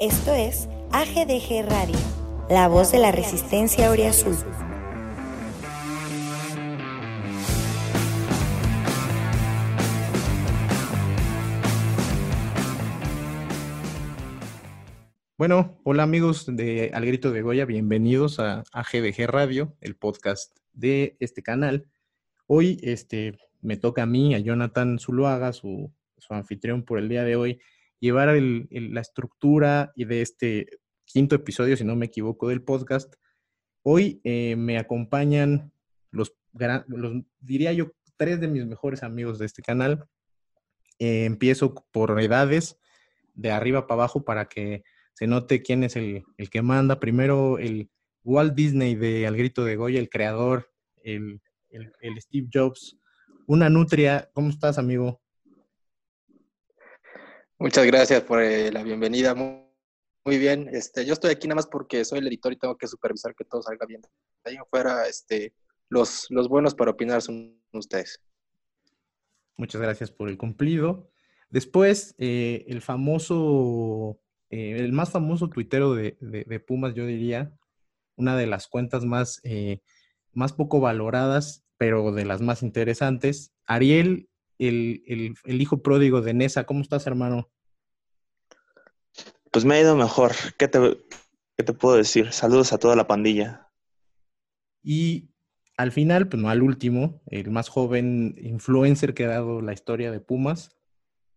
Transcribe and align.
Esto 0.00 0.32
es 0.32 0.66
AGDG 0.92 1.68
Radio, 1.68 1.98
la 2.48 2.68
voz 2.68 2.90
de 2.90 3.00
la 3.00 3.12
resistencia 3.12 3.90
Oriazul. 3.90 4.34
Bueno, 15.36 15.78
hola 15.84 16.02
amigos 16.02 16.46
de 16.46 16.90
Al 16.94 17.04
Grito 17.04 17.30
de 17.30 17.42
Goya, 17.42 17.66
bienvenidos 17.66 18.40
a 18.40 18.64
AGDG 18.72 19.26
Radio, 19.26 19.76
el 19.82 19.96
podcast 19.96 20.56
de 20.72 21.18
este 21.20 21.42
canal. 21.42 21.90
Hoy 22.46 22.80
este, 22.82 23.36
me 23.60 23.76
toca 23.76 24.04
a 24.04 24.06
mí, 24.06 24.34
a 24.34 24.38
Jonathan 24.38 24.98
Zuluaga, 24.98 25.52
su, 25.52 25.92
su 26.16 26.32
anfitrión 26.32 26.86
por 26.86 26.98
el 26.98 27.10
día 27.10 27.22
de 27.22 27.36
hoy, 27.36 27.60
llevar 28.00 28.30
la 28.34 29.00
estructura 29.00 29.92
de 29.94 30.22
este 30.22 30.80
quinto 31.04 31.36
episodio, 31.36 31.76
si 31.76 31.84
no 31.84 31.96
me 31.96 32.06
equivoco, 32.06 32.48
del 32.48 32.62
podcast. 32.62 33.14
Hoy 33.82 34.20
eh, 34.24 34.56
me 34.56 34.78
acompañan 34.78 35.72
los, 36.10 36.34
diría 37.40 37.72
yo, 37.72 37.92
tres 38.16 38.40
de 38.40 38.48
mis 38.48 38.66
mejores 38.66 39.02
amigos 39.02 39.38
de 39.38 39.46
este 39.46 39.62
canal. 39.62 40.06
Eh, 40.98 41.24
empiezo 41.24 41.74
por 41.92 42.20
edades, 42.20 42.78
de 43.34 43.50
arriba 43.50 43.86
para 43.86 44.02
abajo, 44.02 44.24
para 44.24 44.46
que 44.46 44.82
se 45.14 45.26
note 45.26 45.62
quién 45.62 45.84
es 45.84 45.96
el, 45.96 46.24
el, 46.36 46.50
que 46.50 46.62
manda. 46.62 47.00
Primero, 47.00 47.58
el 47.58 47.90
Walt 48.24 48.54
Disney 48.54 48.94
de 48.94 49.26
Al 49.26 49.36
Grito 49.36 49.64
de 49.64 49.76
Goya, 49.76 49.98
el 49.98 50.10
creador, 50.10 50.70
el, 51.02 51.40
el 51.70 52.20
Steve 52.20 52.48
Jobs. 52.52 52.98
Una 53.46 53.68
nutria. 53.70 54.30
¿Cómo 54.34 54.50
estás, 54.50 54.78
amigo? 54.78 55.20
Muchas 57.60 57.84
gracias 57.84 58.22
por 58.22 58.42
eh, 58.42 58.72
la 58.72 58.82
bienvenida. 58.82 59.34
Muy, 59.34 60.38
bien. 60.38 60.70
Este, 60.72 61.04
yo 61.04 61.12
estoy 61.12 61.32
aquí 61.32 61.46
nada 61.46 61.56
más 61.56 61.66
porque 61.66 62.06
soy 62.06 62.20
el 62.20 62.26
editor 62.26 62.54
y 62.54 62.56
tengo 62.56 62.78
que 62.78 62.86
supervisar 62.86 63.34
que 63.34 63.44
todo 63.44 63.60
salga 63.60 63.84
bien. 63.84 64.00
Ahí 64.44 64.56
afuera, 64.56 65.06
este, 65.06 65.52
los, 65.90 66.24
los 66.30 66.48
buenos 66.48 66.74
para 66.74 66.92
opinar 66.92 67.20
son 67.20 67.62
ustedes. 67.74 68.18
Muchas 69.58 69.78
gracias 69.78 70.10
por 70.10 70.30
el 70.30 70.38
cumplido. 70.38 71.10
Después, 71.50 72.14
eh, 72.16 72.64
el 72.66 72.80
famoso, 72.80 74.18
eh, 74.48 74.76
el 74.78 74.94
más 74.94 75.10
famoso 75.10 75.50
tuitero 75.50 75.94
de, 75.94 76.64
Pumas, 76.66 76.94
yo 76.94 77.04
diría, 77.04 77.52
una 78.16 78.38
de 78.38 78.46
las 78.46 78.68
cuentas 78.68 79.04
más, 79.04 79.42
más 80.32 80.54
poco 80.54 80.80
valoradas, 80.80 81.62
pero 81.76 82.10
de 82.12 82.24
las 82.24 82.40
más 82.40 82.62
interesantes. 82.62 83.52
Ariel 83.66 84.29
el, 84.68 85.60
hijo 85.60 85.82
pródigo 85.82 86.20
de 86.20 86.34
Nesa. 86.34 86.64
¿Cómo 86.64 86.80
estás, 86.80 87.06
hermano? 87.06 87.50
Pues 89.50 89.64
me 89.64 89.74
ha 89.74 89.80
ido 89.80 89.96
mejor. 89.96 90.32
¿Qué 90.58 90.68
te, 90.68 90.98
te 91.56 91.72
puedo 91.72 91.96
decir? 91.96 92.32
Saludos 92.32 92.72
a 92.72 92.78
toda 92.78 92.94
la 92.96 93.06
pandilla. 93.06 93.68
Y 94.82 95.30
al 95.76 95.92
final, 95.92 96.28
pues 96.28 96.42
no 96.42 96.50
al 96.50 96.62
último, 96.62 97.22
el 97.26 97.50
más 97.50 97.68
joven 97.68 98.34
influencer 98.38 99.14
que 99.14 99.24
ha 99.24 99.28
dado 99.28 99.60
la 99.60 99.72
historia 99.72 100.10
de 100.10 100.20
Pumas. 100.20 100.76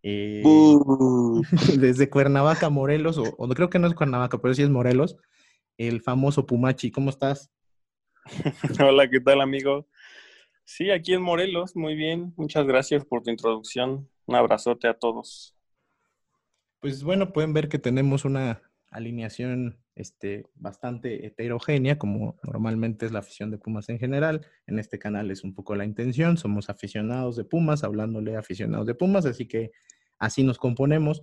Eh, 0.02 0.42
desde 1.78 2.10
Cuernavaca, 2.10 2.68
Morelos, 2.68 3.16
o, 3.16 3.34
o, 3.38 3.48
creo 3.48 3.70
que 3.70 3.78
no 3.78 3.86
es 3.86 3.94
Cuernavaca, 3.94 4.38
pero 4.38 4.52
sí 4.52 4.62
es 4.62 4.68
Morelos, 4.68 5.16
el 5.78 6.02
famoso 6.02 6.46
Pumachi. 6.46 6.90
¿Cómo 6.90 7.08
estás? 7.10 7.50
Hola, 8.80 9.08
¿qué 9.08 9.20
tal, 9.20 9.40
amigo? 9.40 9.86
Sí, 10.64 10.90
aquí 10.90 11.12
en 11.12 11.22
Morelos, 11.22 11.76
muy 11.76 11.94
bien. 11.94 12.32
Muchas 12.36 12.66
gracias 12.66 13.04
por 13.04 13.22
tu 13.22 13.30
introducción. 13.30 14.08
Un 14.26 14.34
abrazote 14.34 14.88
a 14.88 14.94
todos. 14.94 15.54
Pues 16.80 17.04
bueno, 17.04 17.32
pueden 17.32 17.52
ver 17.52 17.68
que 17.68 17.78
tenemos 17.78 18.24
una 18.24 18.62
alineación 18.90 19.78
este, 19.94 20.46
bastante 20.54 21.26
heterogénea, 21.26 21.98
como 21.98 22.36
normalmente 22.42 23.06
es 23.06 23.12
la 23.12 23.18
afición 23.18 23.50
de 23.50 23.58
Pumas 23.58 23.88
en 23.88 23.98
general. 23.98 24.46
En 24.66 24.78
este 24.78 24.98
canal 24.98 25.30
es 25.30 25.44
un 25.44 25.54
poco 25.54 25.74
la 25.74 25.84
intención. 25.84 26.36
Somos 26.36 26.70
aficionados 26.70 27.36
de 27.36 27.44
Pumas, 27.44 27.84
hablándole 27.84 28.36
a 28.36 28.40
aficionados 28.40 28.86
de 28.86 28.94
Pumas, 28.94 29.26
así 29.26 29.46
que 29.46 29.70
así 30.18 30.42
nos 30.42 30.58
componemos. 30.58 31.22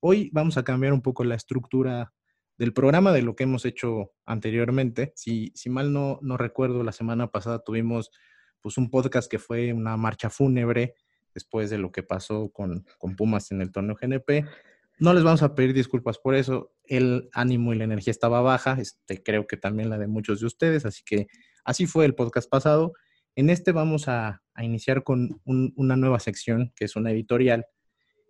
Hoy 0.00 0.30
vamos 0.32 0.58
a 0.58 0.64
cambiar 0.64 0.92
un 0.92 1.02
poco 1.02 1.24
la 1.24 1.34
estructura 1.34 2.12
del 2.58 2.72
programa 2.72 3.12
de 3.12 3.22
lo 3.22 3.34
que 3.36 3.44
hemos 3.44 3.64
hecho 3.64 4.12
anteriormente. 4.26 5.12
Si, 5.16 5.50
si 5.54 5.70
mal 5.70 5.92
no, 5.92 6.18
no 6.22 6.36
recuerdo, 6.36 6.82
la 6.82 6.92
semana 6.92 7.30
pasada 7.30 7.60
tuvimos 7.60 8.10
pues 8.62 8.78
un 8.78 8.90
podcast 8.90 9.30
que 9.30 9.38
fue 9.38 9.72
una 9.72 9.96
marcha 9.96 10.30
fúnebre 10.30 10.94
después 11.34 11.70
de 11.70 11.78
lo 11.78 11.92
que 11.92 12.02
pasó 12.02 12.50
con, 12.50 12.86
Pumas 13.16 13.50
en 13.52 13.60
el 13.60 13.72
torneo 13.72 13.96
GNP. 14.00 14.46
No 14.98 15.12
les 15.12 15.24
vamos 15.24 15.42
a 15.42 15.54
pedir 15.54 15.74
disculpas 15.74 16.18
por 16.18 16.34
eso. 16.34 16.72
El 16.84 17.28
ánimo 17.32 17.72
y 17.72 17.78
la 17.78 17.84
energía 17.84 18.12
estaba 18.12 18.40
baja. 18.40 18.76
Este, 18.78 19.22
creo 19.22 19.46
que 19.46 19.56
también 19.56 19.90
la 19.90 19.98
de 19.98 20.06
muchos 20.06 20.40
de 20.40 20.46
ustedes. 20.46 20.86
Así 20.86 21.02
que 21.04 21.26
así 21.64 21.86
fue 21.86 22.04
el 22.04 22.14
podcast 22.14 22.48
pasado. 22.48 22.92
En 23.34 23.50
este 23.50 23.72
vamos 23.72 24.08
a, 24.08 24.42
iniciar 24.58 25.02
con 25.02 25.40
una 25.44 25.96
nueva 25.96 26.20
sección 26.20 26.72
que 26.76 26.84
es 26.84 26.94
una 26.94 27.10
editorial. 27.10 27.66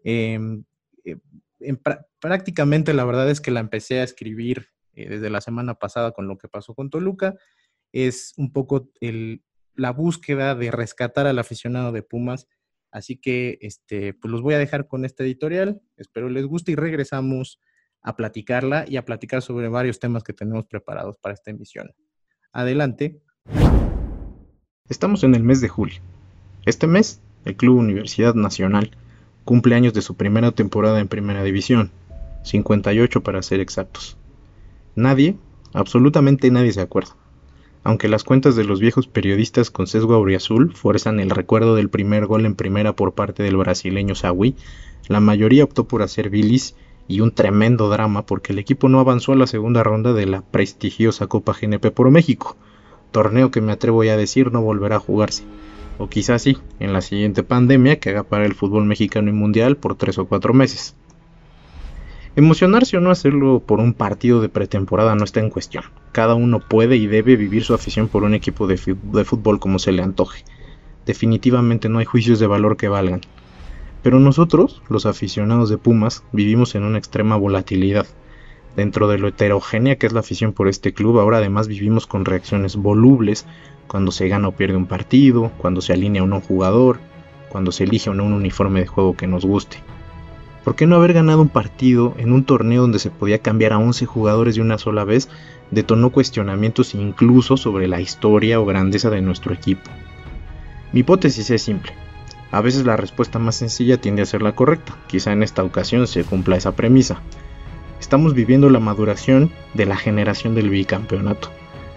Em, 0.04 0.64
eh, 1.04 1.16
prácticamente 2.20 2.94
la 2.94 3.04
verdad 3.04 3.28
es 3.28 3.40
que 3.40 3.50
la 3.50 3.60
empecé 3.60 4.00
a 4.00 4.04
escribir 4.04 4.68
eh, 4.94 5.08
desde 5.08 5.30
la 5.30 5.40
semana 5.40 5.74
pasada 5.74 6.12
con 6.12 6.28
lo 6.28 6.38
que 6.38 6.48
pasó 6.48 6.74
con 6.74 6.90
Toluca. 6.90 7.34
Es 7.92 8.32
un 8.36 8.52
poco 8.52 8.90
el, 9.00 9.42
la 9.74 9.92
búsqueda 9.92 10.54
de 10.54 10.70
rescatar 10.70 11.26
al 11.26 11.38
aficionado 11.38 11.92
de 11.92 12.02
Pumas. 12.02 12.48
Así 12.90 13.16
que 13.16 13.58
este, 13.62 14.14
pues 14.14 14.30
los 14.30 14.42
voy 14.42 14.54
a 14.54 14.58
dejar 14.58 14.86
con 14.86 15.04
este 15.04 15.24
editorial. 15.24 15.80
Espero 15.96 16.28
les 16.28 16.46
guste 16.46 16.72
y 16.72 16.76
regresamos 16.76 17.58
a 18.02 18.16
platicarla 18.16 18.84
y 18.86 18.96
a 18.96 19.04
platicar 19.04 19.42
sobre 19.42 19.68
varios 19.68 19.98
temas 19.98 20.24
que 20.24 20.32
tenemos 20.32 20.66
preparados 20.66 21.16
para 21.20 21.34
esta 21.34 21.50
emisión. 21.50 21.92
Adelante. 22.52 23.22
Estamos 24.88 25.24
en 25.24 25.34
el 25.34 25.42
mes 25.42 25.60
de 25.60 25.68
julio. 25.68 26.00
Este 26.66 26.86
mes, 26.86 27.22
el 27.44 27.56
Club 27.56 27.78
Universidad 27.78 28.34
Nacional 28.34 28.90
cumple 29.44 29.74
años 29.74 29.94
de 29.94 30.02
su 30.02 30.16
primera 30.16 30.52
temporada 30.52 31.00
en 31.00 31.08
Primera 31.08 31.42
División, 31.42 31.90
58 32.44 33.22
para 33.22 33.42
ser 33.42 33.60
exactos. 33.60 34.16
Nadie, 34.94 35.36
absolutamente 35.72 36.50
nadie 36.50 36.72
se 36.72 36.82
acuerda 36.82 37.16
aunque 37.84 38.08
las 38.08 38.24
cuentas 38.24 38.56
de 38.56 38.64
los 38.64 38.80
viejos 38.80 39.06
periodistas 39.06 39.70
con 39.70 39.86
sesgo 39.86 40.14
auriazul 40.14 40.72
fuerzan 40.74 41.20
el 41.20 41.30
recuerdo 41.30 41.74
del 41.74 41.88
primer 41.88 42.26
gol 42.26 42.46
en 42.46 42.54
primera 42.54 42.94
por 42.94 43.12
parte 43.12 43.42
del 43.42 43.56
brasileño 43.56 44.14
Sawi, 44.14 44.54
la 45.08 45.20
mayoría 45.20 45.64
optó 45.64 45.84
por 45.84 46.02
hacer 46.02 46.30
bilis 46.30 46.76
y 47.08 47.20
un 47.20 47.32
tremendo 47.32 47.88
drama 47.88 48.24
porque 48.24 48.52
el 48.52 48.58
equipo 48.58 48.88
no 48.88 49.00
avanzó 49.00 49.32
a 49.32 49.36
la 49.36 49.46
segunda 49.46 49.82
ronda 49.82 50.12
de 50.12 50.26
la 50.26 50.42
prestigiosa 50.42 51.26
Copa 51.26 51.56
GNP 51.60 51.90
por 51.90 52.10
México, 52.10 52.56
torneo 53.10 53.50
que 53.50 53.60
me 53.60 53.72
atrevo 53.72 54.04
ya 54.04 54.14
a 54.14 54.16
decir 54.16 54.52
no 54.52 54.62
volverá 54.62 54.96
a 54.96 55.00
jugarse, 55.00 55.44
o 55.98 56.08
quizás 56.08 56.42
sí, 56.42 56.58
en 56.78 56.92
la 56.92 57.00
siguiente 57.00 57.42
pandemia 57.42 57.98
que 57.98 58.10
haga 58.10 58.22
para 58.22 58.46
el 58.46 58.54
fútbol 58.54 58.84
mexicano 58.84 59.28
y 59.28 59.32
mundial 59.32 59.76
por 59.76 59.96
tres 59.96 60.18
o 60.18 60.26
cuatro 60.26 60.54
meses. 60.54 60.94
Emocionarse 62.34 62.96
o 62.96 63.00
no 63.00 63.10
hacerlo 63.10 63.60
por 63.60 63.78
un 63.78 63.92
partido 63.92 64.40
de 64.40 64.48
pretemporada 64.48 65.14
no 65.14 65.22
está 65.22 65.40
en 65.40 65.50
cuestión. 65.50 65.84
Cada 66.12 66.34
uno 66.34 66.60
puede 66.60 66.96
y 66.96 67.06
debe 67.06 67.36
vivir 67.36 67.62
su 67.62 67.74
afición 67.74 68.08
por 68.08 68.22
un 68.22 68.32
equipo 68.32 68.66
de, 68.66 68.78
fútbol 68.78 69.60
como 69.60 69.78
se 69.78 69.92
le 69.92 70.02
antoje. 70.02 70.42
Definitivamente 71.04 71.90
no 71.90 71.98
hay 71.98 72.06
juicios 72.06 72.38
de 72.38 72.46
valor 72.46 72.78
que 72.78 72.88
valgan. 72.88 73.20
Pero 74.02 74.18
nosotros, 74.18 74.82
los 74.88 75.04
aficionados 75.04 75.68
de 75.68 75.76
Pumas, 75.76 76.24
vivimos 76.32 76.74
en 76.74 76.84
una 76.84 76.96
extrema 76.96 77.36
volatilidad. 77.36 78.06
Dentro 78.76 79.08
de 79.08 79.18
lo 79.18 79.28
heterogénea 79.28 79.96
que 79.96 80.06
es 80.06 80.14
la 80.14 80.20
afición 80.20 80.54
por 80.54 80.68
este 80.68 80.94
club, 80.94 81.18
ahora 81.18 81.36
además 81.36 81.68
vivimos 81.68 82.06
con 82.06 82.24
reacciones 82.24 82.76
volubles 82.76 83.44
cuando 83.88 84.10
se 84.10 84.28
gana 84.28 84.48
o 84.48 84.52
pierde 84.52 84.76
un 84.76 84.86
partido, 84.86 85.52
cuando 85.58 85.82
se 85.82 85.92
alinea 85.92 86.22
un 86.22 86.40
jugador, 86.40 86.98
cuando 87.50 87.72
se 87.72 87.84
elige 87.84 88.08
un 88.08 88.20
uniforme 88.20 88.80
de 88.80 88.86
juego 88.86 89.18
que 89.18 89.26
nos 89.26 89.44
guste. 89.44 89.76
¿Por 90.64 90.76
qué 90.76 90.86
no 90.86 90.94
haber 90.94 91.12
ganado 91.12 91.42
un 91.42 91.48
partido 91.48 92.14
en 92.18 92.32
un 92.32 92.44
torneo 92.44 92.82
donde 92.82 93.00
se 93.00 93.10
podía 93.10 93.40
cambiar 93.40 93.72
a 93.72 93.78
11 93.78 94.06
jugadores 94.06 94.54
de 94.54 94.60
una 94.60 94.78
sola 94.78 95.02
vez? 95.02 95.28
Detonó 95.72 96.10
cuestionamientos 96.10 96.94
incluso 96.94 97.56
sobre 97.56 97.88
la 97.88 98.00
historia 98.00 98.60
o 98.60 98.64
grandeza 98.64 99.10
de 99.10 99.22
nuestro 99.22 99.52
equipo. 99.52 99.90
Mi 100.92 101.00
hipótesis 101.00 101.50
es 101.50 101.62
simple. 101.62 101.92
A 102.52 102.60
veces 102.60 102.84
la 102.84 102.96
respuesta 102.96 103.40
más 103.40 103.56
sencilla 103.56 104.00
tiende 104.00 104.22
a 104.22 104.26
ser 104.26 104.42
la 104.42 104.54
correcta. 104.54 104.96
Quizá 105.08 105.32
en 105.32 105.42
esta 105.42 105.64
ocasión 105.64 106.06
se 106.06 106.22
cumpla 106.22 106.58
esa 106.58 106.76
premisa. 106.76 107.20
Estamos 107.98 108.32
viviendo 108.32 108.70
la 108.70 108.78
maduración 108.78 109.50
de 109.74 109.86
la 109.86 109.96
generación 109.96 110.54
del 110.54 110.70
bicampeonato. 110.70 111.50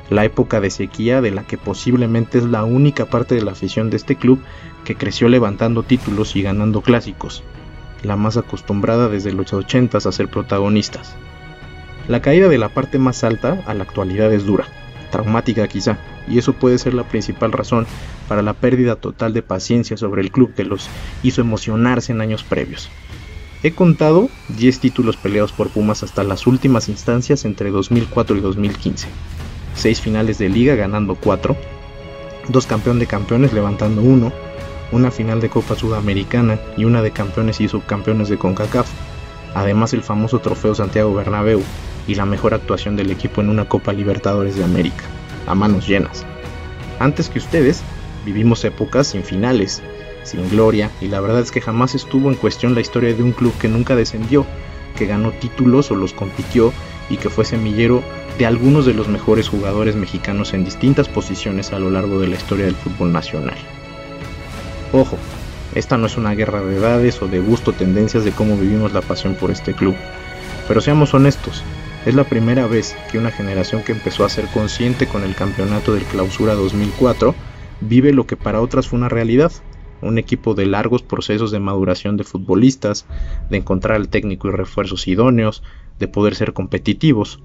La 0.09 0.25
época 0.25 0.59
de 0.59 0.71
sequía 0.71 1.21
de 1.21 1.29
la 1.29 1.43
que 1.43 1.59
posiblemente 1.59 2.39
es 2.39 2.45
la 2.45 2.63
única 2.63 3.05
parte 3.05 3.35
de 3.35 3.43
la 3.43 3.51
afición 3.51 3.91
de 3.91 3.97
este 3.97 4.15
club 4.15 4.39
que 4.85 4.95
creció 4.95 5.29
levantando 5.29 5.83
títulos 5.83 6.35
y 6.35 6.41
ganando 6.41 6.81
clásicos 6.81 7.43
la 8.05 8.15
más 8.15 8.37
acostumbrada 8.37 9.09
desde 9.09 9.33
los 9.33 9.51
80 9.51 9.97
a 9.97 10.11
ser 10.11 10.27
protagonistas. 10.29 11.15
La 12.07 12.21
caída 12.21 12.47
de 12.47 12.57
la 12.57 12.69
parte 12.69 12.99
más 12.99 13.23
alta 13.23 13.63
a 13.65 13.73
la 13.73 13.83
actualidad 13.83 14.31
es 14.31 14.45
dura, 14.45 14.65
traumática 15.11 15.67
quizá, 15.67 15.97
y 16.27 16.37
eso 16.37 16.53
puede 16.53 16.77
ser 16.77 16.93
la 16.93 17.07
principal 17.07 17.51
razón 17.51 17.87
para 18.27 18.41
la 18.41 18.53
pérdida 18.53 18.95
total 18.95 19.33
de 19.33 19.41
paciencia 19.41 19.97
sobre 19.97 20.21
el 20.21 20.31
club 20.31 20.53
que 20.53 20.63
los 20.63 20.89
hizo 21.23 21.41
emocionarse 21.41 22.11
en 22.11 22.21
años 22.21 22.43
previos. 22.43 22.89
He 23.63 23.71
contado 23.71 24.29
10 24.49 24.79
títulos 24.79 25.17
peleados 25.17 25.51
por 25.51 25.69
Pumas 25.69 26.03
hasta 26.03 26.23
las 26.23 26.45
últimas 26.45 26.87
instancias 26.89 27.45
entre 27.45 27.71
2004 27.71 28.37
y 28.37 28.41
2015. 28.41 29.07
6 29.75 30.01
finales 30.01 30.37
de 30.37 30.49
liga 30.49 30.75
ganando 30.75 31.15
4, 31.15 31.55
2 32.47 32.65
campeón 32.67 32.99
de 32.99 33.07
campeones 33.07 33.53
levantando 33.53 34.01
1, 34.01 34.31
una 34.95 35.11
final 35.11 35.41
de 35.41 35.49
Copa 35.49 35.75
Sudamericana 35.75 36.57
y 36.77 36.85
una 36.85 37.01
de 37.01 37.11
campeones 37.11 37.59
y 37.59 37.67
subcampeones 37.67 38.29
de 38.29 38.37
CONCACAF. 38.37 38.87
Además 39.53 39.93
el 39.93 40.01
famoso 40.01 40.39
trofeo 40.39 40.73
Santiago 40.73 41.13
Bernabéu 41.13 41.61
y 42.07 42.15
la 42.15 42.25
mejor 42.25 42.53
actuación 42.53 42.95
del 42.95 43.11
equipo 43.11 43.41
en 43.41 43.49
una 43.49 43.67
Copa 43.67 43.91
Libertadores 43.91 44.55
de 44.55 44.63
América, 44.63 45.03
a 45.47 45.53
manos 45.53 45.85
llenas. 45.85 46.25
Antes 46.99 47.27
que 47.27 47.39
ustedes, 47.39 47.83
vivimos 48.25 48.63
épocas 48.63 49.07
sin 49.07 49.23
finales, 49.23 49.83
sin 50.23 50.49
gloria, 50.49 50.89
y 51.01 51.09
la 51.09 51.19
verdad 51.19 51.41
es 51.41 51.51
que 51.51 51.61
jamás 51.61 51.93
estuvo 51.93 52.29
en 52.29 52.35
cuestión 52.35 52.73
la 52.73 52.81
historia 52.81 53.13
de 53.13 53.21
un 53.21 53.33
club 53.33 53.53
que 53.59 53.67
nunca 53.67 53.97
descendió, 53.97 54.45
que 54.95 55.07
ganó 55.07 55.31
títulos 55.31 55.91
o 55.91 55.95
los 55.95 56.13
compitió 56.13 56.71
y 57.09 57.17
que 57.17 57.29
fue 57.29 57.43
semillero 57.43 58.01
de 58.37 58.45
algunos 58.45 58.85
de 58.85 58.93
los 58.93 59.09
mejores 59.09 59.49
jugadores 59.49 59.97
mexicanos 59.97 60.53
en 60.53 60.63
distintas 60.63 61.09
posiciones 61.09 61.73
a 61.73 61.79
lo 61.79 61.91
largo 61.91 62.19
de 62.19 62.29
la 62.29 62.35
historia 62.35 62.65
del 62.65 62.75
fútbol 62.75 63.11
nacional. 63.11 63.57
Ojo, 64.91 65.17
esta 65.73 65.97
no 65.97 66.05
es 66.05 66.17
una 66.17 66.35
guerra 66.35 66.61
de 66.61 66.77
edades 66.77 67.21
o 67.21 67.27
de 67.27 67.39
gusto 67.39 67.73
tendencias 67.73 68.23
de 68.23 68.31
cómo 68.31 68.57
vivimos 68.57 68.93
la 68.93 69.01
pasión 69.01 69.35
por 69.35 69.51
este 69.51 69.73
club, 69.73 69.95
pero 70.67 70.81
seamos 70.81 71.13
honestos, 71.13 71.63
es 72.05 72.13
la 72.13 72.23
primera 72.23 72.67
vez 72.67 72.95
que 73.11 73.17
una 73.17 73.31
generación 73.31 73.81
que 73.81 73.91
empezó 73.91 74.25
a 74.25 74.29
ser 74.29 74.45
consciente 74.47 75.07
con 75.07 75.23
el 75.23 75.33
campeonato 75.33 75.93
del 75.93 76.03
Clausura 76.03 76.53
2004 76.53 77.33
vive 77.81 78.13
lo 78.13 78.27
que 78.27 78.37
para 78.37 78.61
otras 78.61 78.87
fue 78.87 78.99
una 78.99 79.09
realidad, 79.09 79.51
un 80.01 80.19
equipo 80.19 80.53
de 80.53 80.67
largos 80.67 81.01
procesos 81.01 81.49
de 81.49 81.59
maduración 81.59 82.15
de 82.15 82.23
futbolistas, 82.23 83.07
de 83.49 83.57
encontrar 83.57 83.95
al 83.95 84.09
técnico 84.09 84.47
y 84.47 84.51
refuerzos 84.51 85.07
idóneos, 85.07 85.63
de 85.97 86.07
poder 86.07 86.35
ser 86.35 86.53
competitivos. 86.53 87.41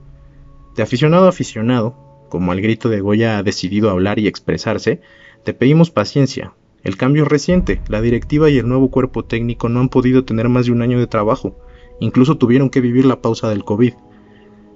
De 0.77 0.83
aficionado 0.83 1.25
a 1.25 1.31
aficionado, 1.31 1.97
como 2.29 2.53
al 2.53 2.61
grito 2.61 2.91
de 2.91 3.01
Goya 3.01 3.39
ha 3.39 3.43
decidido 3.43 3.89
hablar 3.89 4.19
y 4.19 4.29
expresarse, 4.29 5.01
te 5.43 5.55
pedimos 5.55 5.91
paciencia. 5.91 6.53
El 6.82 6.97
cambio 6.97 7.25
es 7.25 7.29
reciente, 7.29 7.81
la 7.88 8.00
directiva 8.00 8.49
y 8.49 8.59
el 8.59 8.69
nuevo 8.69 8.91
cuerpo 8.91 9.25
técnico 9.25 9.69
no 9.69 9.81
han 9.81 9.91
podido 9.91 10.25
tener 10.25 10.49
más 10.49 10.67
de 10.67 10.73
un 10.73 10.81
año 10.81 10.99
de 10.99 11.06
trabajo, 11.06 11.56
incluso 12.00 12.38
tuvieron 12.38 12.71
que 12.71 12.81
vivir 12.81 13.05
la 13.05 13.21
pausa 13.21 13.50
del 13.50 13.65
COVID. 13.65 13.93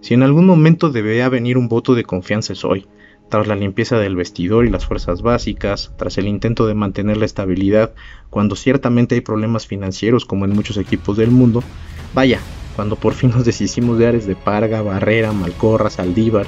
Si 0.02 0.12
en 0.12 0.22
algún 0.22 0.44
momento 0.44 0.90
debía 0.90 1.28
venir 1.30 1.56
un 1.56 1.68
voto 1.68 1.94
de 1.94 2.04
confianza 2.04 2.52
es 2.52 2.64
hoy, 2.64 2.86
tras 3.30 3.46
la 3.46 3.56
limpieza 3.56 3.98
del 3.98 4.16
vestidor 4.16 4.66
y 4.66 4.70
las 4.70 4.84
fuerzas 4.84 5.22
básicas, 5.22 5.92
tras 5.96 6.18
el 6.18 6.28
intento 6.28 6.66
de 6.66 6.74
mantener 6.74 7.16
la 7.16 7.24
estabilidad, 7.24 7.94
cuando 8.28 8.54
ciertamente 8.54 9.14
hay 9.14 9.22
problemas 9.22 9.66
financieros 9.66 10.26
como 10.26 10.44
en 10.44 10.52
muchos 10.52 10.76
equipos 10.76 11.16
del 11.16 11.30
mundo, 11.30 11.64
vaya, 12.12 12.40
cuando 12.76 12.96
por 12.96 13.14
fin 13.14 13.30
nos 13.30 13.46
deshicimos 13.46 13.98
de 13.98 14.08
Ares 14.08 14.26
de 14.26 14.36
Parga, 14.36 14.82
Barrera, 14.82 15.32
Malcorra, 15.32 15.88
Saldívar, 15.88 16.46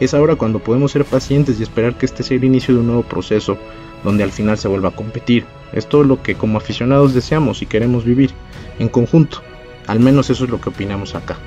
es 0.00 0.14
ahora 0.14 0.36
cuando 0.36 0.58
podemos 0.60 0.92
ser 0.92 1.04
pacientes 1.04 1.60
y 1.60 1.62
esperar 1.62 1.96
que 1.96 2.06
este 2.06 2.22
sea 2.22 2.38
el 2.38 2.44
inicio 2.44 2.74
de 2.74 2.80
un 2.80 2.86
nuevo 2.86 3.02
proceso, 3.02 3.58
donde 4.04 4.24
al 4.24 4.32
final 4.32 4.58
se 4.58 4.68
vuelva 4.68 4.90
a 4.90 4.96
competir. 4.96 5.46
Es 5.72 5.88
todo 5.88 6.04
lo 6.04 6.22
que 6.22 6.34
como 6.34 6.58
aficionados 6.58 7.14
deseamos 7.14 7.62
y 7.62 7.66
queremos 7.66 8.04
vivir, 8.04 8.32
en 8.78 8.88
conjunto. 8.88 9.42
Al 9.86 10.00
menos 10.00 10.30
eso 10.30 10.44
es 10.44 10.50
lo 10.50 10.60
que 10.60 10.70
opinamos 10.70 11.14
acá. 11.14 11.38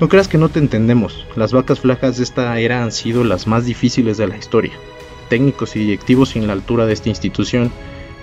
No 0.00 0.08
creas 0.08 0.28
que 0.28 0.38
no 0.38 0.48
te 0.48 0.58
entendemos, 0.58 1.26
las 1.36 1.52
vacas 1.52 1.80
flacas 1.80 2.16
de 2.16 2.24
esta 2.24 2.58
era 2.58 2.82
han 2.82 2.90
sido 2.90 3.22
las 3.22 3.46
más 3.46 3.66
difíciles 3.66 4.16
de 4.16 4.26
la 4.26 4.36
historia. 4.36 4.72
Técnicos 5.28 5.76
y 5.76 5.80
directivos 5.80 6.30
sin 6.30 6.46
la 6.46 6.54
altura 6.54 6.86
de 6.86 6.92
esta 6.92 7.08
institución, 7.08 7.70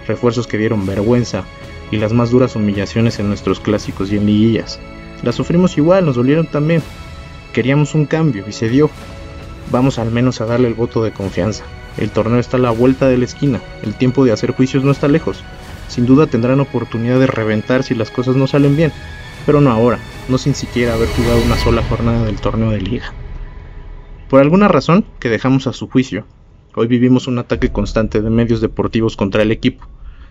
refuerzos 0.05 0.45
que 0.45 0.57
dieron 0.57 0.85
vergüenza 0.85 1.43
y 1.91 1.97
las 1.97 2.11
más 2.11 2.31
duras 2.31 2.55
humillaciones 2.55 3.19
en 3.19 3.29
nuestros 3.29 3.59
clásicos 3.59 4.11
y 4.11 4.17
en 4.17 4.25
liguillas. 4.25 4.79
Las 5.23 5.35
sufrimos 5.35 5.77
igual, 5.77 6.05
nos 6.05 6.15
dolieron 6.15 6.47
también. 6.47 6.81
Queríamos 7.53 7.95
un 7.95 8.05
cambio 8.05 8.43
y 8.47 8.51
se 8.51 8.69
dio. 8.69 8.89
Vamos 9.71 9.99
al 9.99 10.11
menos 10.11 10.41
a 10.41 10.45
darle 10.45 10.67
el 10.67 10.73
voto 10.73 11.03
de 11.03 11.11
confianza. 11.11 11.63
El 11.99 12.11
torneo 12.11 12.39
está 12.39 12.55
a 12.55 12.61
la 12.61 12.71
vuelta 12.71 13.09
de 13.09 13.17
la 13.17 13.25
esquina, 13.25 13.59
el 13.83 13.93
tiempo 13.93 14.23
de 14.23 14.31
hacer 14.31 14.51
juicios 14.53 14.85
no 14.85 14.91
está 14.91 15.09
lejos. 15.09 15.43
Sin 15.89 16.05
duda 16.05 16.27
tendrán 16.27 16.61
oportunidad 16.61 17.19
de 17.19 17.27
reventar 17.27 17.83
si 17.83 17.93
las 17.93 18.09
cosas 18.09 18.37
no 18.37 18.47
salen 18.47 18.77
bien, 18.77 18.93
pero 19.45 19.59
no 19.59 19.69
ahora, 19.69 19.99
no 20.29 20.37
sin 20.37 20.55
siquiera 20.55 20.93
haber 20.93 21.09
jugado 21.09 21.41
una 21.43 21.57
sola 21.57 21.83
jornada 21.83 22.23
del 22.23 22.39
torneo 22.39 22.71
de 22.71 22.79
liga. 22.79 23.13
Por 24.29 24.39
alguna 24.39 24.69
razón 24.69 25.03
que 25.19 25.27
dejamos 25.27 25.67
a 25.67 25.73
su 25.73 25.89
juicio, 25.89 26.25
hoy 26.73 26.87
vivimos 26.87 27.27
un 27.27 27.37
ataque 27.37 27.69
constante 27.69 28.21
de 28.21 28.29
medios 28.29 28.61
deportivos 28.61 29.17
contra 29.17 29.43
el 29.43 29.51
equipo. 29.51 29.85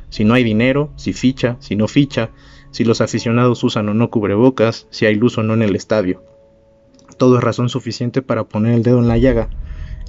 Si 0.08 0.24
no 0.24 0.32
hay 0.32 0.44
dinero, 0.44 0.90
si 0.96 1.12
ficha, 1.12 1.58
si 1.60 1.76
no 1.76 1.86
ficha, 1.86 2.30
si 2.70 2.84
los 2.84 3.02
aficionados 3.02 3.62
usan 3.62 3.90
o 3.90 3.94
no 3.94 4.08
cubrebocas, 4.08 4.86
si 4.88 5.04
hay 5.04 5.16
luz 5.16 5.36
o 5.36 5.42
no 5.42 5.52
en 5.52 5.60
el 5.60 5.76
estadio. 5.76 6.22
Todo 7.18 7.36
es 7.36 7.44
razón 7.44 7.68
suficiente 7.68 8.22
para 8.22 8.44
poner 8.44 8.72
el 8.72 8.82
dedo 8.82 9.00
en 9.00 9.08
la 9.08 9.18
llaga, 9.18 9.50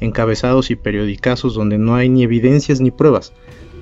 encabezados 0.01 0.71
y 0.71 0.75
periodicazos 0.75 1.53
donde 1.53 1.77
no 1.77 1.95
hay 1.95 2.09
ni 2.09 2.23
evidencias 2.23 2.81
ni 2.81 2.91
pruebas, 2.91 3.33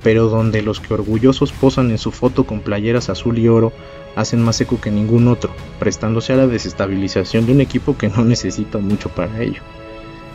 pero 0.04 0.30
donde 0.30 0.62
los 0.62 0.80
que 0.80 0.94
orgullosos 0.94 1.52
posan 1.52 1.92
en 1.92 1.98
su 1.98 2.12
foto 2.12 2.46
con 2.46 2.62
playeras 2.62 3.10
azul 3.10 3.38
y 3.38 3.48
oro 3.48 3.74
hacen 4.16 4.42
más 4.42 4.60
eco 4.62 4.82
que 4.82 4.92
ningún 4.92 5.28
otro, 5.28 5.52
prestándose 5.80 6.34
a 6.34 6.38
la 6.38 6.48
desestabilización 6.48 7.46
de 7.46 7.54
un 7.54 7.62
equipo 7.62 7.98
que 7.98 8.10
no 8.10 8.24
necesita 8.26 8.78
mucho 8.78 9.10
para 9.10 9.42
ello. 9.42 9.62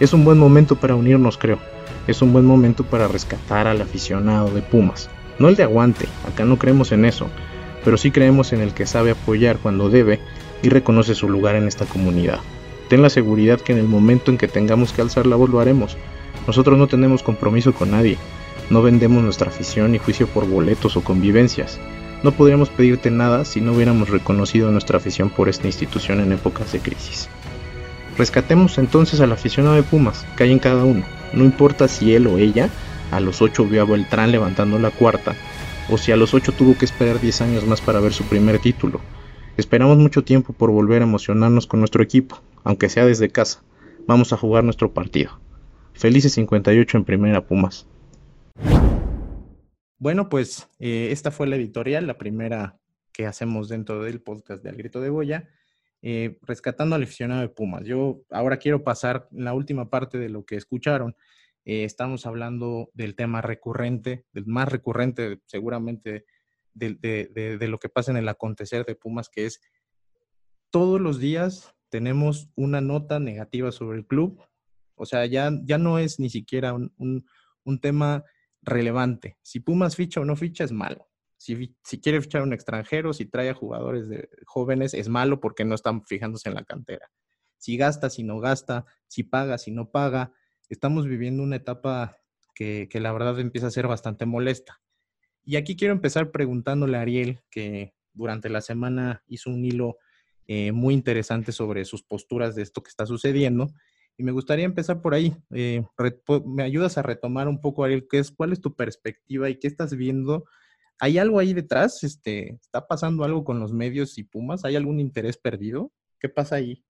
Es 0.00 0.12
un 0.12 0.24
buen 0.24 0.38
momento 0.38 0.76
para 0.76 0.94
unirnos, 0.94 1.38
creo. 1.38 1.58
Es 2.06 2.22
un 2.22 2.32
buen 2.32 2.44
momento 2.44 2.84
para 2.84 3.08
rescatar 3.08 3.66
al 3.66 3.80
aficionado 3.80 4.50
de 4.50 4.62
Pumas. 4.62 5.08
No 5.38 5.48
el 5.48 5.56
de 5.56 5.62
aguante, 5.62 6.06
acá 6.28 6.44
no 6.44 6.58
creemos 6.58 6.92
en 6.92 7.04
eso, 7.04 7.28
pero 7.84 7.96
sí 7.96 8.10
creemos 8.10 8.52
en 8.52 8.60
el 8.60 8.74
que 8.74 8.86
sabe 8.86 9.12
apoyar 9.12 9.58
cuando 9.58 9.90
debe 9.90 10.20
y 10.62 10.68
reconoce 10.68 11.14
su 11.14 11.28
lugar 11.28 11.56
en 11.56 11.66
esta 11.66 11.84
comunidad. 11.84 12.40
Ten 12.88 13.02
la 13.02 13.10
seguridad 13.10 13.60
que 13.60 13.72
en 13.72 13.78
el 13.78 13.88
momento 13.88 14.30
en 14.30 14.38
que 14.38 14.48
tengamos 14.48 14.92
que 14.92 15.02
alzar 15.02 15.26
la 15.26 15.36
voz 15.36 15.50
lo 15.50 15.60
haremos. 15.60 15.96
Nosotros 16.46 16.78
no 16.78 16.86
tenemos 16.86 17.22
compromiso 17.22 17.72
con 17.72 17.92
nadie, 17.92 18.18
no 18.70 18.82
vendemos 18.82 19.22
nuestra 19.22 19.50
afición 19.50 19.94
y 19.94 19.98
juicio 19.98 20.26
por 20.26 20.48
boletos 20.48 20.96
o 20.96 21.04
convivencias. 21.04 21.78
No 22.22 22.32
podríamos 22.32 22.68
pedirte 22.68 23.10
nada 23.10 23.44
si 23.44 23.60
no 23.60 23.72
hubiéramos 23.72 24.08
reconocido 24.08 24.70
nuestra 24.70 24.98
afición 24.98 25.28
por 25.30 25.48
esta 25.48 25.66
institución 25.66 26.20
en 26.20 26.32
épocas 26.32 26.72
de 26.72 26.78
crisis. 26.78 27.28
Rescatemos 28.16 28.78
entonces 28.78 29.20
al 29.20 29.32
aficionado 29.32 29.74
de 29.74 29.82
Pumas, 29.82 30.24
que 30.36 30.44
hay 30.44 30.52
en 30.52 30.58
cada 30.58 30.84
uno. 30.84 31.02
No 31.32 31.44
importa 31.44 31.88
si 31.88 32.14
él 32.14 32.26
o 32.26 32.38
ella 32.38 32.68
a 33.10 33.20
los 33.20 33.42
8 33.42 33.64
vio 33.66 33.82
a 33.82 33.84
Beltrán 33.84 34.32
levantando 34.32 34.78
la 34.78 34.90
cuarta, 34.90 35.34
o 35.90 35.98
si 35.98 36.12
a 36.12 36.16
los 36.16 36.32
8 36.32 36.52
tuvo 36.52 36.76
que 36.76 36.84
esperar 36.84 37.20
10 37.20 37.40
años 37.42 37.66
más 37.66 37.80
para 37.80 38.00
ver 38.00 38.12
su 38.12 38.24
primer 38.24 38.58
título. 38.58 39.00
Esperamos 39.56 39.98
mucho 39.98 40.22
tiempo 40.24 40.52
por 40.52 40.70
volver 40.70 41.02
a 41.02 41.06
emocionarnos 41.06 41.66
con 41.66 41.80
nuestro 41.80 42.02
equipo, 42.02 42.40
aunque 42.64 42.88
sea 42.88 43.06
desde 43.06 43.30
casa. 43.30 43.62
Vamos 44.06 44.32
a 44.32 44.36
jugar 44.36 44.64
nuestro 44.64 44.92
partido. 44.92 45.40
Felices 45.92 46.32
58 46.32 46.98
en 46.98 47.04
primera 47.04 47.46
Pumas. 47.46 47.86
Bueno, 49.98 50.28
pues 50.28 50.68
eh, 50.80 51.10
esta 51.12 51.30
fue 51.30 51.46
la 51.46 51.56
editorial, 51.56 52.06
la 52.06 52.18
primera 52.18 52.80
que 53.12 53.26
hacemos 53.26 53.68
dentro 53.68 54.02
del 54.02 54.20
podcast 54.20 54.62
de 54.62 54.70
Al 54.70 54.76
Grito 54.76 55.00
de 55.00 55.10
Goya, 55.10 55.48
eh, 56.00 56.38
rescatando 56.42 56.96
al 56.96 57.04
aficionado 57.04 57.40
de 57.42 57.48
Pumas. 57.48 57.84
Yo 57.84 58.22
ahora 58.30 58.56
quiero 58.56 58.82
pasar 58.82 59.28
la 59.30 59.54
última 59.54 59.90
parte 59.90 60.18
de 60.18 60.28
lo 60.28 60.44
que 60.44 60.56
escucharon. 60.56 61.14
Eh, 61.64 61.84
estamos 61.84 62.26
hablando 62.26 62.90
del 62.94 63.14
tema 63.14 63.42
recurrente, 63.42 64.24
del 64.32 64.46
más 64.46 64.68
recurrente 64.68 65.40
seguramente 65.46 66.24
de 66.74 67.68
lo 67.68 67.78
que 67.78 67.90
pasa 67.90 68.10
en 68.10 68.16
el 68.16 68.28
acontecer 68.28 68.84
de 68.86 68.96
Pumas, 68.96 69.28
que 69.28 69.46
es 69.46 69.60
todos 70.70 71.00
los 71.00 71.20
días 71.20 71.76
tenemos 71.92 72.48
una 72.56 72.80
nota 72.80 73.20
negativa 73.20 73.70
sobre 73.70 73.98
el 73.98 74.06
club. 74.06 74.42
O 74.94 75.04
sea, 75.04 75.26
ya, 75.26 75.52
ya 75.62 75.76
no 75.76 75.98
es 75.98 76.18
ni 76.18 76.30
siquiera 76.30 76.72
un, 76.72 76.90
un, 76.96 77.80
tema 77.80 78.24
relevante. 78.62 79.36
Si 79.42 79.60
Pumas 79.60 79.94
ficha 79.94 80.20
o 80.20 80.24
no 80.24 80.34
ficha 80.34 80.64
es 80.64 80.72
malo. 80.72 81.10
Si, 81.36 81.76
si 81.84 82.00
quiere 82.00 82.22
fichar 82.22 82.40
a 82.40 82.44
un 82.44 82.54
extranjero, 82.54 83.12
si 83.12 83.26
trae 83.26 83.50
a 83.50 83.54
jugadores 83.54 84.08
de, 84.08 84.30
jóvenes, 84.46 84.94
es 84.94 85.10
malo 85.10 85.38
porque 85.38 85.66
no 85.66 85.74
están 85.74 86.02
fijándose 86.06 86.48
en 86.48 86.54
la 86.54 86.64
cantera. 86.64 87.10
Si 87.58 87.76
gasta, 87.76 88.08
si 88.08 88.22
no 88.22 88.40
gasta, 88.40 88.86
si 89.06 89.24
paga, 89.24 89.58
si 89.58 89.70
no 89.70 89.90
paga. 89.90 90.32
Estamos 90.70 91.06
viviendo 91.06 91.42
una 91.42 91.56
etapa 91.56 92.16
que, 92.54 92.88
que 92.90 93.00
la 93.00 93.12
verdad 93.12 93.38
empieza 93.38 93.66
a 93.66 93.70
ser 93.70 93.86
bastante 93.86 94.24
molesta. 94.24 94.80
Y 95.44 95.56
aquí 95.56 95.76
quiero 95.76 95.92
empezar 95.92 96.30
preguntándole 96.30 96.96
a 96.96 97.02
Ariel, 97.02 97.42
que 97.50 97.94
durante 98.14 98.48
la 98.48 98.62
semana 98.62 99.22
hizo 99.26 99.50
un 99.50 99.62
hilo 99.62 99.98
eh, 100.46 100.72
muy 100.72 100.94
interesante 100.94 101.52
sobre 101.52 101.84
sus 101.84 102.02
posturas 102.02 102.54
de 102.54 102.62
esto 102.62 102.82
que 102.82 102.88
está 102.88 103.06
sucediendo. 103.06 103.68
Y 104.16 104.24
me 104.24 104.32
gustaría 104.32 104.64
empezar 104.64 105.00
por 105.00 105.14
ahí. 105.14 105.34
Eh, 105.54 105.82
¿Me 106.44 106.62
ayudas 106.62 106.98
a 106.98 107.02
retomar 107.02 107.48
un 107.48 107.60
poco, 107.60 107.84
Ariel, 107.84 108.06
qué 108.10 108.18
es, 108.18 108.30
cuál 108.30 108.52
es 108.52 108.60
tu 108.60 108.74
perspectiva 108.74 109.48
y 109.48 109.58
qué 109.58 109.66
estás 109.66 109.96
viendo? 109.96 110.44
¿Hay 110.98 111.18
algo 111.18 111.38
ahí 111.38 111.54
detrás? 111.54 112.04
Este, 112.04 112.54
¿Está 112.62 112.86
pasando 112.86 113.24
algo 113.24 113.44
con 113.44 113.58
los 113.58 113.72
medios 113.72 114.18
y 114.18 114.24
Pumas? 114.24 114.64
¿Hay 114.64 114.76
algún 114.76 115.00
interés 115.00 115.36
perdido? 115.36 115.90
¿Qué 116.20 116.28
pasa 116.28 116.56
ahí? 116.56 116.84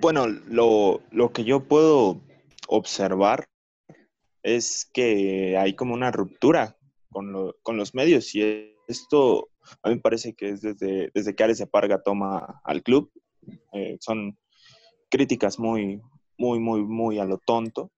Bueno, 0.00 0.26
lo, 0.26 1.02
lo 1.10 1.32
que 1.32 1.44
yo 1.44 1.68
puedo 1.68 2.20
observar 2.68 3.44
es 4.42 4.88
que 4.92 5.56
hay 5.58 5.74
como 5.74 5.94
una 5.94 6.10
ruptura 6.10 6.78
con, 7.10 7.32
lo, 7.32 7.56
con 7.62 7.76
los 7.76 7.94
medios 7.94 8.34
y 8.34 8.74
esto 8.88 9.49
a 9.82 9.88
mí 9.88 9.96
me 9.96 10.00
parece 10.00 10.34
que 10.34 10.50
es 10.50 10.60
desde, 10.60 11.10
desde 11.14 11.34
que 11.34 11.44
Ares 11.44 11.64
Parga 11.70 12.02
toma 12.02 12.60
al 12.64 12.82
club. 12.82 13.10
Eh, 13.72 13.96
son 14.00 14.38
críticas 15.08 15.58
muy, 15.58 16.00
muy, 16.38 16.58
muy, 16.58 16.82
muy 16.82 17.18
a 17.18 17.24
lo 17.24 17.38
tonto. 17.38 17.90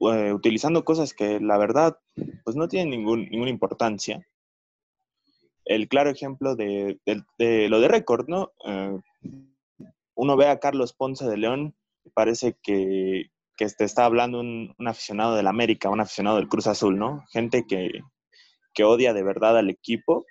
Eh, 0.00 0.32
utilizando 0.32 0.84
cosas 0.84 1.12
que 1.12 1.40
la 1.40 1.58
verdad 1.58 1.98
pues 2.44 2.56
no 2.56 2.68
tienen 2.68 2.90
ningún, 2.90 3.28
ninguna 3.30 3.50
importancia. 3.50 4.26
El 5.64 5.88
claro 5.88 6.10
ejemplo 6.10 6.56
de, 6.56 6.98
lo 7.38 7.80
de 7.80 7.88
récord, 7.88 8.26
¿no? 8.28 8.52
Eh, 8.66 8.98
uno 10.14 10.36
ve 10.36 10.48
a 10.48 10.58
Carlos 10.58 10.92
Ponce 10.92 11.28
de 11.28 11.36
León 11.36 11.74
parece 12.14 12.56
que, 12.62 13.30
que 13.56 13.66
te 13.68 13.84
está 13.84 14.06
hablando 14.06 14.40
un, 14.40 14.74
un, 14.78 14.88
aficionado 14.88 15.36
del 15.36 15.46
América, 15.46 15.90
un 15.90 16.00
aficionado 16.00 16.36
del 16.36 16.48
Cruz 16.48 16.66
Azul, 16.66 16.98
¿no? 16.98 17.24
Gente 17.30 17.66
que, 17.66 18.00
que 18.74 18.84
odia 18.84 19.12
de 19.12 19.22
verdad 19.22 19.58
al 19.58 19.70
equipo. 19.70 20.26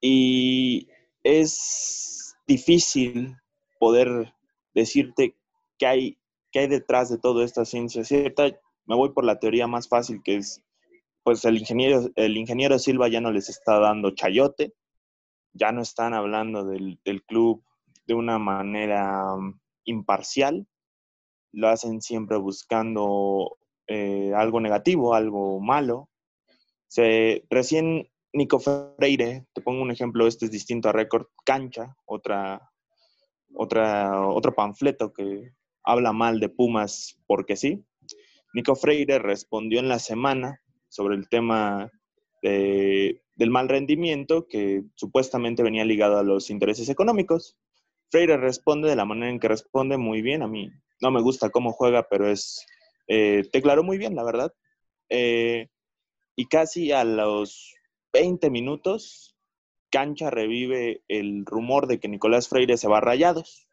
Y 0.00 0.88
es 1.22 2.36
difícil 2.46 3.36
poder 3.78 4.34
decirte 4.74 5.36
qué 5.78 5.86
hay, 5.86 6.18
hay 6.58 6.68
detrás 6.68 7.10
de 7.10 7.18
toda 7.18 7.44
esta 7.44 7.64
ciencia 7.64 8.04
cierta. 8.04 8.46
Me 8.86 8.96
voy 8.96 9.10
por 9.10 9.24
la 9.24 9.38
teoría 9.38 9.66
más 9.66 9.88
fácil 9.88 10.22
que 10.22 10.36
es, 10.36 10.62
pues 11.22 11.44
el 11.44 11.58
ingeniero, 11.58 12.08
el 12.16 12.36
ingeniero 12.36 12.78
Silva 12.78 13.08
ya 13.08 13.20
no 13.20 13.32
les 13.32 13.48
está 13.48 13.78
dando 13.78 14.12
chayote, 14.12 14.74
ya 15.52 15.72
no 15.72 15.82
están 15.82 16.14
hablando 16.14 16.64
del, 16.64 16.98
club 17.26 17.62
de 18.06 18.14
una 18.14 18.38
manera 18.38 19.34
um, 19.34 19.58
imparcial, 19.84 20.66
lo 21.52 21.68
hacen 21.68 22.00
siempre 22.00 22.36
buscando 22.36 23.58
eh, 23.86 24.32
algo 24.36 24.60
negativo, 24.60 25.14
algo 25.14 25.60
malo, 25.60 26.08
se, 26.88 27.44
recién 27.50 28.08
Nico 28.32 28.58
Freire, 28.60 29.46
te 29.52 29.60
pongo 29.62 29.82
un 29.82 29.90
ejemplo, 29.90 30.26
este 30.26 30.46
es 30.46 30.50
distinto 30.50 30.88
a 30.88 30.92
Record 30.92 31.26
Cancha, 31.44 31.96
otra, 32.04 32.70
otra, 33.54 34.28
otro 34.28 34.54
panfleto 34.54 35.12
que 35.12 35.52
habla 35.82 36.12
mal 36.12 36.40
de 36.40 36.48
Pumas 36.48 37.18
porque 37.26 37.56
sí. 37.56 37.84
Nico 38.54 38.74
Freire 38.74 39.18
respondió 39.18 39.80
en 39.80 39.88
la 39.88 39.98
semana 39.98 40.60
sobre 40.88 41.16
el 41.16 41.28
tema 41.28 41.90
del 42.42 43.50
mal 43.50 43.68
rendimiento 43.68 44.46
que 44.46 44.84
supuestamente 44.94 45.62
venía 45.62 45.84
ligado 45.84 46.18
a 46.18 46.22
los 46.22 46.50
intereses 46.50 46.88
económicos. 46.88 47.56
Freire 48.10 48.36
responde 48.36 48.88
de 48.88 48.96
la 48.96 49.04
manera 49.04 49.30
en 49.30 49.40
que 49.40 49.48
responde 49.48 49.96
muy 49.96 50.22
bien. 50.22 50.42
A 50.42 50.46
mí 50.46 50.70
no 51.00 51.10
me 51.10 51.20
gusta 51.20 51.50
cómo 51.50 51.72
juega, 51.72 52.06
pero 52.08 52.30
es 52.30 52.64
eh, 53.08 53.42
te 53.50 53.58
declaró 53.58 53.82
muy 53.82 53.98
bien, 53.98 54.14
la 54.14 54.24
verdad. 54.24 54.52
Eh, 55.08 55.68
y 56.36 56.46
casi 56.46 56.92
a 56.92 57.02
los 57.02 57.74
20 58.12 58.50
minutos, 58.50 59.34
Cancha 59.90 60.30
revive 60.30 61.02
el 61.08 61.46
rumor 61.46 61.86
de 61.86 61.98
que 61.98 62.08
Nicolás 62.08 62.48
Freire 62.48 62.76
se 62.76 62.88
va 62.88 62.98
a 62.98 63.00
Rayados. 63.00 63.66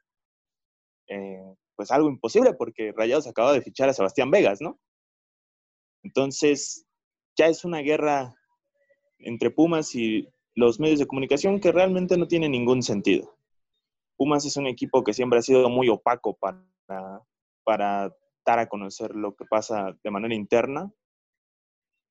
Eh, 1.07 1.43
pues 1.75 1.91
algo 1.91 2.07
imposible 2.07 2.53
porque 2.53 2.93
Rayados 2.95 3.27
acaba 3.27 3.51
de 3.51 3.61
fichar 3.61 3.89
a 3.89 3.93
Sebastián 3.93 4.31
Vegas, 4.31 4.61
¿no? 4.61 4.79
Entonces, 6.03 6.85
ya 7.35 7.47
es 7.47 7.65
una 7.65 7.79
guerra 7.79 8.33
entre 9.19 9.51
Pumas 9.51 9.93
y 9.95 10.29
los 10.55 10.79
medios 10.79 10.99
de 10.99 11.07
comunicación 11.07 11.59
que 11.59 11.71
realmente 11.71 12.17
no 12.17 12.27
tiene 12.27 12.47
ningún 12.47 12.81
sentido. 12.81 13.35
Pumas 14.15 14.45
es 14.45 14.55
un 14.55 14.67
equipo 14.67 15.03
que 15.03 15.13
siempre 15.13 15.39
ha 15.39 15.41
sido 15.41 15.69
muy 15.69 15.89
opaco 15.89 16.37
para, 16.37 16.63
para 17.65 18.15
dar 18.45 18.59
a 18.59 18.69
conocer 18.69 19.15
lo 19.15 19.35
que 19.35 19.45
pasa 19.45 19.97
de 20.01 20.11
manera 20.11 20.35
interna 20.35 20.93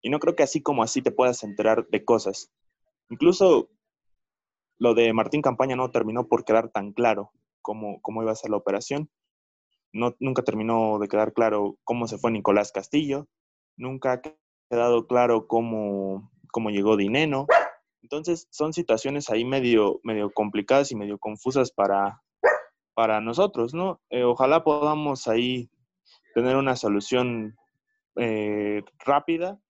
y 0.02 0.11
no 0.11 0.18
creo 0.18 0.35
que 0.35 0.42
así 0.42 0.61
como 0.61 0.82
así 0.82 1.00
te 1.00 1.12
puedas 1.12 1.42
enterar 1.44 1.87
de 1.88 2.04
cosas. 2.04 2.52
Incluso 3.09 3.71
lo 4.78 4.94
de 4.94 5.12
Martín 5.12 5.42
Campaña 5.42 5.76
no 5.76 5.90
terminó 5.90 6.26
por 6.26 6.44
quedar 6.44 6.71
tan 6.71 6.92
claro 6.92 7.30
cómo, 7.62 8.00
cómo 8.02 8.23
iba 8.23 8.32
a 8.32 8.37
ser 8.37 8.50
la 8.50 8.56
operación. 8.56 9.09
No, 9.92 10.16
nunca 10.18 10.42
terminó 10.42 10.99
de 10.99 11.09
quedar 11.09 11.32
claro 11.32 11.78
cómo 11.85 12.09
se 12.09 12.18
fue 12.18 12.32
Nicolás 12.32 12.73
Castillo. 12.73 13.28
Nunca 13.76 14.12
ha 14.12 14.23
quedado 14.68 15.06
claro 15.06 15.47
cómo, 15.47 16.32
cómo 16.50 16.71
llegó 16.71 16.97
Dineno. 16.97 17.47
Entonces 18.02 18.49
son 18.50 18.73
situaciones 18.73 19.30
ahí 19.30 19.44
medio, 19.44 20.00
medio 20.02 20.32
complicadas 20.32 20.90
y 20.90 20.97
medio 20.97 21.18
confusas 21.18 21.71
para, 21.71 22.21
para 22.94 23.21
nosotros, 23.21 23.75
¿no? 23.75 24.00
Eh, 24.11 24.25
ojalá 24.25 24.64
podamos 24.64 25.28
ahí 25.28 25.71
tener 26.35 26.56
una 26.56 26.75
solución 26.75 27.56
eh, 28.16 28.82
rápida 29.04 29.61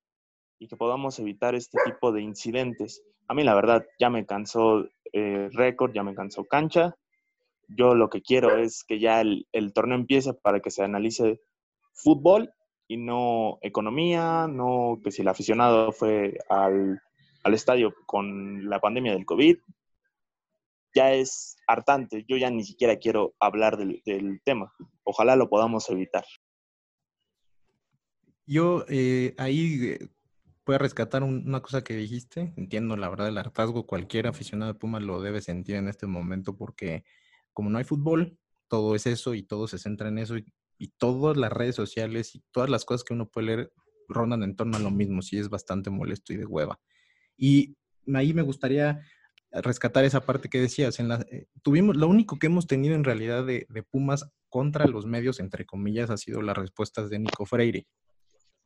y 0.63 0.69
que 0.69 0.77
podamos 0.77 1.19
evitar 1.19 1.57
este 1.57 1.77
tipo 1.85 2.13
de 2.13 2.23
incidentes. 2.23 3.03
A 3.27 3.35
mí 3.35 3.43
la 3.43 3.57
verdad 3.57 3.85
ya 3.99 4.11
me 4.11 4.25
cansó 4.25 4.89
eh, 5.13 5.49
récord, 5.51 5.93
ya 5.93 6.05
me 6.05 6.15
cansó 6.15 6.45
cancha. 6.45 6.95
Yo 7.67 7.97
lo 7.97 8.09
que 8.09 8.23
quiero 8.23 8.57
es 8.57 8.85
que 8.85 9.01
ya 9.01 9.21
el, 9.21 9.45
torneo 9.75 9.99
empiece 9.99 10.35
para 10.35 10.61
que 10.61 10.71
se 10.71 10.85
analice 10.85 11.41
fútbol 11.95 12.55
y 12.87 12.97
no 12.97 13.59
economía, 13.61 14.47
no 14.49 15.01
que 15.03 15.11
si 15.11 15.23
el 15.23 15.29
aficionado 15.29 15.91
fue 15.91 16.39
al, 16.49 17.01
estadio 17.47 17.93
con 18.07 18.71
la 18.71 18.79
pandemia 18.79 19.15
del 19.15 19.27
COVID, 19.27 19.57
ya 20.95 21.13
es 21.13 21.57
hartante. 21.67 22.25
Yo 22.29 22.37
ya 22.37 22.51
ni 22.51 22.63
siquiera 22.63 22.99
quiero 22.99 23.35
hablar 23.41 23.79
del, 23.79 24.01
del 24.07 24.41
tema. 24.45 24.73
Ojalá 25.03 25.35
lo 25.35 25.49
podamos 25.49 25.91
evitar. 25.91 26.25
Yo 28.47 28.85
eh, 28.89 29.35
ahí 29.39 29.99
eh, 30.63 30.65
Puede 30.65 30.79
rescatar 30.79 31.23
una 31.23 31.61
cosa 31.61 31.83
que 31.83 31.97
dijiste. 31.97 32.53
Entiendo, 32.57 32.97
la 32.97 33.09
verdad, 33.09 33.29
el 33.29 33.39
hartazgo, 33.39 33.87
cualquier 33.87 34.27
aficionado 34.27 34.73
de 34.73 34.79
Pumas 34.79 35.03
lo 35.03 35.21
debe 35.21 35.41
sentir 35.41 35.77
en 35.77 35.89
este 35.89 36.07
momento 36.07 36.57
porque 36.57 37.05
como 37.53 37.71
no 37.71 37.79
hay 37.79 37.85
fútbol, 37.85 38.39
todo 38.69 38.95
es 38.95 39.07
eso 39.07 39.35
y 39.35 39.43
todo 39.43 39.69
se 39.69 39.79
centra 39.79 40.09
en 40.09 40.19
eso 40.19 40.37
y, 40.37 40.47
todas 40.99 41.37
las 41.37 41.53
redes 41.53 41.77
sociales 41.77 42.35
y 42.35 42.43
todas 42.51 42.69
las 42.69 42.85
cosas 42.85 43.05
que 43.05 43.15
uno 43.15 43.29
puede 43.29 43.47
leer 43.47 43.73
rondan 44.09 44.43
en 44.43 44.57
torno 44.57 44.77
a 44.77 44.81
lo 44.81 44.91
mismo, 44.91 45.23
sí 45.23 45.39
es 45.39 45.49
bastante 45.49 45.91
molesto 45.91 46.33
y 46.33 46.37
de 46.37 46.45
hueva. 46.45 46.81
Y 47.37 47.77
ahí 48.13 48.35
me 48.35 48.43
gustaría 48.43 49.01
rescatar 49.53 50.05
esa 50.05 50.23
parte 50.23 50.49
que 50.49 50.61
decías. 50.61 50.99
En 50.99 51.09
la, 51.09 51.25
eh, 51.31 51.47
tuvimos, 51.63 51.97
lo 51.97 52.09
único 52.09 52.37
que 52.39 52.47
hemos 52.47 52.67
tenido 52.67 52.97
en 52.97 53.05
realidad 53.05 53.47
de, 53.47 53.67
de, 53.69 53.83
Pumas 53.85 54.29
contra 54.49 54.87
los 54.87 55.07
medios, 55.07 55.39
entre 55.39 55.67
comillas, 55.67 56.11
ha 56.11 56.17
sido 56.17 56.43
las 56.43 56.57
respuestas 56.57 57.11
de 57.11 57.21
Nico 57.21 57.47
Freire. 57.47 57.87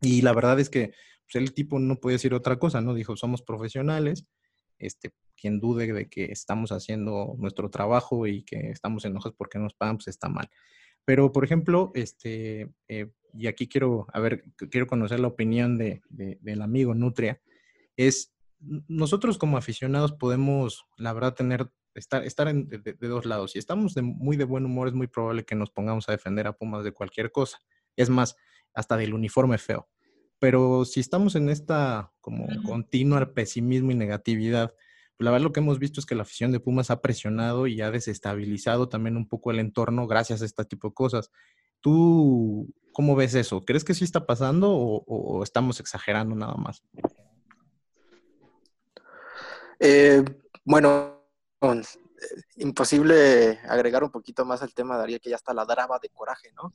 Y 0.00 0.22
la 0.22 0.32
verdad 0.32 0.60
es 0.60 0.70
que 0.70 0.92
pues, 1.26 1.42
el 1.42 1.52
tipo 1.52 1.78
no 1.78 1.96
puede 1.96 2.16
decir 2.16 2.34
otra 2.34 2.58
cosa, 2.58 2.80
¿no? 2.80 2.94
Dijo, 2.94 3.16
somos 3.16 3.42
profesionales, 3.42 4.26
este, 4.78 5.12
quien 5.36 5.60
dude 5.60 5.92
de 5.92 6.08
que 6.08 6.26
estamos 6.26 6.72
haciendo 6.72 7.34
nuestro 7.38 7.70
trabajo 7.70 8.26
y 8.26 8.44
que 8.44 8.70
estamos 8.70 9.04
enojados 9.04 9.36
porque 9.36 9.58
nos 9.58 9.74
pagan, 9.74 9.96
pues 9.96 10.08
está 10.08 10.28
mal. 10.28 10.48
Pero, 11.04 11.32
por 11.32 11.44
ejemplo, 11.44 11.92
este, 11.94 12.72
eh, 12.88 13.10
y 13.32 13.46
aquí 13.46 13.68
quiero, 13.68 14.06
a 14.12 14.20
ver, 14.20 14.44
quiero 14.70 14.86
conocer 14.86 15.20
la 15.20 15.28
opinión 15.28 15.78
de, 15.78 16.02
del 16.08 16.62
amigo 16.62 16.94
Nutria, 16.94 17.40
es, 17.96 18.34
nosotros 18.58 19.38
como 19.38 19.56
aficionados 19.56 20.12
podemos, 20.12 20.86
la 20.96 21.12
verdad, 21.12 21.34
tener, 21.34 21.70
estar, 21.94 22.24
estar 22.24 22.48
en, 22.48 22.68
de, 22.68 22.78
de, 22.78 23.08
dos 23.08 23.24
lados. 23.24 23.52
Si 23.52 23.58
estamos 23.58 23.94
muy 24.02 24.36
de 24.36 24.44
buen 24.44 24.64
humor, 24.64 24.88
es 24.88 24.94
muy 24.94 25.06
probable 25.06 25.44
que 25.44 25.54
nos 25.54 25.70
pongamos 25.70 26.08
a 26.08 26.12
defender 26.12 26.46
a 26.46 26.56
Pumas 26.56 26.82
de 26.82 26.92
cualquier 26.92 27.30
cosa. 27.30 27.58
Es 27.94 28.10
más, 28.10 28.36
hasta 28.76 28.96
del 28.96 29.14
uniforme 29.14 29.58
feo. 29.58 29.88
Pero 30.38 30.84
si 30.84 31.00
estamos 31.00 31.34
en 31.34 31.48
esta 31.48 32.12
como 32.20 32.46
continua 32.64 33.32
pesimismo 33.32 33.90
y 33.90 33.94
negatividad, 33.94 34.74
la 35.18 35.30
verdad 35.30 35.44
lo 35.44 35.52
que 35.52 35.60
hemos 35.60 35.78
visto 35.78 35.98
es 35.98 36.06
que 36.06 36.14
la 36.14 36.22
afición 36.22 36.52
de 36.52 36.60
Pumas 36.60 36.90
ha 36.90 37.00
presionado 37.00 37.66
y 37.66 37.80
ha 37.80 37.90
desestabilizado 37.90 38.88
también 38.88 39.16
un 39.16 39.26
poco 39.28 39.50
el 39.50 39.58
entorno 39.58 40.06
gracias 40.06 40.42
a 40.42 40.44
este 40.44 40.64
tipo 40.66 40.88
de 40.88 40.94
cosas. 40.94 41.30
¿Tú 41.80 42.68
cómo 42.92 43.16
ves 43.16 43.34
eso? 43.34 43.64
¿Crees 43.64 43.82
que 43.82 43.94
sí 43.94 44.04
está 44.04 44.26
pasando 44.26 44.70
o, 44.72 45.42
estamos 45.42 45.80
exagerando 45.80 46.34
nada 46.34 46.54
más? 46.54 46.82
Eh, 49.80 50.22
bueno, 50.64 51.22
eh, 51.62 51.82
imposible 52.56 53.58
agregar 53.68 54.04
un 54.04 54.10
poquito 54.10 54.44
más 54.44 54.62
al 54.62 54.74
tema, 54.74 54.98
daría 54.98 55.18
que 55.18 55.30
ya 55.30 55.36
está 55.36 55.54
la 55.54 55.64
drama 55.64 55.98
de 56.00 56.08
coraje, 56.10 56.52
¿no? 56.56 56.74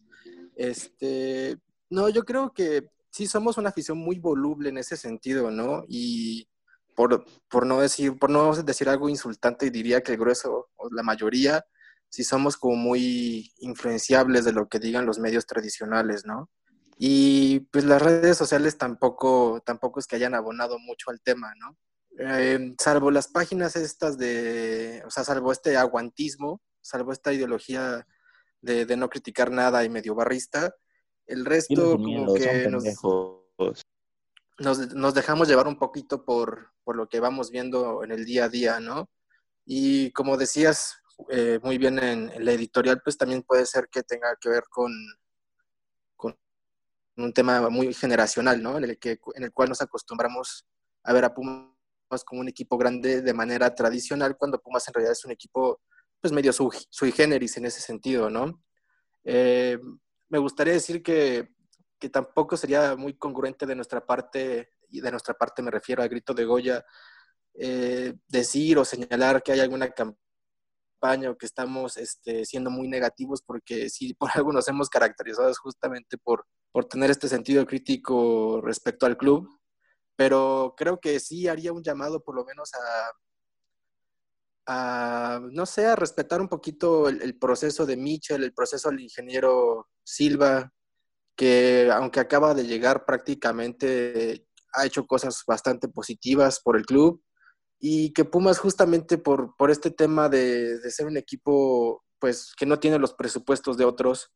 Este, 0.56 1.58
no, 1.92 2.10
yo 2.10 2.24
creo 2.24 2.54
que 2.54 2.90
sí 3.12 3.28
somos 3.28 3.58
una 3.58 3.70
afición 3.70 3.98
muy 3.98 4.18
voluble 4.18 4.70
en 4.70 4.78
ese 4.78 4.98
sentido, 4.98 5.52
¿no? 5.52 5.84
Y 5.88 6.48
por, 6.96 7.26
por, 7.50 7.66
no 7.66 7.82
decir, 7.82 8.18
por 8.18 8.30
no 8.30 8.56
decir 8.56 8.90
algo 8.90 9.10
insultante, 9.10 9.70
diría 9.70 10.02
que 10.02 10.14
el 10.14 10.18
grueso, 10.18 10.70
o 10.78 10.90
la 10.92 11.04
mayoría, 11.04 11.66
sí 12.10 12.24
somos 12.24 12.58
como 12.58 12.76
muy 12.76 13.54
influenciables 13.60 14.46
de 14.46 14.54
lo 14.54 14.68
que 14.68 14.80
digan 14.80 15.06
los 15.06 15.20
medios 15.20 15.46
tradicionales, 15.46 16.26
¿no? 16.26 16.50
Y 16.98 17.62
pues 17.72 17.84
las 17.84 18.02
redes 18.02 18.38
sociales 18.38 18.78
tampoco, 18.78 19.62
tampoco 19.66 20.00
es 20.00 20.08
que 20.08 20.16
hayan 20.16 20.36
abonado 20.36 20.80
mucho 20.80 21.10
al 21.10 21.22
tema, 21.22 21.54
¿no? 21.60 21.78
Eh, 22.20 22.74
salvo 22.80 23.12
las 23.12 23.28
páginas 23.28 23.76
estas 23.76 24.18
de, 24.18 25.04
o 25.06 25.10
sea, 25.10 25.24
salvo 25.24 25.52
este 25.52 25.78
aguantismo, 25.78 26.62
salvo 26.82 27.12
esta 27.12 27.34
ideología 27.34 28.06
de, 28.62 28.86
de 28.86 28.98
no 28.98 29.10
criticar 29.10 29.52
nada 29.52 29.84
y 29.84 29.90
medio 29.90 30.16
barrista, 30.16 30.76
el 31.32 31.46
resto, 31.46 31.94
como 31.94 32.34
que 32.34 32.70
nos... 34.60 34.94
nos, 34.94 35.14
dejamos 35.14 35.48
llevar 35.48 35.68
un 35.68 35.78
poquito 35.78 36.24
por, 36.26 36.72
lo 36.86 37.08
que 37.08 37.20
vamos 37.20 37.52
viendo 37.52 38.04
en 38.04 38.12
el 38.12 38.26
día 38.26 38.46
a 38.46 38.50
día, 38.50 38.80
¿no? 38.80 39.10
Y 39.66 40.12
como 40.12 40.38
decías 40.38 40.98
eh, 41.30 41.60
muy 41.64 41.78
bien 41.78 42.00
en, 42.00 42.46
la 42.46 42.52
editorial, 42.52 43.02
pues 43.04 43.18
también 43.18 43.44
puede 43.44 43.66
ser 43.66 43.88
que 43.90 44.04
tenga 44.04 44.36
que 44.40 44.50
ver 44.50 44.64
con, 44.70 44.92
con 46.16 46.38
un 47.18 47.34
tema 47.34 47.70
muy 47.70 47.94
generacional, 47.94 48.62
¿no? 48.62 48.78
En 48.78 48.84
el, 48.84 49.00
que, 49.00 49.20
en 49.36 49.44
el 49.44 49.54
cual 49.54 49.70
nos 49.70 49.82
acostumbramos 49.82 50.66
a 51.04 51.14
ver 51.14 51.26
a 51.26 51.34
Pumas 51.34 51.72
como 52.26 52.42
un 52.42 52.50
equipo 52.50 52.78
grande 52.78 53.22
de 53.22 53.34
manera 53.34 53.74
tradicional, 53.74 54.36
cuando 54.38 54.62
Pumas 54.62 54.88
en 54.88 54.94
realidad 54.94 55.14
es 55.14 55.26
un 55.26 55.32
equipo 55.32 55.82
pues 56.20 56.32
medio 56.32 56.54
sui, 56.54 57.12
generis 57.12 57.58
en 57.58 57.66
ese 57.66 57.82
sentido, 57.82 58.30
¿no? 58.30 58.62
Eh, 59.24 59.80
me 60.32 60.40
gustaría 60.40 60.74
decir 60.74 61.04
que 61.04 61.50
que 62.02 62.10
tampoco 62.10 62.58
sería 62.58 62.96
muy 62.96 63.14
congruente 63.14 63.68
de 63.68 63.76
nuestra 63.76 64.04
parte, 64.04 64.72
y 64.90 65.02
de 65.02 65.12
nuestra 65.12 65.36
parte 65.36 65.62
me 65.62 65.70
refiero 65.70 66.02
al 66.02 66.10
grito 66.10 66.34
de 66.34 66.46
Goya, 66.46 66.84
eh, 67.54 68.16
decir 68.28 68.80
o 68.80 68.84
señalar 68.84 69.44
que 69.44 69.52
hay 69.52 69.60
alguna 69.60 69.92
campaña 69.92 71.30
o 71.30 71.38
que 71.38 71.46
estamos 71.46 71.98
este, 71.98 72.44
siendo 72.44 72.72
muy 72.72 72.88
negativos, 72.88 73.44
porque 73.44 73.88
si 73.90 74.16
por 74.16 74.32
algo 74.34 74.52
nos 74.52 74.68
hemos 74.68 74.90
caracterizado 74.90 75.54
justamente 75.62 76.18
por, 76.18 76.48
por 76.72 76.86
tener 76.86 77.12
este 77.12 77.30
sentido 77.30 77.68
crítico 77.68 78.62
respecto 78.62 79.06
al 79.06 79.16
club, 79.16 79.48
pero 80.16 80.74
creo 80.76 81.00
que 81.00 81.20
sí 81.20 81.48
haría 81.48 81.72
un 81.72 81.84
llamado 81.84 82.24
por 82.24 82.36
lo 82.36 82.44
menos 82.46 82.72
a, 84.68 85.40
no 85.52 85.66
sé, 85.68 85.86
a 85.86 85.96
respetar 85.96 86.42
un 86.42 86.48
poquito 86.48 87.10
el 87.10 87.38
proceso 87.38 87.86
de 87.86 87.98
Mitchell, 87.98 88.44
el 88.44 88.54
proceso 88.54 88.90
del 88.90 89.02
ingeniero 89.02 89.91
Silva, 90.04 90.72
que 91.36 91.90
aunque 91.92 92.20
acaba 92.20 92.54
de 92.54 92.66
llegar 92.66 93.06
prácticamente 93.06 94.48
ha 94.74 94.86
hecho 94.86 95.06
cosas 95.06 95.44
bastante 95.46 95.88
positivas 95.88 96.60
por 96.60 96.78
el 96.78 96.86
club 96.86 97.22
y 97.80 98.14
que 98.14 98.26
Pumas 98.26 98.60
justamente 98.60 99.18
por, 99.18 99.56
por 99.58 99.72
este 99.72 99.92
tema 99.92 100.30
de, 100.30 100.80
ser 100.92 101.08
un 101.08 101.18
equipo 101.18 102.04
pues 102.20 102.54
que 102.56 102.68
no 102.68 102.80
tiene 102.80 103.00
los 103.00 103.14
presupuestos 103.14 103.78
de 103.78 103.86
otros, 103.86 104.32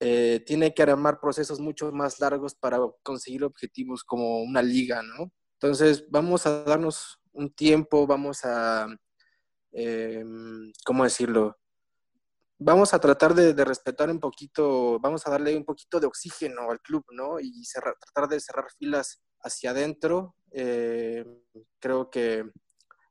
eh, 0.00 0.42
tiene 0.44 0.74
que 0.74 0.82
armar 0.82 1.20
procesos 1.20 1.60
mucho 1.60 1.92
más 1.92 2.18
largos 2.18 2.56
para 2.56 2.78
conseguir 3.04 3.44
objetivos 3.44 4.02
como 4.02 4.42
una 4.42 4.60
liga, 4.60 5.02
¿no? 5.02 5.30
Entonces 5.60 6.04
vamos 6.10 6.46
a 6.46 6.64
darnos 6.64 7.20
un 7.32 7.54
tiempo, 7.54 8.06
vamos 8.06 8.44
a, 8.44 8.88
em, 9.72 10.72
¿cómo 10.84 11.04
decirlo? 11.04 11.56
Vamos 12.58 12.92
a 12.92 12.98
tratar 12.98 13.34
de, 13.34 13.52
respetar 13.64 14.10
un 14.10 14.20
poquito, 14.20 14.98
vamos 15.00 15.26
a 15.26 15.30
darle 15.30 15.56
un 15.56 15.64
poquito 15.64 16.00
de 16.00 16.06
oxígeno 16.06 16.70
al 16.70 16.80
club, 16.80 17.04
¿no? 17.12 17.38
Y 17.40 17.62
tratar 17.72 18.28
de 18.28 18.40
cerrar 18.40 18.66
filas 18.78 19.22
hacia 19.42 19.70
adentro. 19.70 20.34
Eh, 20.50 21.24
creo 21.78 22.10
que 22.10 22.44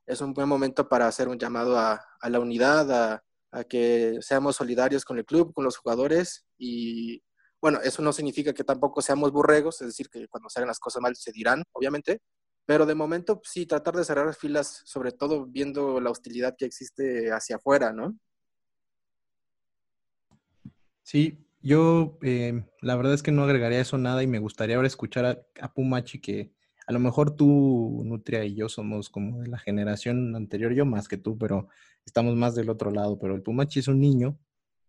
es 0.06 0.22
un 0.22 0.34
buen 0.34 0.48
momento 0.48 0.88
para 0.88 1.08
hacer 1.08 1.28
un 1.28 1.40
llamado 1.40 1.78
a, 1.78 2.02
la 2.30 2.40
unidad, 2.40 2.92
a, 2.92 3.24
que 3.70 4.18
seamos 4.22 4.58
solidarios 4.58 5.04
con 5.04 5.18
el 5.18 5.26
club, 5.26 5.54
con 5.54 5.64
los 5.64 5.78
jugadores 5.78 6.46
y 6.58 7.24
bueno, 7.60 7.80
eso 7.82 8.04
no 8.04 8.14
significa 8.14 8.54
que 8.54 8.64
tampoco 8.64 9.02
seamos 9.02 9.32
borregos, 9.32 9.82
es 9.82 9.88
decir, 9.88 10.10
que 10.10 10.28
cuando 10.28 10.48
se 10.48 10.60
hagan 10.60 10.68
las 10.68 10.80
cosas 10.80 11.02
mal 11.02 11.16
se 11.16 11.32
dirán, 11.32 11.64
obviamente, 11.72 12.22
pero 12.68 12.86
de 12.86 12.94
momento 12.94 13.42
sí 13.44 13.66
tratar 13.66 13.96
de 13.96 14.04
cerrar 14.04 14.32
filas, 14.36 14.84
sobre 14.86 15.12
todo 15.12 15.48
viendo 15.48 16.00
la 16.00 16.12
hostilidad 16.12 16.56
que 16.56 16.66
existe 16.66 17.32
hacia 17.32 17.56
afuera, 17.56 17.92
¿no? 17.92 18.16
Sí, 21.08 21.40
yo 21.62 22.20
eh, 22.22 22.66
la 22.82 22.98
verdad 22.98 23.14
es 23.14 23.24
que 23.24 23.32
no 23.32 23.44
agregaría 23.44 23.80
eso 23.80 23.98
nada 23.98 24.24
y 24.24 24.28
me 24.28 24.40
gustaría 24.40 24.76
ahora 24.76 24.90
escuchar 24.90 25.48
a, 25.62 25.74
Pumachi 25.74 26.20
que 26.20 26.52
a 26.86 26.92
lo 26.92 27.00
mejor 27.00 27.34
tú, 27.34 28.02
Nutria 28.04 28.44
y 28.44 28.56
yo 28.56 28.68
somos 28.68 29.10
como 29.10 29.40
de 29.40 29.48
la 29.48 29.58
generación 29.58 30.36
anterior, 30.36 30.74
yo 30.74 30.86
más 30.86 31.08
que 31.08 31.16
tú, 31.16 31.38
pero 31.38 31.70
estamos 32.06 32.36
más 32.36 32.56
del 32.56 32.70
otro 32.70 32.92
lado, 32.92 33.18
pero 33.20 33.36
el 33.36 33.42
Pumachi 33.42 33.80
es 33.80 33.88
un 33.88 34.02
niño, 34.02 34.38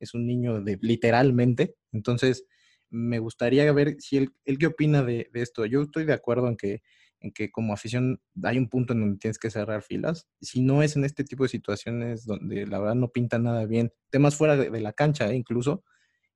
es 0.00 0.12
un 0.12 0.26
niño 0.26 0.60
de 0.60 0.76
literalmente, 0.82 1.76
entonces 1.92 2.46
me 2.90 3.20
gustaría 3.20 3.72
ver 3.72 3.94
si 4.00 4.16
él, 4.16 4.34
él 4.44 4.58
qué 4.58 4.66
opina 4.66 5.04
de, 5.04 5.30
esto. 5.34 5.66
Yo 5.66 5.82
estoy 5.82 6.04
de 6.04 6.14
acuerdo 6.14 6.48
en 6.48 6.56
que, 6.56 6.82
en 7.20 7.30
que 7.30 7.52
como 7.52 7.72
afición 7.74 8.20
hay 8.42 8.58
un 8.58 8.68
punto 8.68 8.92
en 8.92 9.02
donde 9.02 9.18
tienes 9.18 9.38
que 9.38 9.50
cerrar 9.50 9.82
filas. 9.82 10.26
Si 10.40 10.62
no 10.62 10.82
es 10.82 10.96
en 10.96 11.04
este 11.04 11.22
tipo 11.22 11.44
de 11.44 11.48
situaciones 11.48 12.24
donde 12.26 12.66
la 12.66 12.80
verdad 12.80 12.96
no 12.96 13.08
pinta 13.10 13.38
nada 13.38 13.66
bien, 13.66 13.92
temas 14.10 14.34
fuera 14.34 14.56
de, 14.56 14.68
de 14.70 14.80
la 14.80 14.92
cancha, 14.92 15.30
¿eh? 15.30 15.36
incluso, 15.36 15.84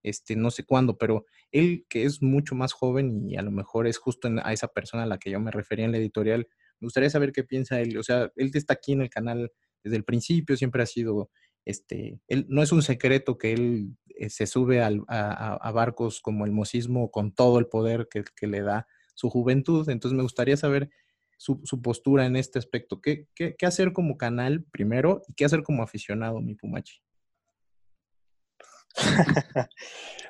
este, 0.03 0.37
no 0.37 0.51
sé 0.51 0.65
cuándo, 0.65 0.99
pero 0.99 1.27
él 1.51 1.87
que 1.89 2.05
es 2.05 2.23
mucho 2.23 2.55
más 2.55 2.73
joven 2.73 3.29
y 3.29 3.37
a 3.37 3.43
lo 3.43 3.51
mejor 3.51 3.87
es 3.87 3.99
justo 3.99 4.29
a 4.43 4.53
esa 4.53 4.69
persona 4.69 5.05
a 5.05 5.07
la 5.07 5.19
que 5.19 5.31
yo 5.31 5.41
me 5.41 5.51
refería 5.51 5.85
en 5.85 5.93
la 5.93 5.99
editorial, 5.99 6.49
me 6.81 6.87
gustaría 6.87 7.11
saber 7.11 7.33
qué 7.33 7.45
piensa 7.45 7.81
él. 7.81 7.97
O 7.97 8.03
sea, 8.03 8.33
él 8.37 8.51
está 8.55 8.75
aquí 8.75 8.93
en 8.93 9.03
el 9.03 9.11
canal 9.11 9.53
desde 9.85 9.97
el 9.97 10.05
principio, 10.05 10.57
siempre 10.57 10.83
ha 10.83 10.87
sido, 10.87 11.31
este, 11.65 12.21
él, 12.27 12.47
no 12.49 12.63
es 12.63 12.73
un 12.73 12.83
secreto 12.83 13.39
que 13.39 13.53
él 13.53 13.97
eh, 14.17 14.31
se 14.31 14.47
sube 14.47 14.83
a, 14.83 15.73
barcos 15.73 16.21
como 16.21 16.45
el 16.45 16.53
mosismo 16.53 17.11
con 17.11 17.33
todo 17.33 17.59
el 17.59 17.67
poder 17.67 18.09
que, 18.11 18.47
le 18.47 18.63
da 18.63 18.87
su 19.15 19.31
juventud. 19.31 19.89
Entonces 19.89 20.17
me 20.17 20.25
gustaría 20.25 20.57
saber 20.57 20.91
su, 21.37 21.61
postura 21.83 22.27
en 22.27 22.37
este 22.37 22.59
aspecto. 22.59 23.01
¿Qué, 23.01 23.29
¿Qué, 23.35 23.55
qué, 23.57 23.67
hacer 23.67 23.93
como 23.93 24.17
canal 24.17 24.65
primero 24.65 25.23
y 25.29 25.35
qué 25.35 25.45
hacer 25.45 25.63
como 25.63 25.83
aficionado, 25.83 26.41
mi 26.41 26.55
Pumachi? 26.55 27.01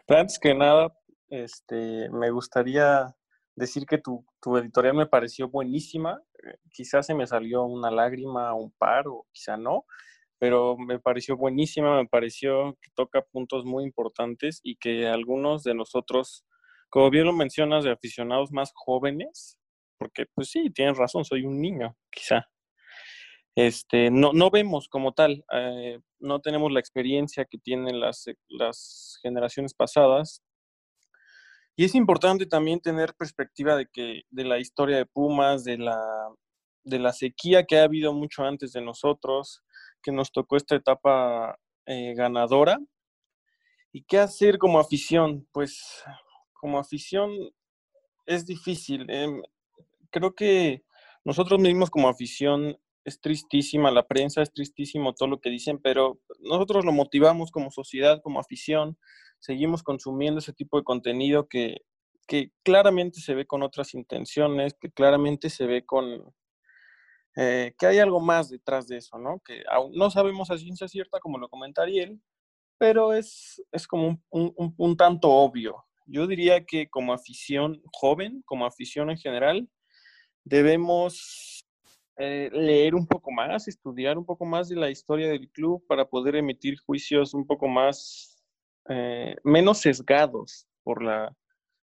Pero 0.06 0.20
antes 0.20 0.38
que 0.38 0.54
nada, 0.54 0.92
este, 1.28 2.08
me 2.10 2.30
gustaría 2.30 3.14
decir 3.56 3.86
que 3.86 3.98
tu, 3.98 4.24
editorial 4.58 4.94
me 4.94 5.06
pareció 5.06 5.48
buenísima. 5.48 6.20
Eh, 6.44 6.56
quizás 6.70 7.06
se 7.06 7.14
me 7.14 7.26
salió 7.26 7.64
una 7.64 7.90
lágrima, 7.90 8.54
un 8.54 8.72
par, 8.72 9.08
o 9.08 9.26
quizá 9.32 9.56
no, 9.56 9.84
pero 10.38 10.76
me 10.76 10.98
pareció 10.98 11.36
buenísima, 11.36 11.96
me 11.98 12.08
pareció 12.08 12.76
que 12.80 12.90
toca 12.94 13.22
puntos 13.22 13.64
muy 13.64 13.84
importantes 13.84 14.60
y 14.62 14.76
que 14.76 15.06
algunos 15.06 15.62
de 15.62 15.74
nosotros, 15.74 16.44
como 16.90 17.10
bien 17.10 17.26
lo 17.26 17.32
mencionas, 17.32 17.84
de 17.84 17.92
aficionados 17.92 18.50
más 18.52 18.72
jóvenes, 18.74 19.56
porque 19.98 20.26
pues 20.34 20.50
sí, 20.50 20.70
tienes 20.70 20.98
razón, 20.98 21.24
soy 21.24 21.44
un 21.44 21.60
niño, 21.60 21.96
quizá, 22.10 22.48
este, 23.54 24.10
no, 24.10 24.32
no 24.32 24.50
vemos 24.50 24.88
como 24.88 25.12
tal, 25.12 25.44
eh, 25.52 26.00
no 26.18 26.40
tenemos 26.40 26.72
la 26.72 26.80
experiencia 26.80 27.44
que 27.44 27.58
tienen 27.58 28.00
las, 28.00 28.26
eh, 28.26 28.36
las 28.48 29.18
generaciones 29.22 29.74
pasadas. 29.74 30.42
Y 31.76 31.84
es 31.84 31.94
importante 31.94 32.46
también 32.46 32.80
tener 32.80 33.14
perspectiva 33.14 33.76
de 33.76 33.86
que 33.86 34.22
de 34.30 34.44
la 34.44 34.58
historia 34.58 34.96
de 34.96 35.06
Pumas, 35.06 35.64
de 35.64 35.78
la, 35.78 35.98
de 36.84 36.98
la 36.98 37.12
sequía 37.12 37.64
que 37.64 37.78
ha 37.78 37.84
habido 37.84 38.12
mucho 38.12 38.44
antes 38.44 38.72
de 38.72 38.82
nosotros, 38.82 39.62
que 40.02 40.12
nos 40.12 40.32
tocó 40.32 40.56
esta 40.56 40.76
etapa 40.76 41.58
eh, 41.86 42.14
ganadora. 42.14 42.78
¿Y 43.92 44.04
qué 44.04 44.18
hacer 44.18 44.58
como 44.58 44.80
afición? 44.80 45.46
Pues 45.52 46.02
como 46.54 46.78
afición 46.78 47.30
es 48.26 48.46
difícil. 48.46 49.10
Em, 49.10 49.42
creo 50.10 50.34
que 50.34 50.82
nosotros 51.24 51.60
mismos 51.60 51.90
como 51.90 52.08
afición 52.08 52.78
es 53.04 53.20
tristísima 53.20 53.90
la 53.90 54.06
prensa, 54.06 54.42
es 54.42 54.52
tristísimo 54.52 55.14
todo 55.14 55.28
lo 55.28 55.40
que 55.40 55.50
dicen, 55.50 55.78
pero 55.78 56.20
nosotros 56.40 56.84
lo 56.84 56.92
motivamos 56.92 57.50
como 57.50 57.70
sociedad, 57.70 58.20
como 58.22 58.40
afición, 58.40 58.98
seguimos 59.40 59.82
consumiendo 59.82 60.38
ese 60.38 60.52
tipo 60.52 60.78
de 60.78 60.84
contenido 60.84 61.48
que, 61.48 61.78
claramente 62.62 63.20
se 63.20 63.34
ve 63.34 63.46
con 63.46 63.62
otras 63.62 63.92
intenciones, 63.92 64.74
que 64.80 64.90
claramente 64.90 65.50
se 65.50 65.66
ve 65.66 65.84
con... 65.84 66.32
Eh, 67.36 67.74
que 67.78 67.86
hay 67.86 67.98
algo 67.98 68.20
más 68.20 68.48
detrás 68.48 68.86
de 68.86 68.98
eso, 68.98 69.18
¿no? 69.18 69.40
Que 69.44 69.62
aún 69.68 69.92
no 69.94 70.10
sabemos 70.10 70.50
a 70.50 70.56
ciencia 70.56 70.88
cierta, 70.88 71.20
como 71.20 71.36
lo 71.36 71.50
comentaría 71.50 72.04
él, 72.04 72.22
pero 72.78 73.12
es, 73.12 73.62
es 73.70 73.86
como 73.86 74.18
un, 74.30 74.74
un 74.76 74.96
tanto 74.96 75.30
obvio. 75.30 75.84
Yo 76.06 76.26
diría 76.26 76.64
que 76.64 76.88
como 76.88 77.12
afición 77.12 77.82
joven, 77.92 78.42
como 78.46 78.64
afición 78.64 79.10
en 79.10 79.18
general, 79.18 79.68
debemos 80.44 81.51
eh, 82.16 82.50
leer 82.52 82.94
un 82.94 83.06
poco 83.06 83.30
más, 83.30 83.68
estudiar 83.68 84.18
un 84.18 84.26
poco 84.26 84.44
más 84.44 84.68
de 84.68 84.76
la 84.76 84.90
historia 84.90 85.28
del 85.28 85.48
club 85.50 85.84
para 85.86 86.04
poder 86.04 86.36
emitir 86.36 86.78
juicios 86.78 87.32
un 87.32 87.46
poco 87.46 87.68
más, 87.68 88.42
eh, 88.88 89.36
menos 89.44 89.78
sesgados 89.78 90.66
por 90.82 91.02
la, 91.02 91.34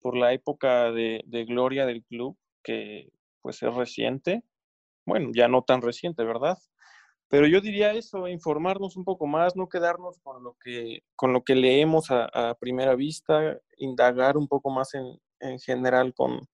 por 0.02 0.18
la 0.18 0.34
época 0.34 0.92
de, 0.92 1.24
gloria 1.48 1.86
del 1.86 2.04
club, 2.04 2.38
que 2.64 3.12
pues 3.42 3.62
es 3.62 3.74
reciente, 3.74 4.44
bueno, 5.06 5.30
ya 5.34 5.48
no 5.48 5.62
tan 5.62 5.82
reciente, 5.82 6.24
¿verdad? 6.24 6.58
Pero 7.30 7.46
yo 7.48 7.62
diría 7.62 7.94
eso, 7.94 8.28
informarnos 8.28 8.98
un 8.98 9.04
poco 9.04 9.28
más, 9.28 9.56
no 9.56 9.70
quedarnos 9.70 10.20
con 10.24 10.44
lo 10.44 10.56
que, 10.64 11.04
con 11.16 11.34
lo 11.34 11.44
que 11.44 11.56
leemos 11.56 12.08
a, 12.10 12.56
primera 12.60 12.96
vista, 12.96 13.60
indagar 13.78 14.38
un 14.38 14.48
poco 14.48 14.70
más 14.72 14.94
en, 14.96 15.20
en 15.42 15.60
general 15.60 16.14
con, 16.14 16.48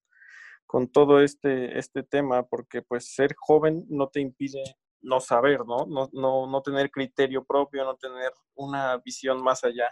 con 0.74 0.88
todo 0.88 1.22
este, 1.22 1.78
este 1.78 2.02
tema, 2.02 2.48
porque 2.48 2.82
pues 2.82 3.14
ser 3.14 3.36
joven 3.38 3.86
no 3.90 4.08
te 4.08 4.22
impide 4.22 4.64
no 5.02 5.20
saber, 5.20 5.60
¿no? 5.68 5.86
No, 5.86 6.10
no, 6.14 6.48
no 6.48 6.62
tener 6.64 6.90
criterio 6.90 7.46
propio, 7.46 7.84
no 7.84 7.96
tener 7.96 8.32
una 8.56 8.98
visión 8.98 9.44
más 9.44 9.64
allá. 9.64 9.88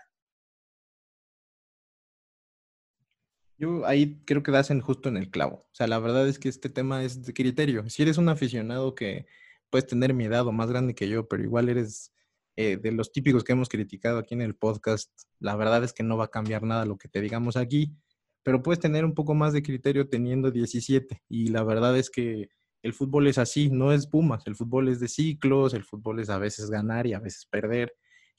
Yo 3.60 3.86
ahí 3.86 4.24
creo 4.26 4.42
que 4.42 4.52
das 4.52 4.72
en 4.72 4.82
justo 4.82 5.08
en 5.08 5.18
el 5.18 5.30
clavo. 5.30 5.58
O 5.58 5.76
sea, 5.76 5.86
la 5.86 6.00
verdad 6.00 6.28
es 6.28 6.40
que 6.40 6.50
este 6.50 6.70
tema 6.70 7.04
es 7.04 7.22
de 7.22 7.32
criterio. 7.32 7.88
Si 7.88 8.02
eres 8.02 8.18
un 8.18 8.30
aficionado 8.30 8.96
que 8.96 9.28
puedes 9.70 9.86
tener 9.86 10.16
mi 10.16 10.26
edad 10.26 10.48
o 10.48 10.52
más 10.52 10.72
grande 10.72 10.96
que 10.96 11.08
yo, 11.08 11.28
pero 11.28 11.44
igual 11.44 11.70
eres 11.70 12.12
eh, 12.56 12.78
de 12.78 12.92
los 12.92 13.12
típicos 13.12 13.44
que 13.44 13.52
hemos 13.52 13.70
criticado 13.70 14.18
aquí 14.18 14.34
en 14.34 14.42
el 14.42 14.56
podcast, 14.56 15.12
la 15.38 15.56
verdad 15.56 15.84
es 15.84 15.94
que 15.94 16.02
no 16.02 16.18
va 16.18 16.26
a 16.26 16.32
cambiar 16.32 16.64
nada 16.64 16.86
lo 16.86 16.98
que 16.98 17.08
te 17.08 17.22
digamos 17.22 17.56
aquí, 17.56 17.96
pero 18.44 18.64
puedes 18.64 18.80
tener 18.80 19.06
un 19.06 19.14
poco 19.14 19.34
más 19.34 19.54
de 19.54 19.64
criterio 19.64 20.10
teniendo 20.10 20.52
17. 20.52 21.24
Y 21.30 21.48
la 21.48 21.64
verdad 21.64 21.98
es 21.98 22.10
que 22.10 22.50
el 22.82 22.94
fútbol 22.94 23.28
es 23.28 23.38
así, 23.38 23.70
no 23.70 23.92
es 23.92 24.08
Pumas, 24.08 24.46
el 24.48 24.56
fútbol 24.56 24.90
es 24.90 25.00
de 25.00 25.08
ciclos, 25.08 25.74
el 25.74 25.84
fútbol 25.84 26.20
es 26.20 26.30
a 26.30 26.40
veces 26.40 26.70
ganar 26.70 27.06
y 27.08 27.14
a 27.14 27.20
veces 27.20 27.46
perder. 27.46 27.94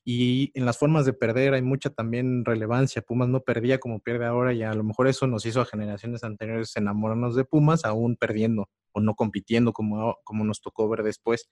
Y 0.04 0.50
en 0.58 0.64
las 0.66 0.78
formas 0.78 1.06
de 1.06 1.12
perder 1.12 1.54
hay 1.54 1.62
mucha 1.62 1.90
también 1.90 2.44
relevancia. 2.44 3.02
Pumas 3.02 3.28
no 3.28 3.42
perdía 3.42 3.78
como 3.78 4.00
pierde 4.00 4.26
ahora 4.26 4.52
y 4.52 4.62
a 4.64 4.74
lo 4.74 4.82
mejor 4.82 5.06
eso 5.06 5.28
nos 5.28 5.46
hizo 5.46 5.60
a 5.60 5.64
generaciones 5.64 6.24
anteriores 6.24 6.76
enamorarnos 6.76 7.36
de 7.36 7.44
Pumas, 7.44 7.84
aún 7.84 8.16
perdiendo 8.16 8.68
o 8.90 9.00
no 9.00 9.14
compitiendo 9.14 9.72
como, 9.72 10.18
como 10.24 10.44
nos 10.44 10.60
tocó 10.60 10.88
ver 10.88 11.04
después. 11.04 11.48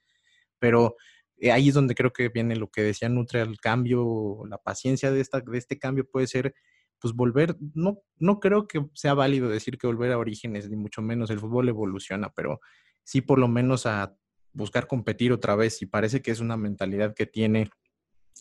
Pero 0.58 0.96
eh, 1.36 1.52
ahí 1.52 1.68
es 1.68 1.74
donde 1.74 1.94
creo 1.94 2.12
que 2.12 2.28
viene 2.28 2.56
lo 2.56 2.68
que 2.68 2.82
decía 2.82 3.08
Nutre, 3.08 3.40
el 3.42 3.60
cambio, 3.60 4.44
la 4.48 4.58
paciencia 4.58 5.12
de, 5.12 5.20
esta, 5.20 5.40
de 5.40 5.58
este 5.58 5.78
cambio 5.78 6.04
puede 6.10 6.26
ser 6.26 6.54
pues 7.00 7.14
volver, 7.14 7.56
no, 7.74 8.02
no 8.18 8.40
creo 8.40 8.68
que 8.68 8.86
sea 8.94 9.14
válido 9.14 9.48
decir 9.48 9.78
que 9.78 9.86
volver 9.86 10.12
a 10.12 10.18
orígenes, 10.18 10.68
ni 10.68 10.76
mucho 10.76 11.00
menos 11.02 11.30
el 11.30 11.40
fútbol 11.40 11.68
evoluciona, 11.68 12.30
pero 12.30 12.60
sí 13.02 13.22
por 13.22 13.38
lo 13.38 13.48
menos 13.48 13.86
a 13.86 14.14
buscar 14.52 14.86
competir 14.86 15.32
otra 15.32 15.56
vez 15.56 15.80
y 15.80 15.86
parece 15.86 16.20
que 16.22 16.30
es 16.30 16.40
una 16.40 16.56
mentalidad 16.56 17.14
que 17.14 17.26
tiene 17.26 17.70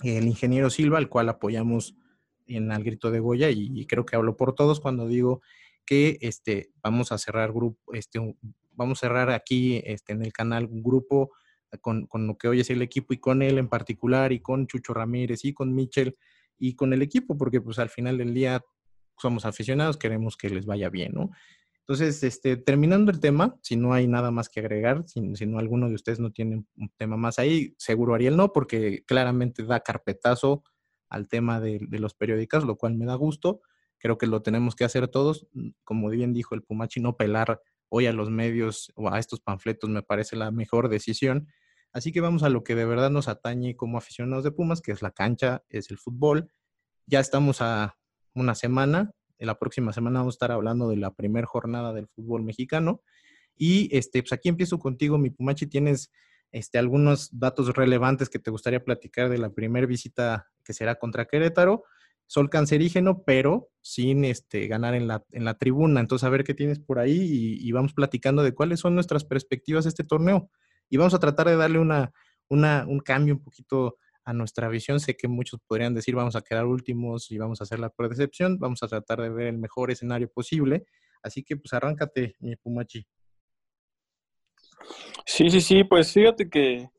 el 0.03 0.27
ingeniero 0.27 0.69
Silva, 0.69 0.97
al 0.97 1.09
cual 1.09 1.29
apoyamos 1.29 1.95
en 2.47 2.71
Al 2.71 2.83
Grito 2.83 3.11
de 3.11 3.19
Goya, 3.19 3.49
y, 3.51 3.85
creo 3.85 4.05
que 4.05 4.15
hablo 4.15 4.35
por 4.35 4.55
todos 4.55 4.79
cuando 4.79 5.07
digo 5.07 5.41
que 5.85 6.17
este, 6.21 6.71
vamos 6.81 7.11
a 7.11 7.17
cerrar 7.17 7.51
grupo, 7.53 7.93
este, 7.93 8.19
vamos 8.71 8.99
a 8.99 9.01
cerrar 9.01 9.29
aquí 9.29 9.81
este, 9.85 10.13
en 10.13 10.23
el 10.23 10.33
canal 10.33 10.65
un 10.65 10.81
grupo 10.81 11.31
con, 11.81 12.07
con, 12.07 12.25
lo 12.25 12.37
que 12.37 12.47
hoy 12.47 12.59
es 12.61 12.69
el 12.71 12.81
equipo 12.81 13.13
y 13.13 13.17
con 13.19 13.41
él 13.41 13.57
en 13.57 13.69
particular, 13.69 14.31
y 14.31 14.39
con 14.39 14.67
Chucho 14.67 14.93
Ramírez 14.93 15.45
y 15.45 15.53
con 15.53 15.73
Michel 15.73 16.17
y 16.59 16.75
con 16.75 16.93
el 16.93 17.01
equipo, 17.01 17.37
porque 17.37 17.61
pues 17.61 17.79
al 17.79 17.89
final 17.89 18.17
del 18.17 18.33
día 18.33 18.61
somos 19.17 19.45
aficionados, 19.45 19.97
queremos 19.97 20.37
que 20.37 20.49
les 20.49 20.65
vaya 20.65 20.89
bien, 20.89 21.13
¿no? 21.13 21.31
Entonces, 21.89 22.21
este, 22.23 22.55
terminando 22.55 23.09
el 23.09 23.19
tema, 23.19 23.57
si 23.63 23.75
no 23.75 23.93
hay 23.93 24.07
nada 24.07 24.29
más 24.29 24.47
que 24.47 24.59
agregar, 24.59 25.05
si, 25.07 25.21
no 25.21 25.57
alguno 25.57 25.89
de 25.89 25.95
ustedes 25.95 26.19
no 26.19 26.31
tiene 26.31 26.63
un 26.77 26.89
tema 26.97 27.17
más 27.17 27.39
ahí, 27.39 27.73
seguro 27.79 28.13
Ariel 28.13 28.37
no, 28.37 28.53
porque 28.53 29.03
claramente 29.07 29.63
da 29.63 29.79
carpetazo 29.79 30.63
al 31.09 31.27
tema 31.27 31.59
de, 31.59 31.79
los 31.89 32.13
periódicos, 32.13 32.63
lo 32.63 32.75
cual 32.77 32.93
me 32.95 33.07
da 33.07 33.15
gusto. 33.15 33.61
Creo 33.97 34.19
que 34.19 34.27
lo 34.27 34.43
tenemos 34.43 34.75
que 34.75 34.83
hacer 34.83 35.07
todos. 35.07 35.47
Como 35.83 36.09
bien 36.09 36.31
dijo 36.31 36.53
el 36.53 36.61
Pumachi, 36.61 36.99
no 36.99 37.17
pelar 37.17 37.59
hoy 37.89 38.05
a 38.05 38.13
los 38.13 38.29
medios 38.29 38.93
o 38.95 39.11
a 39.11 39.17
estos 39.17 39.41
panfletos 39.41 39.89
me 39.89 40.03
parece 40.03 40.35
la 40.35 40.51
mejor 40.51 40.89
decisión. 40.89 41.47
Así 41.91 42.11
que 42.11 42.21
vamos 42.21 42.43
a 42.43 42.49
lo 42.49 42.63
que 42.63 42.75
de 42.75 42.85
verdad 42.85 43.09
nos 43.09 43.27
atañe 43.27 43.75
como 43.75 43.97
aficionados 43.97 44.43
de 44.43 44.51
Pumas, 44.51 44.81
que 44.81 44.91
es 44.91 45.01
la 45.01 45.11
cancha, 45.11 45.63
es 45.69 45.91
el 45.91 45.97
fútbol. 45.97 46.51
Ya 47.07 47.19
estamos 47.19 47.61
a 47.61 47.97
una 48.33 48.55
semana 48.55 49.13
la 49.45 49.57
próxima 49.57 49.93
semana 49.93 50.19
vamos 50.19 50.33
a 50.33 50.35
estar 50.35 50.51
hablando 50.51 50.89
de 50.89 50.97
la 50.97 51.13
primera 51.13 51.47
jornada 51.47 51.93
del 51.93 52.07
fútbol 52.07 52.43
mexicano. 52.43 53.01
Y 53.55 53.95
este, 53.95 54.21
pues 54.21 54.33
aquí 54.33 54.49
empiezo 54.49 54.79
contigo, 54.79 55.17
mi 55.17 55.29
Pumachi. 55.29 55.67
¿Tienes 55.67 56.11
este, 56.51 56.77
algunos 56.77 57.37
datos 57.37 57.75
relevantes 57.75 58.29
que 58.29 58.39
te 58.39 58.51
gustaría 58.51 58.83
platicar 58.83 59.29
de 59.29 59.37
la 59.37 59.49
primera 59.49 59.87
visita 59.87 60.47
que 60.63 60.73
será 60.73 60.95
contra 60.95 61.25
Querétaro? 61.25 61.83
Sol 62.27 62.49
cancerígeno, 62.49 63.23
pero 63.23 63.69
sin 63.81 64.23
este, 64.23 64.67
ganar 64.67 64.93
en 64.93 65.07
la, 65.07 65.25
en 65.31 65.45
la 65.45 65.57
tribuna. 65.57 65.99
Entonces, 65.99 66.25
a 66.25 66.29
ver 66.29 66.43
qué 66.43 66.53
tienes 66.53 66.79
por 66.79 66.99
ahí 66.99 67.17
y, 67.19 67.67
y, 67.67 67.71
vamos 67.71 67.93
platicando 67.93 68.43
de 68.43 68.53
cuáles 68.53 68.79
son 68.79 68.93
nuestras 68.93 69.25
perspectivas 69.25 69.85
de 69.85 69.89
este 69.89 70.03
torneo. 70.03 70.51
Y 70.89 70.97
vamos 70.97 71.13
a 71.13 71.19
tratar 71.19 71.47
de 71.47 71.55
darle 71.55 71.79
una, 71.79 72.11
una, 72.49 72.85
un 72.87 72.99
cambio 72.99 73.35
un 73.35 73.43
poquito 73.43 73.97
a 74.23 74.33
nuestra 74.33 74.67
visión. 74.69 74.99
Sé 74.99 75.15
que 75.15 75.27
muchos 75.27 75.59
podrían 75.65 75.93
decir 75.93 76.15
vamos 76.15 76.35
a 76.35 76.41
quedar 76.41 76.65
últimos 76.65 77.31
y 77.31 77.37
vamos 77.37 77.61
a 77.61 77.63
hacer 77.63 77.79
la 77.79 77.89
percepción, 77.89 78.59
vamos 78.59 78.83
a 78.83 78.87
tratar 78.87 79.21
de 79.21 79.29
ver 79.29 79.47
el 79.47 79.57
mejor 79.57 79.91
escenario 79.91 80.29
posible. 80.31 80.85
Así 81.21 81.43
que 81.43 81.57
pues 81.57 81.73
arráncate, 81.73 82.35
mi 82.39 82.55
Pumachi. 82.55 83.05
Sí, 85.25 85.49
sí, 85.49 85.61
sí, 85.61 85.83
pues 85.83 86.13
fíjate 86.13 86.49
que 86.49 86.89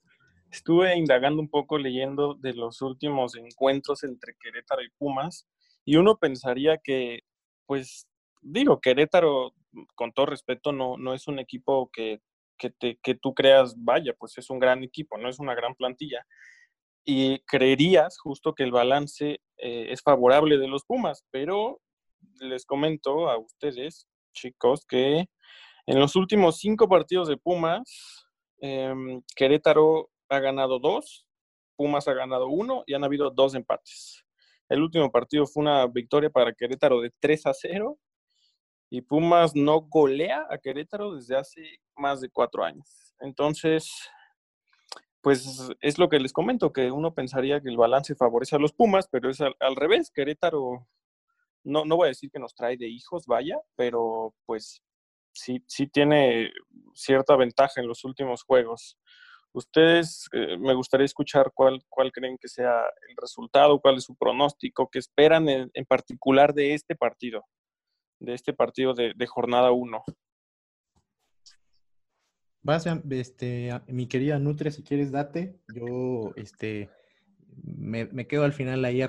estuve 0.51 0.97
indagando 0.97 1.41
un 1.41 1.49
poco 1.49 1.79
leyendo 1.79 2.35
de 2.35 2.55
los 2.55 2.83
últimos 2.83 3.37
encuentros 3.37 4.05
entre 4.05 4.35
Querétaro 4.41 4.83
y 4.83 4.91
Pumas 4.99 5.49
y 5.85 5.97
uno 5.97 6.19
pensaría 6.19 6.79
que, 6.79 7.21
pues 7.67 8.07
digo, 8.43 8.81
Querétaro, 8.81 9.55
con 9.95 10.13
todo 10.13 10.27
respeto, 10.27 10.73
no, 10.73 10.97
no 10.97 11.15
es 11.15 11.29
un 11.29 11.39
equipo 11.39 11.91
que, 11.93 12.21
que, 12.61 13.15
tú 13.15 13.35
creas, 13.35 13.75
vaya, 13.77 14.13
pues 14.19 14.37
es 14.37 14.51
un 14.51 14.59
gran 14.59 14.83
equipo, 14.83 15.17
no 15.17 15.29
es 15.29 15.39
una 15.39 15.55
gran 15.55 15.75
plantilla. 15.75 16.27
Y 17.05 17.41
creerías 17.41 18.19
justo 18.19 18.55
que 18.55 18.63
el 18.63 18.73
balance 18.73 19.41
eh, 19.57 19.87
es 19.91 20.03
favorable 20.03 20.59
de 20.59 20.69
los 20.69 20.85
Pumas, 20.85 21.25
pero 21.31 21.81
les 22.41 22.67
comento 22.67 23.31
a 23.31 23.39
ustedes, 23.39 24.07
chicos, 24.35 24.85
que 24.87 25.27
en 25.87 25.99
los 25.99 26.15
últimos 26.17 26.59
cinco 26.59 26.89
partidos 26.89 27.29
de 27.29 27.39
Pumas, 27.39 28.27
em, 28.61 29.23
Querétaro 29.35 30.11
ha 30.29 30.39
ganado 30.39 30.79
dos, 30.79 31.27
Pumas 31.77 32.07
ha 32.09 32.15
ganado 32.15 32.49
uno 32.49 32.85
y 32.87 32.95
han 32.95 33.05
habido 33.05 33.31
dos 33.31 33.55
empates. 33.55 34.25
El 34.69 34.83
último 34.83 35.11
partido 35.11 35.47
fue 35.47 35.63
una 35.63 35.87
victoria 35.87 36.31
para 36.31 36.53
Querétaro 36.53 37.01
de 37.01 37.11
3 37.19 37.47
a 37.47 37.55
0 37.55 37.99
y 38.91 39.03
Pumas 39.03 39.55
no 39.55 39.81
golea 39.83 40.47
a 40.51 40.59
Querétaro 40.59 41.15
desde 41.15 41.37
hace 41.37 41.63
más 41.97 42.21
de 42.21 42.29
cuatro 42.29 42.65
años. 42.65 43.15
Entonces, 43.21 43.89
pues 45.21 45.71
es 45.81 45.99
lo 45.99 46.09
que 46.09 46.19
les 46.19 46.33
comento, 46.33 46.73
que 46.73 46.91
uno 46.91 47.15
pensaría 47.15 47.61
que 47.61 47.69
el 47.69 47.77
balance 47.77 48.15
favorece 48.15 48.57
a 48.57 48.59
los 48.59 48.73
Pumas, 48.73 49.09
pero 49.09 49.31
es 49.31 49.41
al, 49.41 49.77
revés. 49.77 50.11
Querétaro, 50.11 50.87
no, 51.63 51.85
no 51.85 51.97
voy 51.97 52.07
a 52.07 52.09
decir 52.09 52.31
que 52.31 52.41
nos 52.41 52.55
trae 52.55 52.77
de 52.77 52.89
hijos, 52.89 53.27
vaya, 53.27 53.59
pero 53.77 54.35
pues 54.45 54.83
sí, 55.33 55.63
sí 55.67 55.87
tiene 55.87 56.51
cierta 56.95 57.37
ventaja 57.37 57.81
en 57.81 57.87
los 57.87 58.05
últimos 58.05 58.43
juegos. 58.43 58.99
Ustedes, 59.53 60.29
eh, 60.33 60.57
me 60.59 60.75
gustaría 60.75 61.05
escuchar 61.05 61.51
cuál, 61.53 61.85
cuál 61.89 62.13
creen 62.13 62.39
que 62.39 62.49
sea 62.49 62.83
el 63.09 63.17
resultado, 63.17 63.81
cuál 63.81 63.97
es 63.97 64.05
su 64.05 64.15
pronóstico, 64.15 64.89
qué 64.91 65.01
esperan 65.01 65.49
en, 65.49 65.85
particular 65.87 66.55
de 66.55 66.75
este 66.75 66.95
partido, 66.95 67.45
de 68.21 68.35
este 68.35 68.53
partido 68.53 68.95
de, 68.95 69.13
de 69.17 69.27
jornada 69.27 69.73
1. 69.73 70.05
Vas, 72.63 72.87
este, 73.11 73.71
mi 73.87 74.07
querida 74.07 74.39
Nutria, 74.39 74.71
si 74.71 74.83
quieres, 74.83 75.11
date. 75.11 75.59
Yo, 75.75 76.33
este, 76.37 76.91
me, 77.65 78.27
quedo 78.27 78.45
al 78.45 78.53
final 78.53 78.85
ahí 78.85 79.01
a, 79.03 79.07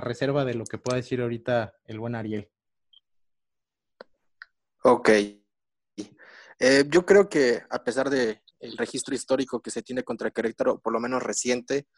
reserva 0.00 0.44
de 0.44 0.54
lo 0.54 0.64
que 0.64 0.78
pueda 0.78 0.96
decir 0.96 1.20
ahorita 1.20 1.74
el 1.84 1.98
buen 1.98 2.14
Ariel. 2.14 2.48
Ok. 4.84 5.08
Eh, 6.58 6.84
yo 6.88 7.04
creo 7.04 7.28
que 7.28 7.62
a 7.70 7.82
pesar 7.82 8.08
del 8.08 8.40
el 8.60 8.76
registro 8.76 9.14
histórico 9.14 9.60
que 9.60 9.72
se 9.72 9.82
tiene 9.82 10.04
contra 10.04 10.30
Querétaro, 10.30 10.78
por 10.78 10.92
lo 10.92 11.00
menos 11.00 11.22
reciente, 11.22 11.88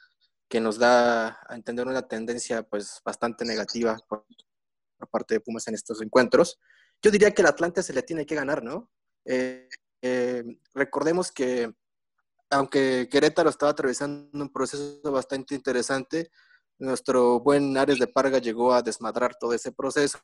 que 0.49 0.61
nos 0.61 0.79
da 0.79 1.39
a 1.47 1.55
entender 1.55 1.87
una 1.87 2.09
tendencia 2.09 2.63
pues 2.63 3.03
bastante 3.05 3.45
negativa 3.45 3.99
por, 4.09 4.25
parte 5.07 5.35
de 5.35 5.41
Pumas 5.41 5.67
en 5.69 5.75
estos 5.75 6.01
encuentros, 6.03 6.59
yo 7.03 7.11
diría 7.11 7.33
que 7.33 7.43
el 7.43 7.49
Atlante 7.49 7.83
se 7.83 7.93
le 7.93 8.03
tiene 8.03 8.27
que 8.27 8.35
ganar, 8.35 8.63
¿no? 8.63 8.91
Eh, 9.25 9.69
eh, 10.03 10.45
recordemos 10.75 11.33
que 11.33 11.73
aunque 12.51 13.09
Querétaro 13.11 13.51
estaba 13.51 13.73
atravesando 13.73 14.31
un 14.33 14.53
proceso 14.53 15.01
bastante 15.11 15.55
interesante, 15.55 16.31
nuestro 16.79 17.41
buen 17.41 17.77
Ares 17.77 17.99
de 17.99 18.07
Parga 18.07 18.39
llegó 18.39 18.73
a 18.73 18.83
desmadrar 18.83 19.35
todo 19.39 19.53
ese 19.55 19.73
proceso. 19.73 20.19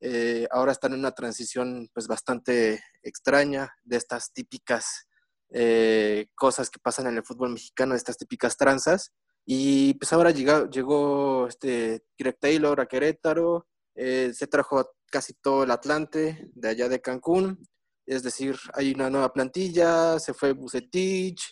Eh, 0.00 0.46
ahora 0.50 0.72
están 0.72 0.92
en 0.92 1.00
una 1.00 1.12
transición 1.12 1.88
pues 1.94 2.06
bastante 2.06 2.82
extraña 3.02 3.74
de 3.82 3.96
estas 3.96 4.32
típicas 4.32 5.06
eh, 5.50 6.26
cosas 6.34 6.68
que 6.68 6.78
pasan 6.78 7.06
en 7.06 7.16
el 7.16 7.24
fútbol 7.24 7.50
mexicano, 7.50 7.92
de 7.92 7.98
estas 7.98 8.18
típicas 8.18 8.56
tranzas. 8.56 9.12
Y 9.44 9.94
pues 9.94 10.12
ahora 10.12 10.30
llegó, 10.32 10.68
llegó 10.68 11.46
este 11.46 12.04
Greg 12.18 12.38
Taylor 12.38 12.80
a 12.80 12.86
Querétaro, 12.86 13.66
se 13.96 14.46
trajo 14.46 14.90
casi 15.10 15.32
todo 15.34 15.64
el 15.64 15.70
Atlante 15.70 16.50
de 16.54 16.68
allá 16.68 16.88
de 16.88 17.00
Cancún, 17.00 17.58
es 18.06 18.22
decir, 18.22 18.56
hay 18.74 18.92
una 18.92 19.10
nueva 19.10 19.32
plantilla, 19.32 20.18
se 20.20 20.32
fue 20.32 20.52
Bucetich, 20.52 21.42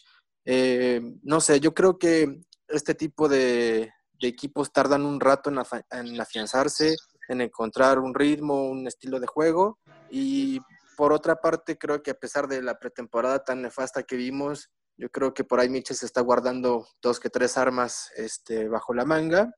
eh, 0.44 1.00
no 1.22 1.40
sé, 1.40 1.58
yo 1.58 1.74
creo 1.74 1.98
que 1.98 2.42
este 2.68 2.94
tipo 2.94 3.28
de, 3.28 3.90
equipos 4.20 4.72
tardan 4.72 5.04
un 5.04 5.20
rato 5.20 5.50
en, 5.50 6.20
afianzarse, 6.20 6.96
en 7.28 7.42
encontrar 7.42 7.98
un 7.98 8.14
ritmo, 8.14 8.70
un 8.70 8.86
estilo 8.86 9.20
de 9.20 9.26
juego. 9.26 9.78
Y 10.08 10.60
por 10.96 11.12
otra 11.12 11.36
parte, 11.36 11.76
creo 11.76 12.02
que 12.02 12.12
a 12.12 12.18
pesar 12.18 12.48
de 12.48 12.62
la 12.62 12.78
pretemporada 12.78 13.44
tan 13.44 13.60
nefasta 13.60 14.02
que 14.04 14.16
vimos, 14.16 14.70
yo 14.96 15.10
creo 15.10 15.34
que 15.34 15.44
por 15.44 15.60
ahí 15.60 15.68
Michel 15.68 15.96
se 15.96 16.06
está 16.06 16.22
guardando 16.22 16.86
dos 17.02 17.20
que 17.20 17.28
tres 17.28 17.58
armas 17.58 18.10
este, 18.16 18.66
bajo 18.68 18.94
la 18.94 19.04
manga. 19.04 19.52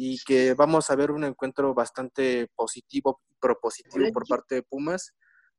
Y 0.00 0.16
que 0.24 0.54
vamos 0.54 0.90
a 0.90 0.94
ver 0.94 1.10
un 1.10 1.24
encuentro 1.24 1.74
bastante 1.74 2.46
positivo, 2.54 3.20
propositivo 3.40 4.12
por 4.12 4.28
parte 4.28 4.54
de 4.54 4.62
Pumas. 4.62 5.12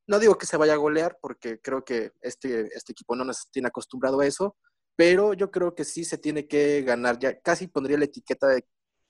No 0.06 0.18
digo 0.18 0.38
que 0.38 0.46
se 0.46 0.56
vaya 0.56 0.72
a 0.72 0.78
golear, 0.78 1.18
porque 1.20 1.60
creo 1.60 1.84
que 1.84 2.12
este, 2.22 2.74
este 2.74 2.92
equipo 2.92 3.14
no 3.14 3.24
nos 3.26 3.50
tiene 3.50 3.68
acostumbrado 3.68 4.18
a 4.18 4.26
eso, 4.26 4.56
pero 4.96 5.34
yo 5.34 5.50
creo 5.50 5.74
que 5.74 5.84
sí 5.84 6.04
se 6.04 6.16
tiene 6.16 6.48
que 6.48 6.80
ganar. 6.80 7.18
Ya 7.18 7.38
casi 7.38 7.68
pondría 7.68 7.98
la 7.98 8.06
etiqueta 8.06 8.46
de 8.48 8.66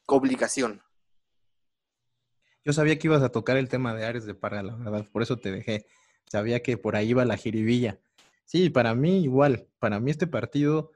obligación. 0.09 0.83
Yo 2.65 2.73
sabía 2.73 2.99
que 2.99 3.07
ibas 3.07 3.23
a 3.23 3.31
tocar 3.31 3.57
el 3.57 3.69
tema 3.69 3.95
de 3.95 4.07
Ares 4.07 4.27
de 4.27 4.35
Parga, 4.35 4.65
la 4.65 4.75
verdad, 4.75 5.07
por 5.13 5.23
eso 5.23 5.37
te 5.37 5.53
dejé. 5.53 5.87
Sabía 6.29 6.61
que 6.61 6.77
por 6.77 6.97
ahí 6.97 7.11
iba 7.11 7.25
la 7.25 7.37
jiribilla. 7.37 8.01
Sí, 8.47 8.69
para 8.69 8.97
mí 8.97 9.23
igual, 9.23 9.69
para 9.79 10.01
mí 10.01 10.11
este 10.11 10.27
partido, 10.27 10.91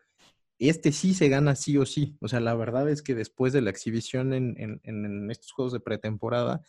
este 0.59 0.93
sí 0.93 1.15
se 1.15 1.29
gana 1.29 1.55
sí 1.57 1.77
o 1.79 1.87
sí. 1.87 2.17
O 2.21 2.29
sea, 2.29 2.41
la 2.41 2.55
verdad 2.55 2.89
es 2.89 3.03
que 3.03 3.15
después 3.15 3.53
de 3.53 3.61
la 3.61 3.71
exhibición 3.71 4.33
en, 4.33 5.31
estos 5.31 5.53
juegos 5.53 5.73
de 5.73 5.81
pretemporada, 5.81 6.63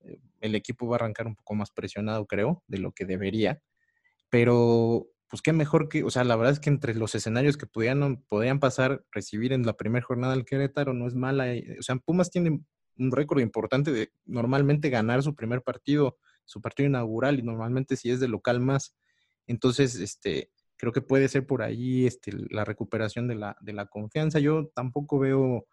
eh, 0.00 0.20
el 0.40 0.54
equipo 0.54 0.86
va 0.88 0.96
a 0.96 0.98
arrancar 0.98 1.26
un 1.26 1.36
poco 1.36 1.54
más 1.54 1.70
presionado, 1.70 2.26
creo, 2.26 2.62
de 2.66 2.78
lo 2.78 2.92
que 2.92 3.04
debería. 3.04 3.62
Pero, 4.30 5.08
pues 5.28 5.42
qué 5.42 5.52
mejor 5.52 5.88
que, 5.88 6.04
o 6.04 6.10
sea, 6.10 6.24
la 6.24 6.36
verdad 6.36 6.52
es 6.54 6.60
que 6.60 6.70
entre 6.70 6.94
los 6.94 7.14
escenarios 7.14 7.56
que 7.56 7.66
podían, 7.66 8.22
podían 8.28 8.60
pasar, 8.60 9.04
recibir 9.12 9.52
en 9.52 9.64
la 9.64 9.76
primera 9.76 10.04
jornada 10.04 10.32
al 10.32 10.44
Querétaro 10.44 10.94
no 10.94 11.06
es 11.06 11.14
mala. 11.14 11.52
Eh, 11.54 11.76
o 11.78 11.82
sea, 11.82 11.96
Pumas 11.96 12.30
tiene 12.30 12.60
un 12.98 13.12
récord 13.12 13.40
importante 13.40 13.92
de 13.92 14.12
normalmente 14.26 14.90
ganar 14.90 15.22
su 15.22 15.34
primer 15.34 15.62
partido, 15.62 16.18
su 16.44 16.60
partido 16.60 16.88
inaugural, 16.88 17.38
y 17.38 17.42
normalmente 17.42 17.96
si 17.96 18.10
es 18.10 18.20
de 18.20 18.28
local 18.28 18.60
más. 18.60 18.96
Entonces, 19.46 19.94
este, 19.96 20.50
creo 20.78 20.92
que 20.92 21.02
puede 21.02 21.28
ser 21.28 21.46
por 21.46 21.62
ahí 21.62 22.06
este, 22.06 22.32
la 22.50 22.64
recuperación 22.64 23.28
de 23.28 23.34
la, 23.34 23.56
de 23.60 23.72
la 23.72 23.86
confianza. 23.86 24.38
Yo 24.38 24.68
tampoco 24.74 25.18
veo 25.18 25.66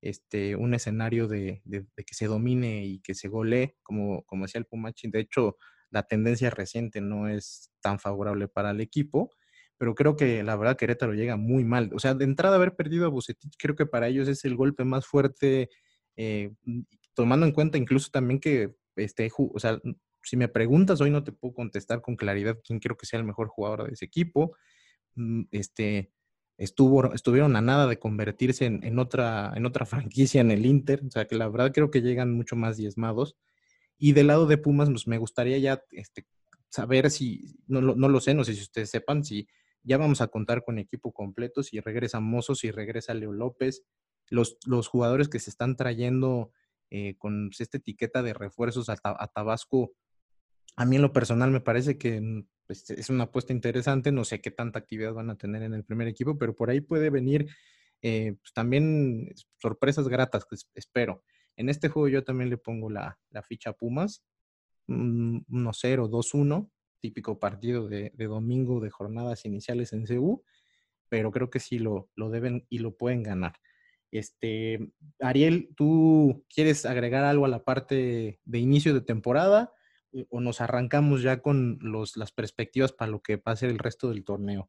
este, 0.00 0.56
un 0.56 0.74
escenario 0.74 1.28
de, 1.28 1.62
que 1.96 2.14
se 2.14 2.26
domine 2.26 2.84
y 2.84 3.00
que 3.00 3.14
se 3.14 3.28
golee, 3.28 3.76
como, 3.82 4.22
como 4.24 4.46
decía 4.46 4.60
el 4.60 4.66
Pumachi. 4.66 5.10
De 5.10 5.20
hecho, 5.20 5.56
la 5.90 6.04
tendencia 6.04 6.48
reciente 6.50 7.00
no 7.00 7.28
es 7.28 7.70
tan 7.80 7.98
favorable 7.98 8.48
para 8.48 8.70
el 8.70 8.80
equipo, 8.80 9.30
pero 9.76 9.94
creo 9.94 10.16
que 10.16 10.42
la 10.42 10.56
verdad 10.56 10.76
Querétaro 10.76 11.12
llega 11.12 11.36
muy 11.36 11.64
mal. 11.64 11.90
O 11.92 11.98
sea, 11.98 12.14
de 12.14 12.24
entrada 12.24 12.56
haber 12.56 12.76
perdido 12.76 13.06
a 13.06 13.10
Bucetich, 13.10 13.56
creo 13.58 13.74
que 13.74 13.86
para 13.86 14.08
ellos 14.08 14.28
es 14.28 14.44
el 14.44 14.56
golpe 14.56 14.84
más 14.84 15.06
fuerte 15.06 15.70
eh, 16.16 16.52
tomando 17.14 17.46
en 17.46 17.52
cuenta 17.52 17.78
incluso 17.78 18.10
también 18.10 18.40
que, 18.40 18.74
este, 18.96 19.30
o 19.36 19.58
sea, 19.58 19.80
si 20.22 20.36
me 20.36 20.48
preguntas 20.48 21.00
hoy 21.00 21.10
no 21.10 21.24
te 21.24 21.32
puedo 21.32 21.54
contestar 21.54 22.00
con 22.00 22.16
claridad 22.16 22.58
quién 22.64 22.78
creo 22.80 22.96
que 22.96 23.06
sea 23.06 23.18
el 23.18 23.24
mejor 23.24 23.48
jugador 23.48 23.86
de 23.86 23.94
ese 23.94 24.04
equipo. 24.04 24.56
Mm, 25.14 25.42
este, 25.50 26.12
estuvo, 26.56 27.12
estuvieron 27.12 27.56
a 27.56 27.60
nada 27.60 27.86
de 27.86 27.98
convertirse 27.98 28.66
en, 28.66 28.98
otra, 28.98 29.52
en 29.56 29.66
otra 29.66 29.86
franquicia 29.86 30.40
en 30.40 30.50
el 30.50 30.66
Inter, 30.66 31.02
o 31.06 31.10
sea 31.10 31.26
que 31.26 31.36
la 31.36 31.48
verdad 31.48 31.72
creo 31.72 31.90
que 31.90 32.02
llegan 32.02 32.32
mucho 32.32 32.56
más 32.56 32.76
diezmados. 32.76 33.36
Y 33.98 34.12
del 34.12 34.28
lado 34.28 34.46
de 34.46 34.58
Pumas, 34.58 34.90
pues 34.90 35.06
me 35.06 35.18
gustaría 35.18 35.58
ya 35.58 35.82
este, 35.90 36.26
saber 36.68 37.10
si, 37.10 37.56
no, 37.66 37.80
no 37.80 38.08
lo 38.08 38.20
sé, 38.20 38.34
no 38.34 38.44
sé 38.44 38.54
si 38.54 38.62
ustedes 38.62 38.90
sepan, 38.90 39.24
si 39.24 39.48
ya 39.84 39.96
vamos 39.96 40.20
a 40.20 40.28
contar 40.28 40.64
con 40.64 40.78
equipo 40.78 41.12
completo, 41.12 41.62
si 41.62 41.80
regresa 41.80 42.20
Mozo, 42.20 42.54
si 42.54 42.70
regresa 42.70 43.14
Leo 43.14 43.32
López, 43.32 43.84
los, 44.28 44.56
los 44.66 44.88
jugadores 44.88 45.28
que 45.28 45.38
se 45.38 45.50
están 45.50 45.76
trayendo 45.76 46.52
eh, 46.90 47.16
con 47.18 47.50
esta 47.58 47.78
etiqueta 47.78 48.22
de 48.22 48.34
refuerzos 48.34 48.88
a, 48.88 48.96
Tabasco, 49.34 49.92
a 50.76 50.84
mí 50.84 50.96
en 50.96 51.02
lo 51.02 51.12
personal 51.12 51.50
me 51.50 51.60
parece 51.60 51.98
que 51.98 52.20
mm, 52.20 52.46
pues, 52.66 52.88
es 52.90 53.10
una 53.10 53.24
apuesta 53.24 53.52
interesante, 53.52 54.12
no 54.12 54.24
sé 54.24 54.40
qué 54.40 54.50
tanta 54.50 54.78
actividad 54.78 55.12
van 55.12 55.30
a 55.30 55.36
tener 55.36 55.62
en 55.62 55.74
el 55.74 55.84
primer 55.84 56.08
equipo, 56.08 56.38
pero 56.38 56.54
por 56.54 56.70
ahí 56.70 56.80
puede 56.80 57.10
venir 57.10 57.48
eh, 58.02 58.36
pues, 58.40 58.52
también 58.52 59.32
sorpresas 59.58 60.08
gratas, 60.08 60.46
pues, 60.48 60.68
espero. 60.74 61.22
En 61.56 61.68
este 61.68 61.88
juego 61.88 62.08
yo 62.08 62.24
también 62.24 62.50
le 62.50 62.56
pongo 62.56 62.88
la, 62.88 63.18
ficha 63.46 63.72
Pumas, 63.74 64.24
1-0, 64.88 65.44
2-1, 66.08 66.70
típico 67.00 67.38
partido 67.38 67.88
de, 67.88 68.10
domingo 68.16 68.80
de 68.80 68.90
jornadas 68.90 69.44
iniciales 69.44 69.92
en 69.92 70.06
CU, 70.06 70.42
pero 71.08 71.30
creo 71.30 71.50
que 71.50 71.60
sí 71.60 71.78
lo, 71.78 72.08
lo 72.14 72.30
deben 72.30 72.66
y 72.70 72.78
lo 72.78 72.96
pueden 72.96 73.22
ganar. 73.22 73.54
Este, 74.10 74.92
Ariel, 75.20 75.70
¿tú 75.76 76.44
quieres 76.52 76.86
agregar 76.86 77.24
algo 77.24 77.44
a 77.44 77.48
la 77.48 77.64
parte 77.64 78.40
de 78.44 78.58
inicio 78.58 78.94
de 78.94 79.00
temporada 79.00 79.72
o 80.30 80.40
nos 80.40 80.60
arrancamos 80.60 81.22
ya 81.22 81.40
con 81.40 81.78
los, 81.80 82.16
las 82.16 82.32
perspectivas 82.32 82.92
para 82.92 83.10
lo 83.10 83.20
que 83.20 83.38
pase 83.38 83.66
el 83.66 83.78
resto 83.78 84.08
del 84.08 84.24
torneo? 84.24 84.68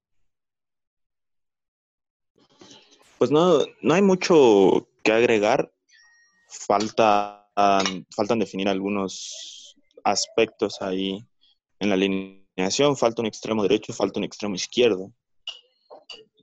Pues 3.18 3.32
no, 3.32 3.60
no 3.82 3.94
hay 3.94 4.02
mucho 4.02 4.88
que 5.04 5.12
agregar. 5.12 5.72
Falta, 6.48 7.50
faltan 8.16 8.40
definir 8.40 8.68
algunos 8.68 9.76
aspectos 10.04 10.82
ahí 10.82 11.26
en 11.80 11.90
la 11.90 11.96
alineación. 11.96 12.98
Falta 12.98 13.22
un 13.22 13.28
extremo 13.28 13.64
derecho, 13.64 13.94
falta 13.94 14.20
un 14.20 14.26
extremo 14.26 14.56
izquierdo. 14.56 15.14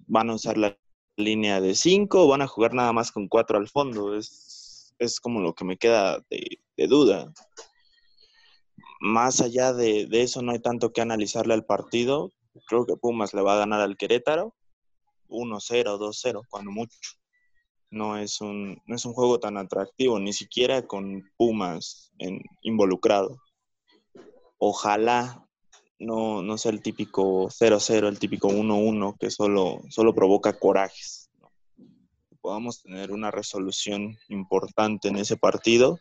Van 0.06 0.30
a 0.30 0.34
usar 0.34 0.56
la 0.56 0.76
línea 1.16 1.60
de 1.60 1.74
5 1.74 2.24
o 2.24 2.28
van 2.28 2.42
a 2.42 2.46
jugar 2.46 2.74
nada 2.74 2.92
más 2.92 3.12
con 3.12 3.28
4 3.28 3.58
al 3.58 3.68
fondo? 3.68 4.16
Es, 4.16 4.94
es, 4.98 5.20
como 5.20 5.40
lo 5.40 5.54
que 5.54 5.64
me 5.64 5.76
queda 5.76 6.24
de, 6.30 6.86
duda. 6.88 7.32
Más 9.00 9.40
allá 9.40 9.72
de, 9.72 10.06
eso, 10.12 10.42
no 10.42 10.52
hay 10.52 10.58
tanto 10.58 10.92
que 10.92 11.00
analizarle 11.00 11.54
al 11.54 11.64
partido. 11.64 12.32
Creo 12.66 12.84
que 12.84 12.96
Pumas 12.96 13.32
le 13.32 13.40
va 13.40 13.54
a 13.54 13.58
ganar 13.58 13.80
al 13.80 13.96
Querétaro 13.96 14.54
1-0, 15.28 15.98
2-0, 15.98 16.42
cuando 16.50 16.70
mucho. 16.70 16.98
No 17.90 18.18
es, 18.18 18.42
un, 18.42 18.80
no 18.84 18.94
es 18.94 19.04
un 19.06 19.14
juego 19.14 19.40
tan 19.40 19.56
atractivo, 19.56 20.20
ni 20.20 20.34
siquiera 20.34 20.86
con 20.86 21.24
Pumas 21.38 22.12
en, 22.18 22.42
involucrado. 22.60 23.38
Ojalá 24.58 25.48
no, 25.98 26.42
no 26.42 26.58
sea 26.58 26.70
el 26.70 26.82
típico 26.82 27.48
0-0, 27.48 28.06
el 28.06 28.18
típico 28.18 28.48
1-1 28.48 29.16
que 29.18 29.30
solo, 29.30 29.80
solo 29.88 30.14
provoca 30.14 30.58
corajes. 30.58 31.30
Podamos 32.42 32.82
tener 32.82 33.12
una 33.12 33.30
resolución 33.30 34.18
importante 34.28 35.08
en 35.08 35.16
ese 35.16 35.38
partido 35.38 35.98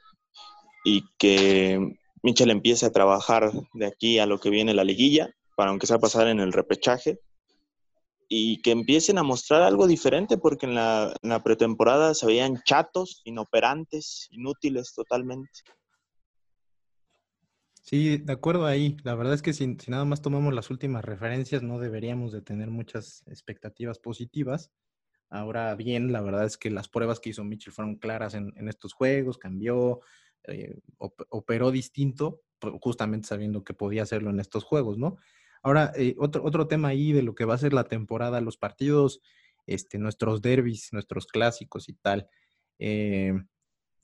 y 0.84 1.06
que 1.18 1.98
Michel 2.24 2.52
empiece 2.52 2.86
a 2.86 2.92
trabajar 2.92 3.52
de 3.74 3.86
aquí 3.86 4.20
a 4.20 4.26
lo 4.26 4.40
que 4.40 4.50
viene 4.50 4.74
la 4.74 4.84
liguilla, 4.84 5.30
para 5.56 5.72
aunque 5.72 5.88
sea 5.88 6.00
pasar 6.00 6.28
en 6.28 6.40
el 6.40 6.54
repechaje, 6.54 7.20
y 8.30 8.62
que 8.62 8.72
empiecen 8.72 9.18
a 9.18 9.24
mostrar 9.24 9.64
algo 9.64 9.88
diferente, 9.88 10.38
porque 10.38 10.68
en 10.68 10.76
la, 10.76 11.42
pretemporada 11.44 12.14
se 12.14 12.28
veían 12.28 12.62
chatos, 12.64 13.22
inoperantes, 13.26 14.28
inútiles 14.30 14.94
totalmente. 14.94 15.50
Sí, 17.82 18.18
de 18.18 18.34
acuerdo 18.34 18.68
ahí. 18.68 18.98
La 19.04 19.16
verdad 19.16 19.34
es 19.34 19.42
que 19.42 19.52
si, 19.52 19.66
nada 19.88 20.06
más 20.06 20.22
tomamos 20.22 20.54
las 20.54 20.70
últimas 20.70 21.04
referencias, 21.04 21.64
no 21.64 21.80
deberíamos 21.80 22.32
de 22.32 22.44
tener 22.44 22.70
muchas 22.70 23.24
expectativas 23.26 23.98
positivas. 23.98 24.72
Ahora 25.32 25.74
bien, 25.74 26.12
la 26.12 26.22
verdad 26.22 26.46
es 26.46 26.58
que 26.58 26.70
las 26.70 26.88
pruebas 26.88 27.20
que 27.20 27.30
hizo 27.30 27.44
Mitchell 27.44 27.74
fueron 27.74 27.96
claras 27.96 28.36
en, 28.36 28.54
estos 28.68 28.94
juegos, 28.94 29.40
cambió, 29.40 30.02
eh, 30.48 30.80
operó 30.98 31.72
distinto, 31.72 32.42
justamente 32.82 33.28
sabiendo 33.28 33.64
que 33.64 33.74
podía 33.74 34.04
hacerlo 34.04 34.30
en 34.30 34.40
estos 34.40 34.64
juegos, 34.64 34.98
¿no? 34.98 35.18
Ahora, 35.62 35.92
eh, 35.96 36.16
otro, 36.18 36.44
otro 36.44 36.68
tema 36.68 36.90
ahí 36.90 37.12
de 37.12 37.24
lo 37.24 37.36
que 37.36 37.46
va 37.46 37.56
a 37.56 37.60
ser 37.60 37.74
la 37.74 37.86
temporada, 37.86 38.42
los 38.42 38.58
partidos, 38.58 39.22
este, 39.66 39.98
nuestros 39.98 40.42
derbis, 40.42 40.94
nuestros 40.94 41.28
clásicos 41.28 41.90
y 41.90 41.94
tal. 41.94 42.28
Eh, 42.80 43.34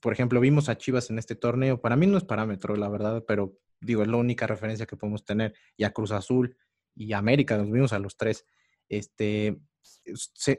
por 0.00 0.12
ejemplo, 0.12 0.40
vimos 0.40 0.68
a 0.68 0.76
Chivas 0.76 1.10
en 1.10 1.18
este 1.18 1.34
torneo. 1.34 1.80
Para 1.80 1.96
mí 1.96 2.06
no 2.06 2.18
es 2.18 2.24
parámetro, 2.24 2.76
la 2.76 2.88
verdad, 2.88 3.24
pero 3.26 3.58
digo, 3.80 4.02
es 4.02 4.08
la 4.08 4.16
única 4.16 4.46
referencia 4.46 4.86
que 4.86 4.96
podemos 4.96 5.24
tener, 5.24 5.54
y 5.76 5.84
a 5.84 5.92
Cruz 5.92 6.12
Azul 6.12 6.56
y 6.94 7.12
América, 7.12 7.56
nos 7.56 7.70
vimos 7.70 7.92
a 7.92 7.98
los 7.98 8.16
tres. 8.16 8.46
Este, 8.88 9.58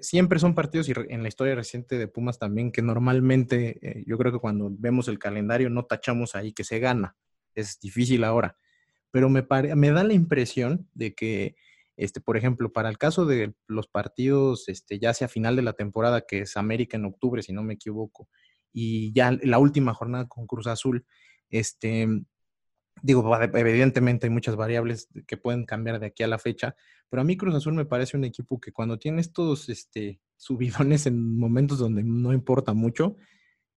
siempre 0.01 0.39
son 0.39 0.55
partidos, 0.55 0.89
y 0.89 0.93
en 1.09 1.21
la 1.21 1.29
historia 1.29 1.55
reciente 1.55 1.97
de 1.97 2.07
Pumas 2.07 2.39
también, 2.39 2.71
que 2.71 2.81
normalmente 2.81 3.79
eh, 3.81 4.03
yo 4.05 4.17
creo 4.17 4.31
que 4.31 4.39
cuando 4.39 4.69
vemos 4.71 5.07
el 5.07 5.19
calendario 5.19 5.69
no 5.69 5.85
tachamos 5.85 6.35
ahí 6.35 6.53
que 6.53 6.63
se 6.63 6.79
gana. 6.79 7.15
Es 7.55 7.79
difícil 7.79 8.23
ahora. 8.23 8.57
Pero 9.11 9.29
me, 9.29 9.45
me 9.75 9.91
da 9.91 10.03
la 10.03 10.13
impresión 10.13 10.89
de 10.93 11.15
que, 11.15 11.55
este, 11.95 12.19
por 12.21 12.37
ejemplo, 12.37 12.71
para 12.71 12.89
el 12.89 12.97
caso 12.97 13.25
de 13.25 13.53
los 13.67 13.87
partidos, 13.87 14.67
este, 14.67 14.99
ya 14.99 15.13
sea 15.13 15.27
final 15.27 15.55
de 15.55 15.61
la 15.61 15.73
temporada, 15.73 16.21
que 16.27 16.39
es 16.41 16.57
América 16.57 16.97
en 16.97 17.05
octubre, 17.05 17.41
si 17.41 17.53
no 17.53 17.63
me 17.63 17.75
equivoco, 17.75 18.29
y 18.73 19.13
ya 19.13 19.31
la 19.41 19.59
última 19.59 19.93
jornada 19.93 20.27
con 20.27 20.45
Cruz 20.45 20.67
Azul, 20.67 21.05
este, 21.49 22.07
Digo, 23.01 23.35
evidentemente 23.53 24.27
hay 24.27 24.31
muchas 24.31 24.55
variables 24.55 25.09
que 25.27 25.37
pueden 25.37 25.65
cambiar 25.65 25.99
de 25.99 26.07
aquí 26.07 26.23
a 26.23 26.27
la 26.27 26.39
fecha, 26.39 26.75
pero 27.09 27.21
a 27.21 27.23
mí 27.23 27.37
Cruz 27.37 27.55
Azul 27.55 27.73
me 27.73 27.85
parece 27.85 28.17
un 28.17 28.23
equipo 28.23 28.59
que 28.59 28.71
cuando 28.71 28.97
tiene 28.97 29.21
estos 29.21 29.69
este, 29.69 30.19
subidones 30.35 31.05
en 31.05 31.37
momentos 31.37 31.79
donde 31.79 32.03
no 32.03 32.33
importa 32.33 32.73
mucho, 32.73 33.15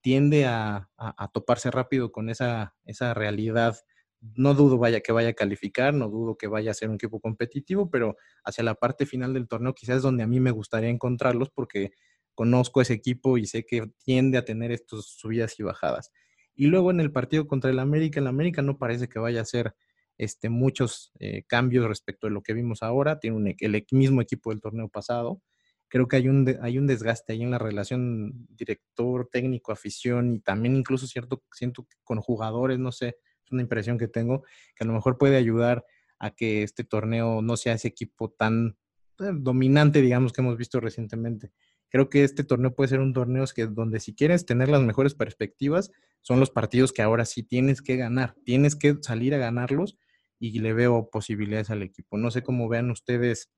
tiende 0.00 0.46
a, 0.46 0.88
toparse 1.33 1.70
rápido 1.70 2.12
con 2.12 2.30
esa, 2.30 2.74
esa 2.85 3.14
realidad. 3.14 3.76
No 4.20 4.54
dudo 4.54 4.78
vaya 4.78 5.00
que 5.00 5.12
vaya 5.12 5.30
a 5.30 5.35
calificar, 5.35 5.94
no 5.94 6.09
dudo 6.09 6.37
que 6.37 6.46
vaya 6.46 6.70
a 6.70 6.74
ser 6.74 6.88
un 6.88 6.96
equipo 6.96 7.20
competitivo, 7.20 7.90
pero 7.90 8.16
hacia 8.44 8.64
la 8.64 8.74
parte 8.74 9.06
final 9.06 9.33
del 9.35 9.48
torneo 9.48 9.74
quizás 9.74 9.98
es 9.98 10.02
donde 10.02 10.22
a 10.22 10.26
mí 10.26 10.40
me 10.40 10.50
gustaría 10.50 10.90
encontrarlos 10.90 11.50
porque 11.50 11.92
conozco 12.35 12.80
ese 12.80 12.94
equipo 12.94 13.38
y 13.38 13.46
sé 13.46 13.64
que 13.64 13.92
tiende 14.04 14.38
a 14.38 14.44
tener 14.44 14.72
estas 14.72 15.04
subidas 15.04 15.59
y 15.59 15.62
bajadas. 15.62 16.11
Y 16.54 16.66
luego 16.66 16.90
en 16.90 17.00
el 17.00 17.12
partido 17.12 17.46
contra 17.46 17.70
el 17.70 17.78
América, 17.78 18.20
el 18.20 18.26
América 18.26 18.62
no 18.62 18.78
parece 18.78 19.08
que 19.08 19.18
vaya 19.18 19.40
a 19.40 19.44
ser 19.44 19.74
este, 20.18 20.50
muchos 20.50 21.12
eh, 21.18 21.44
cambios 21.46 21.86
respecto 21.88 22.26
a 22.26 22.30
lo 22.30 22.42
que 22.42 22.52
vimos 22.52 22.82
ahora. 22.82 23.18
Tiene 23.18 23.36
un, 23.36 23.54
el 23.58 23.86
mismo 23.92 24.20
equipo 24.20 24.50
del 24.50 24.60
torneo 24.60 24.88
pasado. 24.88 25.40
Creo 25.88 26.06
que 26.08 26.16
hay 26.16 26.28
un, 26.28 26.46
hay 26.60 26.78
un 26.78 26.86
desgaste 26.86 27.32
ahí 27.32 27.42
en 27.42 27.50
la 27.50 27.58
relación 27.58 28.46
director, 28.50 29.28
técnico, 29.32 29.72
afición 29.72 30.34
y 30.34 30.40
también 30.40 30.76
incluso 30.76 31.06
cierto, 31.06 31.42
siento 31.52 31.86
con 32.04 32.20
jugadores, 32.20 32.78
no 32.78 32.92
sé, 32.92 33.16
es 33.44 33.50
una 33.50 33.62
impresión 33.62 33.98
que 33.98 34.06
tengo, 34.06 34.42
que 34.76 34.84
a 34.84 34.86
lo 34.86 34.92
mejor 34.92 35.18
puede 35.18 35.36
ayudar 35.36 35.84
a 36.20 36.30
que 36.30 36.62
este 36.62 36.84
torneo 36.84 37.42
no 37.42 37.56
sea 37.56 37.72
ese 37.72 37.88
equipo 37.88 38.30
tan 38.30 38.76
eh, 39.18 39.32
dominante, 39.34 40.00
digamos, 40.00 40.32
que 40.32 40.42
hemos 40.42 40.56
visto 40.56 40.78
recientemente. 40.80 41.50
Creo 41.88 42.08
que 42.08 42.22
este 42.22 42.44
torneo 42.44 42.74
puede 42.74 42.88
ser 42.88 43.00
un 43.00 43.12
torneo 43.12 43.44
que 43.54 43.66
donde 43.66 43.98
si 44.00 44.14
quieres 44.14 44.46
tener 44.46 44.68
las 44.68 44.82
mejores 44.82 45.14
perspectivas, 45.14 45.90
son 46.22 46.40
los 46.40 46.50
partidos 46.50 46.92
que 46.92 47.02
ahora 47.02 47.24
sí 47.24 47.42
tienes 47.42 47.83
que 47.83 47.96
ganar, 47.96 48.35
tienes 48.44 48.76
que 48.76 48.96
salir 49.00 49.35
a 49.35 49.38
ganarlos 49.38 49.98
y 50.38 50.59
le 50.61 50.72
veo 50.72 51.11
posibilidades 51.11 51.70
al 51.70 51.83
equipo. 51.83 52.16
No 52.16 52.30
sé 52.30 52.42
cómo 52.42 52.68
vean 52.68 52.90
ustedes 52.90 53.50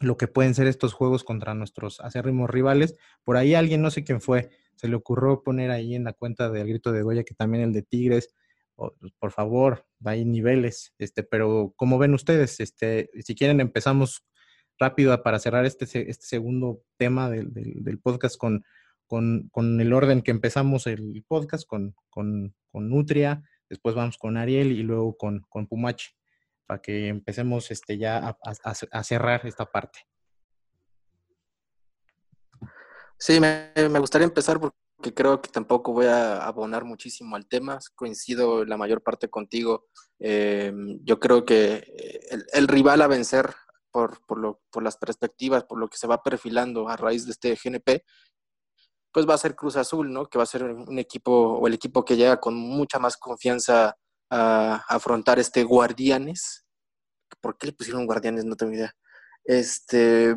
lo 0.00 0.16
que 0.16 0.26
pueden 0.26 0.54
ser 0.54 0.66
estos 0.66 0.92
juegos 0.92 1.24
contra 1.24 1.54
nuestros 1.54 2.00
acérrimos 2.00 2.50
rivales. 2.50 2.96
Por 3.22 3.36
ahí 3.36 3.54
alguien, 3.54 3.82
no 3.82 3.90
sé 3.90 4.04
quién 4.04 4.20
fue, 4.20 4.50
se 4.76 4.88
le 4.88 4.96
ocurrió 4.96 5.42
poner 5.42 5.70
ahí 5.70 5.94
en 5.94 6.04
la 6.04 6.12
cuenta 6.12 6.50
del 6.50 6.66
grito 6.66 6.92
de 6.92 7.02
Goya 7.02 7.24
que 7.24 7.34
también 7.34 7.64
el 7.64 7.72
de 7.72 7.82
Tigres, 7.82 8.34
pues, 8.76 9.12
por 9.18 9.30
favor, 9.30 9.86
hay 10.04 10.24
niveles, 10.24 10.94
este, 10.98 11.22
pero 11.22 11.72
como 11.76 11.98
ven 11.98 12.12
ustedes, 12.14 12.58
este, 12.58 13.08
si 13.22 13.34
quieren 13.34 13.60
empezamos 13.60 14.24
rápido 14.78 15.22
para 15.22 15.38
cerrar 15.38 15.64
este, 15.64 15.84
este 15.84 16.26
segundo 16.26 16.82
tema 16.96 17.30
del, 17.30 17.52
del, 17.52 17.98
podcast 18.00 18.36
con, 18.36 18.64
con, 19.06 19.48
con, 19.52 19.80
el 19.80 19.92
orden 19.92 20.22
que 20.22 20.30
empezamos 20.30 20.86
el 20.86 21.24
podcast, 21.26 21.66
con, 21.66 21.94
con, 22.10 22.54
con 22.70 22.88
Nutria, 22.88 23.42
después 23.68 23.94
vamos 23.94 24.18
con 24.18 24.36
Ariel 24.36 24.72
y 24.72 24.82
luego 24.82 25.16
con, 25.16 25.44
con 25.48 25.66
Pumachi, 25.66 26.12
para 26.66 26.80
que 26.80 27.08
empecemos 27.08 27.70
este, 27.70 27.98
ya 27.98 28.36
a, 28.42 29.04
cerrar 29.04 29.46
esta 29.46 29.66
parte. 29.66 30.00
Sí, 33.18 33.40
me, 33.40 33.70
me, 33.90 33.98
gustaría 33.98 34.26
empezar 34.26 34.58
porque 34.60 35.14
creo 35.14 35.40
que 35.40 35.50
tampoco 35.50 35.92
voy 35.92 36.06
a 36.06 36.44
abonar 36.44 36.84
muchísimo 36.84 37.36
al 37.36 37.46
tema. 37.46 37.78
Coincido 37.94 38.64
la 38.64 38.76
mayor 38.76 39.02
parte 39.02 39.28
contigo. 39.28 39.86
Eh, 40.18 40.72
yo 41.02 41.20
creo 41.20 41.44
que 41.44 41.84
el, 42.30 42.44
el, 42.52 42.68
rival 42.68 43.02
a 43.02 43.06
vencer 43.06 43.54
por, 43.90 44.24
por, 44.26 44.38
lo, 44.38 44.60
por 44.70 44.82
las 44.82 44.96
perspectivas, 44.96 45.64
por 45.64 45.78
lo 45.78 45.88
que 45.88 45.96
se 45.96 46.06
va 46.06 46.22
perfilando 46.22 46.88
a 46.88 46.96
raíz 46.96 47.26
de 47.26 47.30
este 47.30 47.54
GNP, 47.54 48.04
pues 49.14 49.28
va 49.28 49.34
a 49.34 49.38
ser 49.38 49.54
Cruz 49.54 49.76
Azul, 49.76 50.12
¿no? 50.12 50.26
Que 50.26 50.38
va 50.38 50.42
a 50.42 50.46
ser 50.46 50.64
un 50.64 50.98
equipo 50.98 51.30
o 51.30 51.66
el 51.68 51.74
equipo 51.74 52.04
que 52.04 52.16
llega 52.16 52.40
con 52.40 52.56
mucha 52.56 52.98
más 52.98 53.16
confianza 53.16 53.96
a, 54.28 54.84
afrontar 54.88 55.38
este 55.38 55.62
Guardianes. 55.62 56.66
¿Por 57.40 57.56
qué 57.56 57.68
le 57.68 57.74
pusieron 57.74 58.06
Guardianes? 58.06 58.44
No 58.44 58.56
tengo 58.56 58.72
idea. 58.72 58.92
Este 59.44 60.34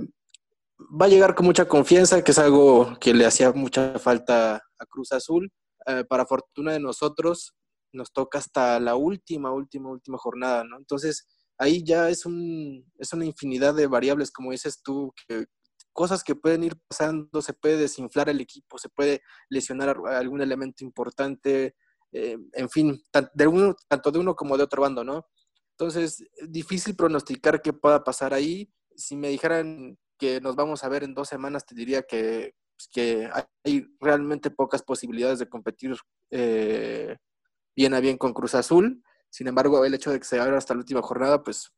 va 0.80 1.08
a 1.08 1.10
llegar 1.10 1.34
con 1.34 1.48
mucha 1.48 1.68
confianza, 1.68 2.24
que 2.24 2.32
es 2.32 2.38
algo 2.38 2.96
que 3.02 3.16
le 3.16 3.26
hacía 3.26 3.52
mucha 3.52 3.98
falta 3.98 4.58
a 4.78 4.86
Cruz 4.86 5.12
Azul. 5.12 5.52
Eh, 5.88 6.04
para 6.08 6.28
fortuna 6.28 6.74
de 6.74 6.80
nosotros, 6.80 7.56
nos 7.94 8.14
toca 8.14 8.38
hasta 8.38 8.80
la 8.80 8.96
última, 8.96 9.52
última, 9.52 9.90
última 9.90 10.20
jornada, 10.20 10.64
¿no? 10.64 10.78
Entonces, 10.78 11.26
ahí 11.58 11.84
ya 11.84 12.10
es, 12.12 12.28
un, 12.28 12.86
es 13.00 13.12
una 13.12 13.26
infinidad 13.26 13.74
de 13.74 13.88
variables, 13.88 14.30
como 14.32 14.52
dices 14.52 14.84
tú, 14.84 15.12
que 15.28 15.48
cosas 15.98 16.24
que 16.24 16.36
pueden 16.36 16.64
ir 16.64 16.78
pasando, 16.88 17.42
se 17.42 17.54
puede 17.54 17.76
desinflar 17.78 18.30
el 18.30 18.40
equipo, 18.40 18.78
se 18.78 18.88
puede 18.88 19.24
lesionar 19.50 19.98
algún 20.06 20.42
elemento 20.42 20.84
importante, 20.84 21.76
eh, 22.12 22.38
en 22.54 22.70
fin, 22.70 23.02
de 23.34 23.48
uno, 23.48 23.76
tanto 23.88 24.12
de 24.12 24.20
uno 24.20 24.36
como 24.36 24.56
de 24.58 24.64
otro 24.64 24.84
bando, 24.84 25.04
¿no? 25.04 25.26
Entonces, 25.72 26.24
difícil 26.48 26.96
pronosticar 26.96 27.64
qué 27.64 27.74
pueda 27.74 28.04
pasar 28.04 28.36
ahí. 28.36 28.72
Si 28.96 29.18
me 29.18 29.30
dijeran 29.30 29.98
que 30.20 30.40
nos 30.40 30.56
vamos 30.56 30.84
a 30.84 30.90
ver 30.90 31.04
en 31.04 31.16
dos 31.16 31.30
semanas, 31.30 31.66
te 31.66 31.74
diría 31.74 32.04
que, 32.04 32.54
pues, 32.78 32.90
que 32.94 33.32
hay 33.64 33.88
realmente 34.00 34.52
pocas 34.52 34.84
posibilidades 34.84 35.40
de 35.40 35.50
competir 35.50 35.96
eh, 36.30 37.18
bien 37.76 37.96
a 37.96 38.00
bien 38.00 38.20
con 38.20 38.34
Cruz 38.34 38.54
Azul. 38.54 39.02
Sin 39.32 39.48
embargo, 39.48 39.84
el 39.84 39.96
hecho 39.96 40.12
de 40.12 40.20
que 40.20 40.26
se 40.26 40.40
abra 40.40 40.60
hasta 40.60 40.76
la 40.76 40.82
última 40.82 41.02
jornada, 41.02 41.42
pues 41.42 41.72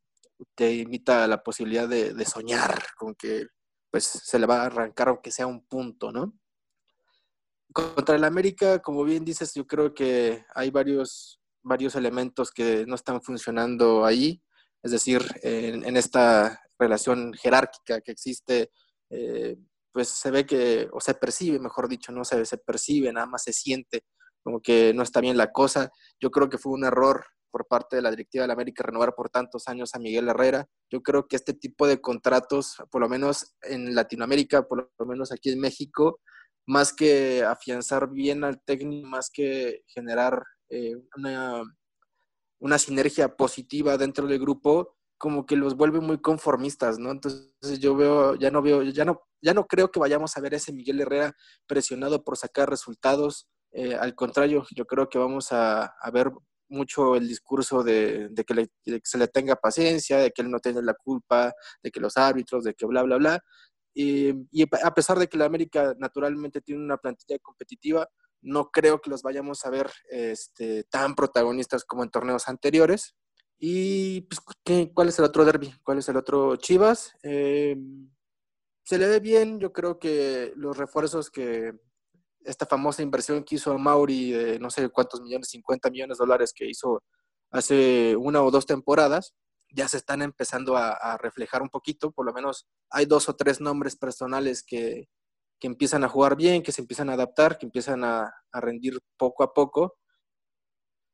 te 0.55 0.73
invita 0.73 1.23
a 1.23 1.27
la 1.27 1.41
posibilidad 1.41 1.88
de, 1.88 2.25
soñar 2.25 2.84
con 2.97 3.15
que 3.15 3.47
pues 3.91 4.06
se 4.06 4.39
le 4.39 4.45
va 4.45 4.62
a 4.62 4.65
arrancar 4.65 5.10
aunque 5.10 5.32
sea 5.32 5.47
un 5.47 5.65
punto, 5.65 6.12
¿no? 6.12 6.38
Contra 7.73 8.15
el 8.15 8.23
América, 8.23 8.80
como 8.80 9.04
bien 9.04 9.23
dices, 9.23 9.54
yo 9.54 9.67
creo 9.67 9.93
que 9.93 10.45
hay 10.56 10.71
varios, 10.71 11.39
varios 11.62 11.95
elementos 11.95 12.52
que 12.52 12.86
no 12.88 12.95
están 12.95 13.21
funcionando 13.21 14.06
ahí, 14.06 14.41
es 14.82 14.91
decir, 14.91 15.21
en, 15.43 15.95
esta 15.97 16.62
relación 16.80 17.34
jerárquica 17.34 18.02
que 18.02 18.12
existe, 18.12 18.71
eh, 19.10 19.58
pues 19.91 20.08
se 20.10 20.32
ve 20.32 20.45
que, 20.45 20.88
o 20.91 20.99
se 20.99 21.13
percibe, 21.13 21.60
mejor 21.60 21.88
dicho, 21.88 22.12
no 22.12 22.23
se, 22.23 22.43
se 22.45 22.58
percibe, 22.58 23.12
nada 23.13 23.28
más 23.28 23.43
se 23.43 23.54
siente 23.54 24.04
como 24.43 24.62
que 24.62 24.93
no 24.93 25.04
está 25.04 25.21
bien 25.21 25.38
la 25.38 25.52
cosa. 25.52 25.91
Yo 26.19 26.32
creo 26.32 26.49
que 26.49 26.58
fue 26.58 26.73
un 26.73 26.84
error 26.84 27.25
por 27.51 27.67
parte 27.67 27.95
de 27.95 28.01
la 28.01 28.09
directiva 28.12 28.43
de 28.43 28.47
la 28.47 28.53
América 28.53 28.83
renovar 28.83 29.15
por 29.15 29.29
tantos 29.29 29.67
años 29.67 29.95
a 29.95 29.99
Miguel 29.99 30.29
Herrera. 30.29 30.67
Yo 30.89 31.01
creo 31.01 31.27
que 31.27 31.35
este 31.35 31.53
tipo 31.53 31.88
de 31.88 32.01
contratos, 32.01 32.77
por 32.91 33.01
lo 33.01 33.09
menos 33.09 33.55
en 33.62 33.95
Latinoamérica, 33.95 34.67
por 34.67 34.91
lo 34.97 35.05
menos 35.05 35.31
aquí 35.31 35.51
en 35.51 35.59
México, 35.59 36.19
más 36.65 36.93
que 36.93 37.43
afianzar 37.43 38.09
bien 38.12 38.43
al 38.43 38.62
técnico, 38.62 39.07
más 39.07 39.29
que 39.31 39.81
generar 39.88 40.43
eh, 40.69 40.95
una, 41.17 41.63
una 42.59 42.77
sinergia 42.77 43.35
positiva 43.35 43.97
dentro 43.97 44.27
del 44.27 44.39
grupo, 44.39 44.95
como 45.17 45.45
que 45.45 45.55
los 45.55 45.75
vuelve 45.75 45.99
muy 45.99 46.21
conformistas, 46.21 46.99
¿no? 46.99 47.12
Entonces 47.12 47.79
yo 47.79 47.95
veo, 47.95 48.35
ya 48.35 48.51
no 48.51 48.62
veo, 48.62 48.83
ya 48.83 49.03
no, 49.03 49.21
ya 49.41 49.53
no 49.53 49.65
creo 49.65 49.91
que 49.91 49.99
vayamos 49.99 50.38
a 50.38 50.41
ver 50.41 50.53
ese 50.53 50.71
Miguel 50.71 51.01
Herrera 51.01 51.33
presionado 51.67 52.23
por 52.23 52.38
sacar 52.38 52.69
resultados. 52.69 53.47
Eh, 53.71 53.95
al 53.95 54.15
contrario, 54.15 54.65
yo 54.75 54.85
creo 54.85 55.09
que 55.09 55.17
vamos 55.17 55.51
a, 55.51 55.85
a 55.85 56.12
ver 56.12 56.31
mucho 56.69 57.15
el 57.15 57.27
discurso 57.27 57.84
de, 57.84 58.32
que, 58.47 58.69
se 59.03 59.17
le 59.17 59.27
tenga 59.27 59.55
paciencia, 59.55 60.17
de 60.17 60.32
que 60.32 60.41
él 60.41 60.51
no 60.51 60.60
tiene 60.60 60.82
la 60.82 60.93
culpa, 60.93 61.53
de 61.84 61.91
que 61.91 61.99
los 61.99 62.17
árbitros, 62.17 62.63
de 62.63 62.73
que 62.73 62.86
bla, 62.86 63.03
bla, 63.03 63.17
bla. 63.17 63.43
Y, 63.93 64.32
a 64.84 64.93
pesar 64.93 65.19
de 65.19 65.27
que 65.27 65.38
la 65.38 65.45
América 65.45 65.93
naturalmente 65.97 66.62
tiene 66.62 66.84
una 66.84 66.97
plantilla 66.97 67.38
competitiva, 67.39 68.08
no 68.41 68.69
creo 68.71 69.01
que 69.01 69.10
los 69.10 69.21
vayamos 69.21 69.65
a 69.65 69.69
ver 69.69 69.91
este, 70.10 70.86
tan 70.86 71.15
protagonistas 71.15 71.84
como 71.84 72.03
en 72.03 72.12
torneos 72.12 72.47
anteriores. 72.47 73.15
Y 73.58 74.21
pues, 74.21 74.39
¿cuál 74.93 75.10
es 75.10 75.19
el 75.19 75.25
otro 75.25 75.43
derby? 75.43 75.73
¿Cuál 75.84 75.97
es 75.97 76.08
el 76.08 76.15
otro 76.15 76.55
Chivas? 76.55 77.13
Eh, 77.23 77.75
se 78.84 78.97
le 78.97 79.08
ve 79.08 79.19
bien, 79.19 79.60
yo 79.60 79.73
creo 79.73 79.99
que 79.99 80.53
los 80.55 80.77
refuerzos 80.77 81.29
que, 81.29 81.73
esta 82.43 82.65
famosa 82.65 83.02
inversión 83.02 83.43
que 83.43 83.56
hizo 83.56 83.78
Mauri 83.78 84.32
de 84.32 84.60
no 84.60 84.69
sé 84.69 84.89
cuántos 84.89 85.21
millones, 85.21 85.49
50 85.49 85.89
millones 85.89 86.17
de 86.17 86.23
dólares 86.23 86.54
que 86.54 86.67
hizo 86.67 87.04
hace 87.52 88.15
una 88.15 88.41
o 88.43 88.52
dos 88.52 88.65
temporadas, 88.65 89.34
ya 89.71 89.88
se 89.88 89.97
están 89.97 90.21
empezando 90.21 90.78
a, 90.78 91.17
reflejar 91.17 91.62
un 91.62 91.69
poquito, 91.69 92.12
por 92.12 92.25
lo 92.25 92.34
menos 92.34 92.67
hay 92.89 93.06
dos 93.06 93.30
o 93.30 93.36
tres 93.36 93.62
nombres 93.62 93.95
personales 93.95 94.63
que, 94.63 95.08
que, 95.60 95.67
empiezan 95.67 96.04
a 96.04 96.10
jugar 96.10 96.36
bien, 96.36 96.63
que 96.63 96.71
se 96.71 96.82
empiezan 96.82 97.10
a 97.10 97.13
adaptar, 97.13 97.58
que 97.58 97.65
empiezan 97.65 98.04
a, 98.04 98.34
a, 98.52 98.62
rendir 98.62 98.99
poco 99.17 99.43
a 99.43 99.54
poco. 99.54 99.97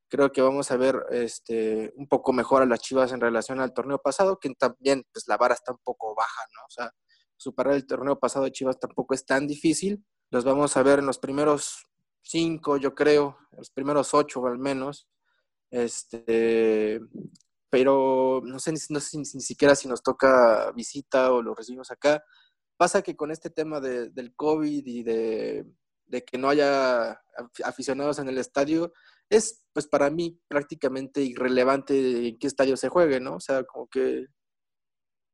Creo 0.09 0.31
que 0.31 0.41
vamos 0.41 0.71
a 0.71 0.77
ver 0.77 1.03
este, 1.09 1.91
un 1.97 2.07
poco 2.07 2.31
mejor 2.31 2.61
a 2.61 2.65
las 2.65 2.79
Chivas 2.79 3.11
en 3.11 3.19
relación 3.19 3.59
al 3.59 3.73
torneo 3.73 3.99
pasado, 3.99 4.39
que 4.39 4.49
también 4.55 5.03
pues, 5.11 5.27
la 5.27 5.37
vara 5.37 5.55
está 5.55 5.71
un 5.73 5.79
poco 5.83 6.15
baja, 6.15 6.43
¿no? 6.53 6.61
O 6.65 6.69
sea, 6.69 6.91
superar 7.35 7.73
el 7.73 7.85
torneo 7.85 8.19
pasado 8.19 8.45
de 8.45 8.51
Chivas 8.51 8.79
tampoco 8.79 9.13
es 9.13 9.25
tan 9.25 9.47
difícil, 9.47 10.05
los 10.31 10.43
vamos 10.43 10.75
a 10.77 10.83
ver 10.83 10.99
en 10.99 11.05
los 11.05 11.19
primeros 11.19 11.87
cinco, 12.21 12.77
yo 12.77 12.95
creo, 12.95 13.37
los 13.57 13.69
primeros 13.69 14.13
ocho 14.13 14.45
al 14.45 14.57
menos. 14.57 15.07
Este, 15.69 16.99
pero 17.69 18.41
no 18.43 18.59
sé, 18.59 18.73
no 18.89 18.99
sé 18.99 19.17
ni 19.17 19.25
siquiera 19.25 19.75
si 19.75 19.87
nos 19.87 20.01
toca 20.01 20.71
visita 20.71 21.31
o 21.31 21.41
lo 21.41 21.53
recibimos 21.55 21.91
acá. 21.91 22.23
Pasa 22.77 23.01
que 23.01 23.15
con 23.15 23.31
este 23.31 23.49
tema 23.49 23.79
de, 23.79 24.09
del 24.09 24.35
COVID 24.35 24.85
y 24.85 25.03
de, 25.03 25.65
de, 26.05 26.23
que 26.23 26.37
no 26.37 26.49
haya 26.49 27.21
aficionados 27.63 28.19
en 28.19 28.29
el 28.29 28.37
estadio, 28.37 28.93
es 29.29 29.65
pues 29.73 29.87
para 29.87 30.09
mí 30.09 30.39
prácticamente 30.47 31.21
irrelevante 31.21 32.29
en 32.29 32.37
qué 32.37 32.47
estadio 32.47 32.77
se 32.77 32.89
juegue, 32.89 33.19
¿no? 33.19 33.35
O 33.35 33.39
sea, 33.39 33.63
como 33.63 33.87
que 33.87 34.27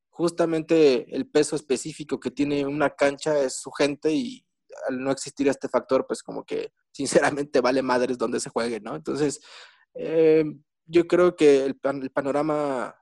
justamente 0.10 1.16
el 1.16 1.28
peso 1.30 1.56
específico 1.56 2.20
que 2.20 2.32
tiene 2.32 2.66
una 2.66 2.92
cancha 2.92 3.40
es 3.42 3.56
su 3.56 3.72
gente 3.72 4.12
y, 4.12 4.46
al 4.88 5.02
no 5.02 5.12
existir 5.12 5.48
este 5.48 5.70
factor, 5.70 6.06
pues 6.08 6.24
como 6.24 6.44
que 6.44 6.72
sinceramente 6.92 7.62
vale 7.62 7.82
madres 7.82 8.18
donde 8.18 8.40
se 8.40 8.50
juegue, 8.50 8.80
¿no? 8.80 8.96
Entonces, 8.96 9.42
eh, 9.94 10.46
yo 10.86 11.08
creo 11.08 11.36
que 11.36 11.66
el, 11.66 11.80
panorama, 11.80 12.96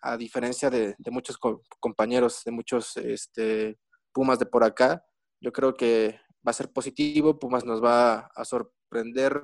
a 0.00 0.16
diferencia 0.16 0.70
de, 0.70 0.96
muchos 1.10 1.38
compañeros, 1.80 2.42
de 2.44 2.50
muchos 2.50 2.96
este, 2.96 3.78
Pumas 4.12 4.38
de 4.38 4.46
por 4.46 4.62
acá, 4.64 5.04
Yo 5.40 5.52
creo 5.52 5.74
que 5.74 6.20
va 6.46 6.50
a 6.50 6.52
ser 6.52 6.72
positivo, 6.72 7.38
Pumas 7.38 7.64
nos 7.64 7.82
va 7.82 8.30
a 8.34 8.44
sorprender 8.44 9.40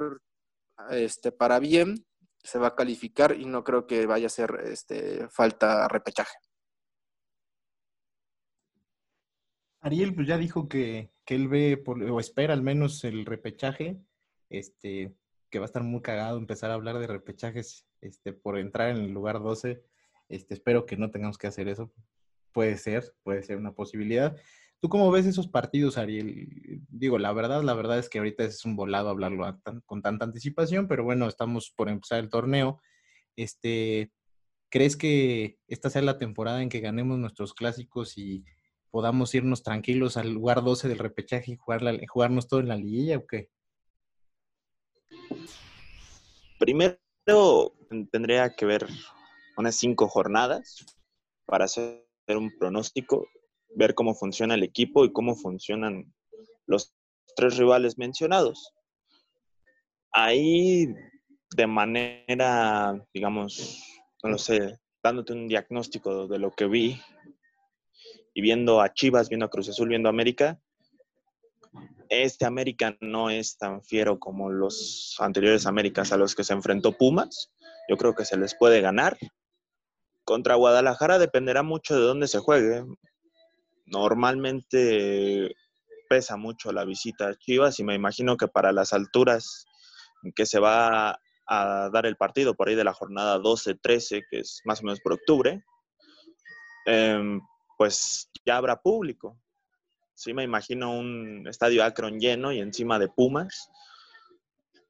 este, 0.90 1.32
para 1.32 1.58
bien, 1.58 2.06
se 2.42 2.58
va 2.58 2.68
a 2.68 2.76
calificar 2.76 3.36
y 3.38 3.46
no 3.46 3.64
creo 3.64 3.86
que 3.86 4.06
vaya 4.06 4.26
a 4.26 4.30
ser 4.30 4.60
este, 4.64 5.28
falta 5.30 5.88
repechaje. 5.88 6.36
Ariel 9.88 10.14
pues 10.14 10.28
ya 10.28 10.36
dijo 10.36 10.68
que, 10.68 11.10
él 11.26 11.48
ve 11.48 11.82
o 11.86 12.20
espera 12.20 12.54
al 12.54 12.62
menos 12.62 13.04
el 13.04 13.26
repechaje, 13.26 13.98
este, 14.48 15.14
que 15.50 15.58
va 15.58 15.64
a 15.64 15.66
estar 15.66 15.82
muy 15.82 16.00
cagado 16.00 16.38
empezar 16.38 16.70
a 16.70 16.74
hablar 16.74 16.98
de 16.98 17.06
repechajes 17.06 17.86
este, 18.00 18.32
por 18.32 18.58
entrar 18.58 18.90
en 18.90 18.98
el 18.98 19.12
lugar 19.12 19.40
12. 19.42 19.82
Este, 20.28 20.54
espero 20.54 20.86
que 20.86 20.96
no 20.96 21.10
tengamos 21.10 21.36
que 21.36 21.46
hacer 21.46 21.68
eso. 21.68 21.92
Puede 22.52 22.76
ser, 22.78 23.14
puede 23.22 23.42
ser 23.42 23.56
una 23.58 23.74
posibilidad. 23.74 24.36
¿Tú 24.80 24.88
cómo 24.88 25.10
ves 25.10 25.26
esos 25.26 25.48
partidos, 25.48 25.98
Ariel? 25.98 26.82
Digo, 26.88 27.18
la 27.18 27.32
verdad, 27.32 27.62
la 27.62 27.74
verdad 27.74 27.98
es 27.98 28.08
que 28.08 28.18
ahorita 28.18 28.44
es 28.44 28.64
un 28.64 28.76
volado 28.76 29.08
hablarlo 29.08 29.58
con 29.86 30.02
tanta 30.02 30.24
anticipación, 30.24 30.86
pero 30.86 31.04
bueno, 31.04 31.28
estamos 31.28 31.72
por 31.74 31.88
empezar 31.88 32.20
el 32.20 32.28
torneo. 32.30 32.80
Este, 33.36 34.12
¿Crees 34.70 34.96
que 34.96 35.58
esta 35.66 35.90
sea 35.90 36.02
la 36.02 36.18
temporada 36.18 36.62
en 36.62 36.68
que 36.68 36.80
ganemos 36.80 37.18
nuestros 37.18 37.54
clásicos 37.54 38.16
y 38.18 38.44
podamos 38.90 39.34
irnos 39.34 39.62
tranquilos 39.62 40.16
al 40.16 40.30
lugar 40.32 40.62
12 40.62 40.88
del 40.88 40.98
repechaje 40.98 41.52
y 41.52 41.56
jugar 41.56 41.82
jugarnos 42.08 42.48
todo 42.48 42.60
en 42.60 42.68
la 42.68 42.76
liguilla 42.76 43.18
o 43.18 43.26
qué? 43.26 43.50
Primero 46.58 46.98
tendría 48.10 48.54
que 48.54 48.66
ver 48.66 48.86
unas 49.56 49.76
cinco 49.76 50.08
jornadas 50.08 50.84
para 51.46 51.66
hacer 51.66 52.04
un 52.28 52.56
pronóstico 52.58 53.26
ver 53.74 53.94
cómo 53.94 54.14
funciona 54.14 54.54
el 54.54 54.62
equipo 54.62 55.04
y 55.04 55.12
cómo 55.12 55.34
funcionan 55.34 56.12
los 56.66 56.94
tres 57.36 57.56
rivales 57.56 57.98
mencionados. 57.98 58.74
Ahí, 60.12 60.86
de 61.54 61.66
manera, 61.66 63.06
digamos, 63.12 63.82
no 64.22 64.30
lo 64.30 64.38
sé, 64.38 64.78
dándote 65.02 65.32
un 65.32 65.48
diagnóstico 65.48 66.26
de 66.26 66.38
lo 66.38 66.50
que 66.50 66.66
vi 66.66 67.00
y 68.34 68.40
viendo 68.40 68.80
a 68.80 68.92
Chivas, 68.92 69.28
viendo 69.28 69.46
a 69.46 69.50
Cruz 69.50 69.68
Azul, 69.68 69.88
viendo 69.88 70.08
a 70.08 70.10
América, 70.10 70.60
este 72.08 72.46
América 72.46 72.96
no 73.00 73.30
es 73.30 73.58
tan 73.58 73.82
fiero 73.82 74.18
como 74.18 74.50
los 74.50 75.16
anteriores 75.18 75.66
Américas 75.66 76.12
a 76.12 76.16
los 76.16 76.34
que 76.34 76.44
se 76.44 76.54
enfrentó 76.54 76.92
Pumas. 76.92 77.50
Yo 77.88 77.96
creo 77.96 78.14
que 78.14 78.24
se 78.24 78.38
les 78.38 78.54
puede 78.54 78.80
ganar. 78.80 79.18
Contra 80.24 80.54
Guadalajara 80.54 81.18
dependerá 81.18 81.62
mucho 81.62 81.94
de 81.94 82.02
dónde 82.02 82.28
se 82.28 82.38
juegue 82.38 82.84
normalmente 83.90 85.54
pesa 86.08 86.36
mucho 86.36 86.72
la 86.72 86.84
visita 86.84 87.28
a 87.28 87.34
Chivas 87.36 87.78
y 87.80 87.84
me 87.84 87.94
imagino 87.94 88.36
que 88.36 88.48
para 88.48 88.72
las 88.72 88.92
alturas 88.92 89.66
en 90.22 90.32
que 90.32 90.46
se 90.46 90.58
va 90.58 91.18
a 91.46 91.90
dar 91.92 92.06
el 92.06 92.16
partido, 92.16 92.54
por 92.54 92.68
ahí 92.68 92.74
de 92.74 92.84
la 92.84 92.92
jornada 92.92 93.38
12-13, 93.38 94.24
que 94.30 94.40
es 94.40 94.60
más 94.64 94.80
o 94.80 94.84
menos 94.84 95.00
por 95.00 95.12
octubre, 95.12 95.62
em, 96.86 97.40
pues 97.78 98.28
ya 98.44 98.56
habrá 98.56 98.82
público. 98.82 99.40
Sí, 100.12 100.34
me 100.34 100.42
imagino 100.42 100.98
un 100.98 101.46
estadio 101.46 101.84
Akron 101.84 102.18
lleno 102.18 102.52
y 102.52 102.58
encima 102.58 102.98
de 102.98 103.08
Pumas. 103.08 103.70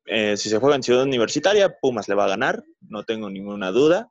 Eh, 0.07 0.39
si 0.39 0.49
se 0.49 0.59
juega 0.59 0.75
en 0.75 0.83
Ciudad 0.83 1.03
Universitaria, 1.05 1.77
Pumas 1.81 2.09
le 2.09 2.15
va 2.15 2.25
a 2.25 2.29
ganar, 2.29 2.65
no 2.81 3.05
tengo 3.05 3.29
ninguna 3.29 3.71
duda. 3.71 4.11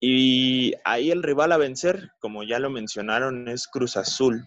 Y 0.00 0.72
ahí 0.84 1.10
el 1.10 1.22
rival 1.22 1.52
a 1.52 1.58
vencer, 1.58 2.12
como 2.18 2.42
ya 2.44 2.58
lo 2.58 2.70
mencionaron, 2.70 3.46
es 3.46 3.68
Cruz 3.68 3.98
Azul. 3.98 4.42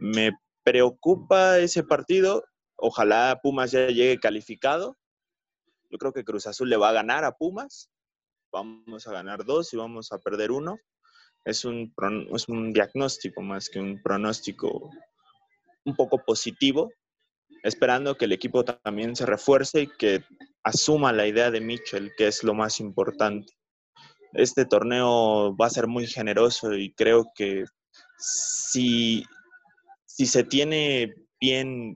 Me 0.00 0.32
preocupa 0.64 1.58
ese 1.58 1.84
partido. 1.84 2.44
Ojalá 2.74 3.38
Pumas 3.40 3.70
ya 3.70 3.86
llegue 3.86 4.18
calificado. 4.18 4.98
Yo 5.90 5.98
creo 5.98 6.12
que 6.12 6.24
Cruz 6.24 6.48
Azul 6.48 6.68
le 6.68 6.76
va 6.76 6.88
a 6.88 6.92
ganar 6.92 7.24
a 7.24 7.36
Pumas. 7.36 7.88
Vamos 8.50 9.06
a 9.06 9.12
ganar 9.12 9.44
dos 9.44 9.72
y 9.72 9.76
vamos 9.76 10.10
a 10.10 10.18
perder 10.18 10.50
uno. 10.50 10.80
Es 11.44 11.64
un, 11.64 11.92
es 12.34 12.48
un 12.48 12.72
diagnóstico 12.72 13.42
más 13.42 13.68
que 13.68 13.80
un 13.80 14.00
pronóstico 14.02 14.90
un 15.84 15.96
poco 15.96 16.18
positivo, 16.24 16.92
esperando 17.62 18.16
que 18.16 18.26
el 18.26 18.32
equipo 18.32 18.64
también 18.64 19.16
se 19.16 19.26
refuerce 19.26 19.82
y 19.82 19.86
que 19.88 20.24
asuma 20.62 21.12
la 21.12 21.26
idea 21.26 21.50
de 21.50 21.60
Mitchell, 21.60 22.12
que 22.16 22.28
es 22.28 22.44
lo 22.44 22.54
más 22.54 22.78
importante 22.80 23.52
este 24.32 24.64
torneo 24.64 25.56
va 25.56 25.66
a 25.66 25.70
ser 25.70 25.86
muy 25.86 26.06
generoso 26.06 26.74
y 26.74 26.92
creo 26.94 27.30
que 27.34 27.64
si, 28.18 29.24
si 30.04 30.26
se 30.26 30.44
tiene 30.44 31.14
bien, 31.40 31.94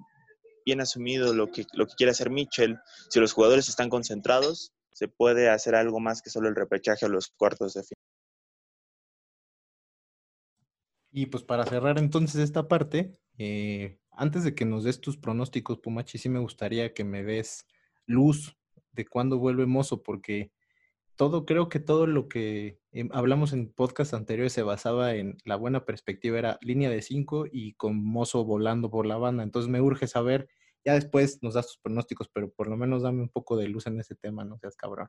bien 0.65 0.81
asumido 0.81 1.33
lo 1.33 1.51
que, 1.51 1.65
lo 1.73 1.87
que 1.87 1.95
quiere 1.97 2.11
hacer 2.11 2.31
Mitchell, 2.31 2.79
si 3.09 3.21
los 3.21 3.33
jugadores 3.33 3.69
están 3.69 3.89
concentrados, 3.89 4.73
se 4.93 5.09
puede 5.09 5.49
hacer 5.49 5.75
algo 5.75 6.01
más 6.01 6.23
que 6.23 6.31
solo 6.31 6.49
el 6.49 6.57
repechaje 6.57 7.07
a 7.07 7.09
los 7.09 7.29
cuartos 7.29 7.75
de 7.75 7.83
final. 7.83 7.96
Y 11.17 11.25
pues 11.25 11.43
para 11.43 11.65
cerrar 11.65 11.99
entonces 11.99 12.43
esta 12.43 12.69
parte, 12.69 13.19
eh, 13.39 13.99
antes 14.11 14.45
de 14.45 14.55
que 14.55 14.67
nos 14.67 14.85
des 14.85 15.01
tus 15.01 15.17
pronósticos, 15.17 15.79
Pumachi, 15.79 16.19
sí 16.19 16.29
me 16.29 16.41
gustaría 16.41 16.93
que 16.93 17.05
me 17.05 17.25
des 17.25 17.67
luz 18.05 18.55
de 18.93 19.07
cuándo 19.07 19.39
vuelve 19.39 19.65
Mozo, 19.65 20.03
porque 20.03 20.53
todo, 21.17 21.47
creo 21.47 21.71
que 21.71 21.81
todo 21.81 22.07
lo 22.07 22.29
que 22.29 22.81
em, 22.93 23.09
hablamos 23.15 23.55
en 23.55 23.73
podcast 23.73 24.13
anteriores 24.13 24.53
se 24.53 24.61
basaba 24.61 25.15
en 25.15 25.39
la 25.47 25.57
buena 25.57 25.87
perspectiva, 25.87 26.39
era 26.39 26.59
línea 26.61 26.91
de 26.91 27.01
cinco 27.01 27.47
y 27.51 27.73
con 27.77 27.97
Mozo 28.05 28.45
volando 28.45 28.91
por 28.91 29.07
la 29.07 29.17
banda. 29.17 29.43
Entonces 29.43 29.71
me 29.71 29.81
urge 29.81 30.09
saber, 30.09 30.51
ya 30.85 30.93
después 30.93 31.43
nos 31.43 31.55
das 31.55 31.69
tus 31.69 31.79
pronósticos, 31.79 32.29
pero 32.29 32.51
por 32.51 32.69
lo 32.69 32.77
menos 32.77 33.01
dame 33.01 33.23
un 33.23 33.31
poco 33.31 33.57
de 33.57 33.69
luz 33.69 33.87
en 33.87 33.99
ese 33.99 34.17
tema, 34.17 34.45
no 34.45 34.59
seas 34.59 34.77
cabrón. 34.77 35.09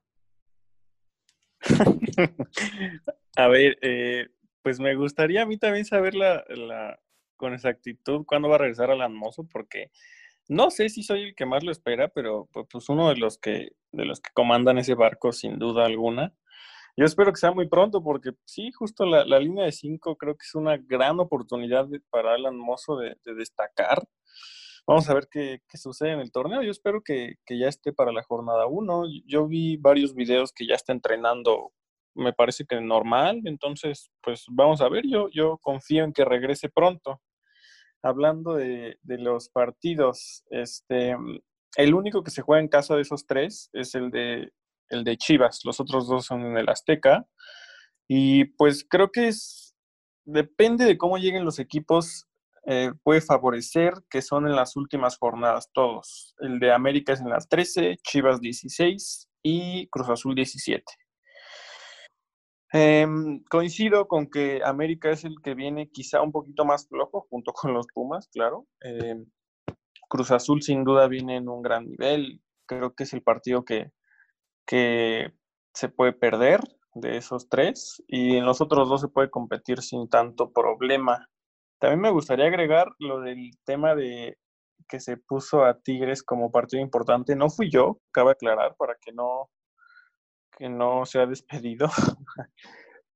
a 3.36 3.48
ver, 3.50 3.78
eh, 3.82 4.28
pues 4.68 4.82
me 4.82 4.96
gustaría 4.96 5.44
a 5.44 5.46
mí 5.46 5.58
también 5.58 5.86
saber 5.86 6.14
la, 6.14 6.44
la, 6.50 7.00
con 7.38 7.54
exactitud 7.54 8.26
cuándo 8.26 8.50
va 8.50 8.56
a 8.56 8.58
regresar 8.58 8.92
Alan 8.92 9.16
Mozo, 9.16 9.48
porque 9.50 9.92
no 10.50 10.72
sé 10.72 10.90
si 10.90 11.04
soy 11.04 11.24
el 11.24 11.36
que 11.36 11.46
más 11.46 11.64
lo 11.64 11.72
espera, 11.72 12.10
pero 12.10 12.50
pues 12.52 12.90
uno 12.90 13.08
de 13.08 13.16
los 13.16 13.38
que, 13.38 13.70
de 13.94 14.04
los 14.04 14.20
que 14.20 14.30
comandan 14.34 14.78
ese 14.78 14.94
barco, 14.94 15.32
sin 15.32 15.58
duda 15.58 15.86
alguna. 15.86 16.34
Yo 16.98 17.06
espero 17.06 17.32
que 17.32 17.40
sea 17.40 17.54
muy 17.54 17.70
pronto, 17.70 18.04
porque 18.04 18.32
sí, 18.44 18.74
justo 18.74 19.06
la, 19.06 19.24
línea 19.40 19.64
de 19.64 19.72
cinco 19.72 20.18
creo 20.18 20.36
que 20.36 20.44
es 20.44 20.54
una 20.54 20.76
gran 20.76 21.18
oportunidad 21.22 21.88
para 22.10 22.34
Alan 22.34 22.58
Mozo 22.58 22.98
de, 22.98 23.16
destacar. 23.38 24.06
Vamos 24.86 25.10
a 25.10 25.14
ver 25.14 25.30
qué, 25.32 25.62
sucede 25.76 26.12
en 26.12 26.20
el 26.20 26.34
torneo. 26.34 26.62
Yo 26.62 26.72
espero 26.72 27.02
que, 27.02 27.36
ya 27.50 27.70
esté 27.70 27.94
para 27.94 28.12
la 28.12 28.24
jornada 28.24 28.68
uno. 28.68 29.06
Yo 29.26 29.48
vi 29.48 29.78
varios 29.78 30.14
videos 30.14 30.52
que 30.52 30.68
ya 30.68 30.76
está 30.76 30.92
entrenando, 30.92 31.72
me 32.18 32.34
parece 32.34 32.66
que 32.66 32.82
normal. 32.82 33.42
Entonces, 33.46 34.12
pues 34.22 34.46
vamos 34.50 34.82
a 34.82 34.90
ver. 34.90 35.06
Yo, 35.08 35.30
yo 35.30 35.58
confío 35.60 36.04
en 36.04 36.14
que 36.14 36.26
regrese 36.26 36.70
pronto 36.70 37.22
hablando 38.02 38.56
de, 38.56 38.98
los 39.04 39.50
partidos, 39.50 40.44
este, 40.50 41.16
el 41.76 41.94
único 41.94 42.24
que 42.24 42.32
se 42.32 42.42
juega 42.42 42.62
en 42.62 42.70
casa 42.70 42.96
de 42.96 43.02
esos 43.02 43.26
tres 43.26 43.70
es 43.74 43.96
el 43.96 44.12
de, 44.12 44.52
el 44.90 45.04
de 45.04 45.18
Chivas, 45.18 45.62
los 45.64 45.80
otros 45.80 46.08
dos 46.08 46.26
son 46.26 46.46
en 46.46 46.58
el 46.58 46.70
Azteca. 46.70 47.26
Y 48.08 48.46
pues 48.46 48.86
creo 48.90 49.12
que 49.12 49.28
es, 49.28 49.76
depende 50.26 50.86
de 50.86 50.98
cómo 50.98 51.18
lleguen 51.18 51.46
los 51.46 51.60
equipos, 51.60 52.28
eh, 52.66 52.92
puede 53.04 53.22
favorecer 53.22 53.94
que 54.10 54.22
son 54.22 54.46
en 54.46 54.56
las 54.56 54.76
últimas 54.76 55.18
jornadas 55.18 55.70
todos. 55.74 56.36
El 56.40 56.60
de 56.60 56.72
América 56.72 57.14
es 57.14 57.22
en 57.22 57.30
las 57.30 57.48
13, 57.50 57.98
Chivas 58.04 58.40
16 58.42 59.30
y 59.44 59.88
Cruz 59.88 60.10
Azul 60.10 60.36
17. 60.36 60.84
Em, 62.74 63.44
coincido 63.50 64.08
con 64.08 64.28
que 64.30 64.62
América 64.64 65.10
es 65.10 65.24
el 65.24 65.36
que 65.42 65.56
viene 65.56 65.90
quizá 65.90 66.22
un 66.22 66.32
poquito 66.32 66.66
más 66.66 66.88
flojo, 66.88 67.28
junto 67.30 67.54
con 67.54 67.74
los 67.74 67.88
Pumas, 67.94 68.28
claro. 68.28 68.66
Em, 68.82 69.26
Cruz 70.10 70.32
Azul 70.32 70.62
sin 70.62 70.84
duda 70.84 71.08
viene 71.08 71.38
en 71.38 71.50
un 71.50 71.62
gran 71.62 71.86
nivel. 71.88 72.42
Creo 72.66 72.94
que 72.96 73.04
es 73.04 73.14
el 73.14 73.24
partido 73.24 73.64
que, 73.66 73.92
que 74.66 75.34
se 75.74 75.90
puede 75.90 76.14
perder 76.14 76.62
de 76.96 77.18
esos 77.18 77.50
tres 77.50 78.04
y 78.08 78.38
en 78.38 78.46
los 78.46 78.62
otros 78.62 78.90
dos 78.90 79.02
se 79.02 79.08
puede 79.10 79.30
competir 79.30 79.82
sin 79.82 80.10
tanto 80.10 80.52
problema. 80.52 81.28
También 81.80 82.02
me 82.02 82.12
gustaría 82.12 82.48
agregar 82.48 82.90
lo 83.00 83.22
del 83.22 83.52
tema 83.66 83.96
de 83.96 84.38
que 84.88 85.00
se 85.00 85.18
puso 85.18 85.66
a 85.66 85.80
Tigres 85.80 86.24
como 86.24 86.52
partido 86.52 86.82
importante. 86.82 87.36
No 87.36 87.50
fui 87.50 87.70
yo, 87.70 88.00
cabe 88.12 88.32
aclarar, 88.32 88.76
para 88.78 88.96
que 89.02 89.12
no, 89.14 89.50
que 90.58 90.70
no 90.70 91.06
se 91.06 91.20
ha 91.20 91.26
despedido, 91.26 91.88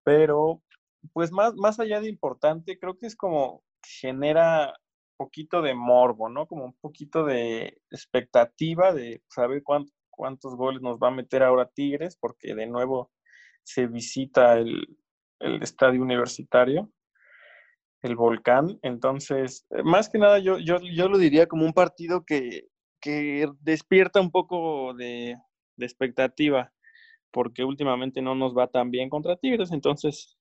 pero 0.03 0.61
pues 1.13 1.31
más, 1.31 1.55
más 1.55 1.79
allá 1.79 1.99
de 1.99 2.09
importante, 2.09 2.77
creo 2.79 2.97
que 2.97 3.07
es 3.07 3.15
como 3.15 3.63
genera 3.83 4.67
un 4.67 5.25
poquito 5.25 5.61
de 5.61 5.73
morbo, 5.73 6.29
¿no? 6.29 6.47
Como 6.47 6.65
un 6.65 6.73
poquito 6.73 7.25
de 7.25 7.81
expectativa 7.89 8.93
de 8.93 9.23
saber 9.27 9.63
cuántos 9.63 10.55
goles 10.55 10.81
nos 10.81 10.97
va 10.97 11.07
a 11.07 11.11
meter 11.11 11.43
ahora 11.43 11.69
Tigres, 11.69 12.17
porque 12.19 12.53
de 12.55 12.67
nuevo 12.67 13.11
se 13.63 13.87
visita 13.87 14.57
el, 14.57 14.97
el 15.39 15.61
estadio 15.63 16.01
universitario. 16.01 16.91
el 18.03 18.15
volcán. 18.15 18.79
Entonces, 18.81 19.65
eh, 19.71 19.83
más 19.83 20.09
que 20.09 20.17
nada, 20.17 20.39
yo, 20.39 20.57
yo, 20.57 20.79
yo 20.79 21.07
lo 21.09 21.17
diría 21.17 21.47
como 21.47 21.65
un 21.65 21.73
partido 21.73 22.23
que, 22.25 22.67
que 22.99 23.47
despierta 23.61 24.21
un 24.21 24.31
poco 24.31 24.93
de, 24.95 25.37
de 25.75 25.85
expectativa, 25.85 26.71
porque 27.31 27.63
últimamente 27.63 28.21
no 28.21 28.35
nos 28.35 28.57
va 28.57 28.67
tan 28.67 28.91
bien 28.91 29.09
contra 29.09 29.37
Tigres, 29.37 29.71
entonces 29.71 30.37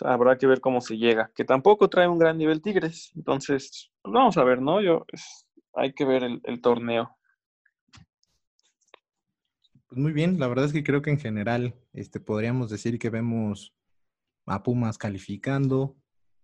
habrá 0.00 0.36
que 0.38 0.46
ver 0.46 0.60
cómo 0.60 0.80
se 0.80 0.96
llega, 0.96 1.30
que 1.34 1.44
tampoco 1.44 1.88
trae 1.88 2.08
un 2.08 2.18
gran 2.18 2.38
nivel 2.38 2.62
Tigres, 2.62 3.12
entonces 3.14 3.90
pues, 4.02 4.12
vamos 4.12 4.36
a 4.36 4.44
ver, 4.44 4.60
¿no? 4.60 4.80
Yo, 4.80 5.04
hay 5.74 5.92
que 5.92 6.04
ver 6.04 6.24
el, 6.24 6.40
el 6.44 6.60
torneo. 6.60 7.16
Pues 9.88 10.00
muy 10.00 10.12
bien, 10.12 10.38
la 10.38 10.48
verdad 10.48 10.64
es 10.64 10.72
que 10.72 10.82
creo 10.82 11.02
que 11.02 11.10
en 11.10 11.20
general 11.20 11.74
este, 11.92 12.18
podríamos 12.20 12.70
decir 12.70 12.98
que 12.98 13.10
vemos 13.10 13.74
a 14.46 14.62
Pumas 14.62 14.98
calificando, 14.98 15.96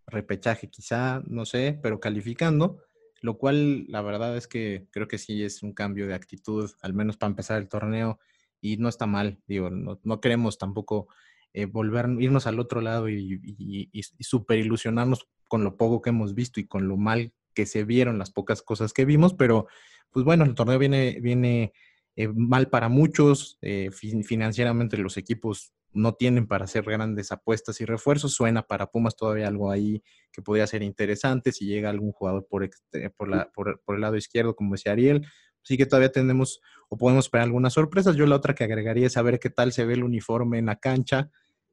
repechaje 0.06 0.68
quizá, 0.68 1.22
no 1.26 1.44
sé, 1.44 1.78
pero 1.82 2.00
calificando, 2.00 2.82
lo 3.20 3.38
cual 3.38 3.86
la 3.88 4.02
verdad 4.02 4.36
es 4.36 4.46
que 4.46 4.86
creo 4.90 5.08
que 5.08 5.18
sí 5.18 5.42
es 5.42 5.62
un 5.62 5.72
cambio 5.72 6.06
de 6.06 6.14
actitud, 6.14 6.70
al 6.82 6.94
menos 6.94 7.16
para 7.16 7.30
empezar 7.30 7.58
el 7.58 7.68
torneo, 7.68 8.18
y 8.60 8.76
no 8.76 8.88
está 8.88 9.06
mal, 9.06 9.40
digo, 9.46 9.70
no, 9.70 10.20
queremos 10.20 10.58
tampoco 10.58 11.08
eh, 11.52 11.66
volver, 11.66 12.06
irnos 12.20 12.46
al 12.46 12.60
otro 12.60 12.80
lado 12.80 13.08
y, 13.08 13.40
y, 13.42 14.02
super 14.02 14.58
ilusionarnos 14.58 15.28
con 15.48 15.64
lo 15.64 15.76
poco 15.76 16.00
que 16.00 16.10
hemos 16.10 16.34
visto 16.34 16.60
y 16.60 16.66
con 16.66 16.88
lo 16.88 16.96
mal 16.96 17.32
que 17.54 17.66
se 17.66 17.84
vieron 17.84 18.18
las 18.18 18.30
pocas 18.30 18.62
cosas 18.62 18.92
que 18.92 19.04
vimos, 19.04 19.34
pero 19.34 19.66
pues 20.10 20.24
bueno, 20.24 20.44
el 20.44 20.54
torneo 20.54 20.78
viene, 20.78 21.18
viene 21.20 21.72
eh, 22.16 22.28
mal 22.28 22.68
para 22.68 22.88
muchos, 22.88 23.58
eh, 23.62 23.90
financieramente 23.92 24.96
los 24.96 25.16
equipos 25.16 25.72
no 25.92 26.14
tienen 26.14 26.46
para 26.46 26.64
hacer 26.64 26.84
grandes 26.84 27.32
apuestas 27.32 27.80
y 27.80 27.84
refuerzos. 27.84 28.34
Suena 28.34 28.62
para 28.62 28.90
Pumas 28.90 29.16
todavía 29.16 29.48
algo 29.48 29.70
ahí 29.70 30.02
que 30.32 30.42
podría 30.42 30.66
ser 30.66 30.82
interesante 30.82 31.52
si 31.52 31.66
llega 31.66 31.90
algún 31.90 32.12
jugador 32.12 32.46
por, 32.48 32.68
por, 33.16 33.28
la, 33.28 33.50
por, 33.50 33.80
el 33.88 34.00
lado 34.00 34.16
izquierdo, 34.16 34.54
como 34.54 34.74
decía 34.74 34.92
Ariel. 34.92 35.26
Sí 35.62 35.76
que 35.76 35.86
todavía 35.86 36.12
tenemos 36.12 36.60
o 36.88 36.96
podemos 36.96 37.26
esperar 37.26 37.44
algunas 37.44 37.74
sorpresas. 37.74 38.16
Yo 38.16 38.26
la 38.26 38.36
otra 38.36 38.54
que 38.54 38.64
agregaría 38.64 39.06
es 39.06 39.12
saber 39.14 39.38
qué 39.38 39.50
tal 39.50 39.72
se 39.72 39.84
ve 39.84 39.94
el 39.94 40.04
uniforme 40.04 40.58
en 40.58 40.66
la 40.66 40.76
cancha. 40.76 41.30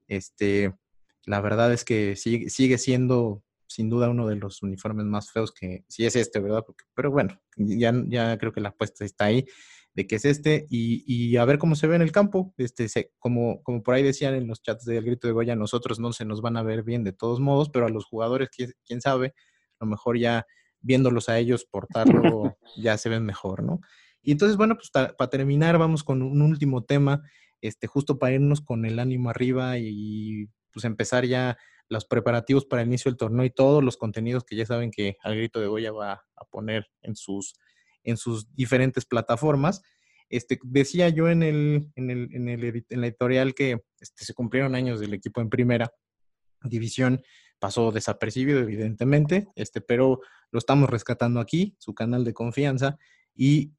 Este, 0.08 0.74
la 1.26 1.42
verdad 1.42 1.74
es 1.74 1.84
que 1.84 2.16
sigue, 2.16 2.50
sigue 2.50 2.78
siendo 2.78 3.44
sin 3.68 3.90
duda 3.90 4.10
uno 4.10 4.28
de 4.28 4.38
los 4.38 4.64
uniformes 4.64 5.06
más 5.06 5.32
feos 5.32 5.52
que, 5.52 5.84
si 5.88 6.06
es 6.06 6.16
este, 6.16 6.40
¿verdad? 6.40 6.64
pero 6.94 7.12
bueno, 7.12 7.40
ya, 7.58 7.94
ya 8.08 8.38
creo 8.38 8.54
que 8.54 8.62
la 8.62 8.70
apuesta 8.70 9.04
está 9.04 9.26
ahí 9.26 9.46
de 9.98 10.06
qué 10.06 10.18
es 10.18 10.26
este 10.26 10.68
y, 10.70 11.38
a 11.38 11.46
ver 11.46 11.58
cómo 11.58 11.76
se 11.76 11.88
ve 11.88 11.96
en 11.96 12.04
el 12.04 12.12
campo. 12.12 12.54
Este, 12.58 12.88
como, 13.18 13.64
como 13.64 13.82
por 13.82 13.96
ahí 13.96 14.04
decían 14.04 14.36
en 14.36 14.48
los 14.48 14.62
chats 14.62 14.86
del 14.86 15.04
Grito 15.04 15.28
de 15.28 15.34
Goya, 15.34 15.56
nosotros 15.56 16.00
no 16.00 16.14
se 16.14 16.24
nos 16.24 16.42
van 16.42 16.56
a 16.56 16.62
ver 16.62 16.84
bien 16.84 17.04
de 17.04 17.14
todos 17.14 17.40
modos, 17.40 17.70
pero 17.70 17.88
a 17.88 17.90
los 17.90 18.06
jugadores, 18.06 18.50
quién, 18.86 19.02
sabe, 19.02 19.34
a 19.80 19.86
lo 19.86 19.88
mejor 19.88 20.20
ya 20.20 20.46
viéndolos 20.82 21.30
a 21.30 21.38
ellos 21.40 21.66
portarlo 21.66 22.58
ya 22.78 22.98
se 22.98 23.10
ven 23.10 23.26
mejor, 23.26 23.64
¿no? 23.64 23.82
Y 24.22 24.32
entonces, 24.32 24.58
bueno, 24.58 24.76
pues 24.76 24.90
para 24.90 25.30
terminar, 25.30 25.78
vamos 25.78 26.04
con 26.04 26.22
un 26.22 26.42
último 26.42 26.84
tema, 26.84 27.24
este, 27.62 27.88
justo 27.88 28.20
para 28.20 28.34
irnos 28.34 28.62
con 28.62 28.86
el 28.86 29.00
ánimo 29.00 29.30
arriba 29.30 29.78
y 29.78 30.48
pues 30.72 30.84
empezar 30.86 31.26
ya 31.26 31.58
los 31.88 32.06
preparativos 32.06 32.66
para 32.66 32.82
el 32.82 32.90
inicio 32.90 33.10
del 33.10 33.18
torneo 33.18 33.46
y 33.46 33.50
todos 33.50 33.84
los 33.84 33.96
contenidos 33.96 34.44
que 34.44 34.58
ya 34.58 34.66
saben 34.66 34.92
que 34.92 35.16
al 35.24 35.36
grito 35.36 35.62
de 35.62 35.68
Goya 35.68 35.92
va 35.92 36.26
a 36.36 36.46
poner 36.46 36.88
en 37.02 37.16
sus 37.16 37.54
en 38.08 38.18
sus 38.18 38.54
diferentes 38.56 39.06
plataformas. 39.06 39.84
Este, 40.30 40.60
decía 40.64 41.10
yo 41.10 41.30
en, 41.30 41.44
el, 41.44 41.92
en, 41.96 42.10
el, 42.10 42.30
en, 42.34 42.50
el, 42.50 42.86
en 42.90 43.02
la 43.02 43.08
editorial 43.08 43.54
que 43.54 43.82
este, 44.00 44.26
se 44.26 44.34
cumplieron 44.34 44.76
años 44.76 45.00
del 45.00 45.14
equipo 45.14 45.42
en 45.42 45.50
primera 45.50 45.92
división, 46.64 47.22
pasó 47.60 47.92
desapercibido 47.92 48.60
evidentemente, 48.60 49.48
este, 49.56 49.82
pero 49.82 50.22
lo 50.52 50.60
estamos 50.60 50.90
rescatando 50.90 51.40
aquí, 51.40 51.76
su 51.80 51.94
canal 51.94 52.24
de 52.24 52.34
confianza. 52.34 52.98
Y 53.36 53.74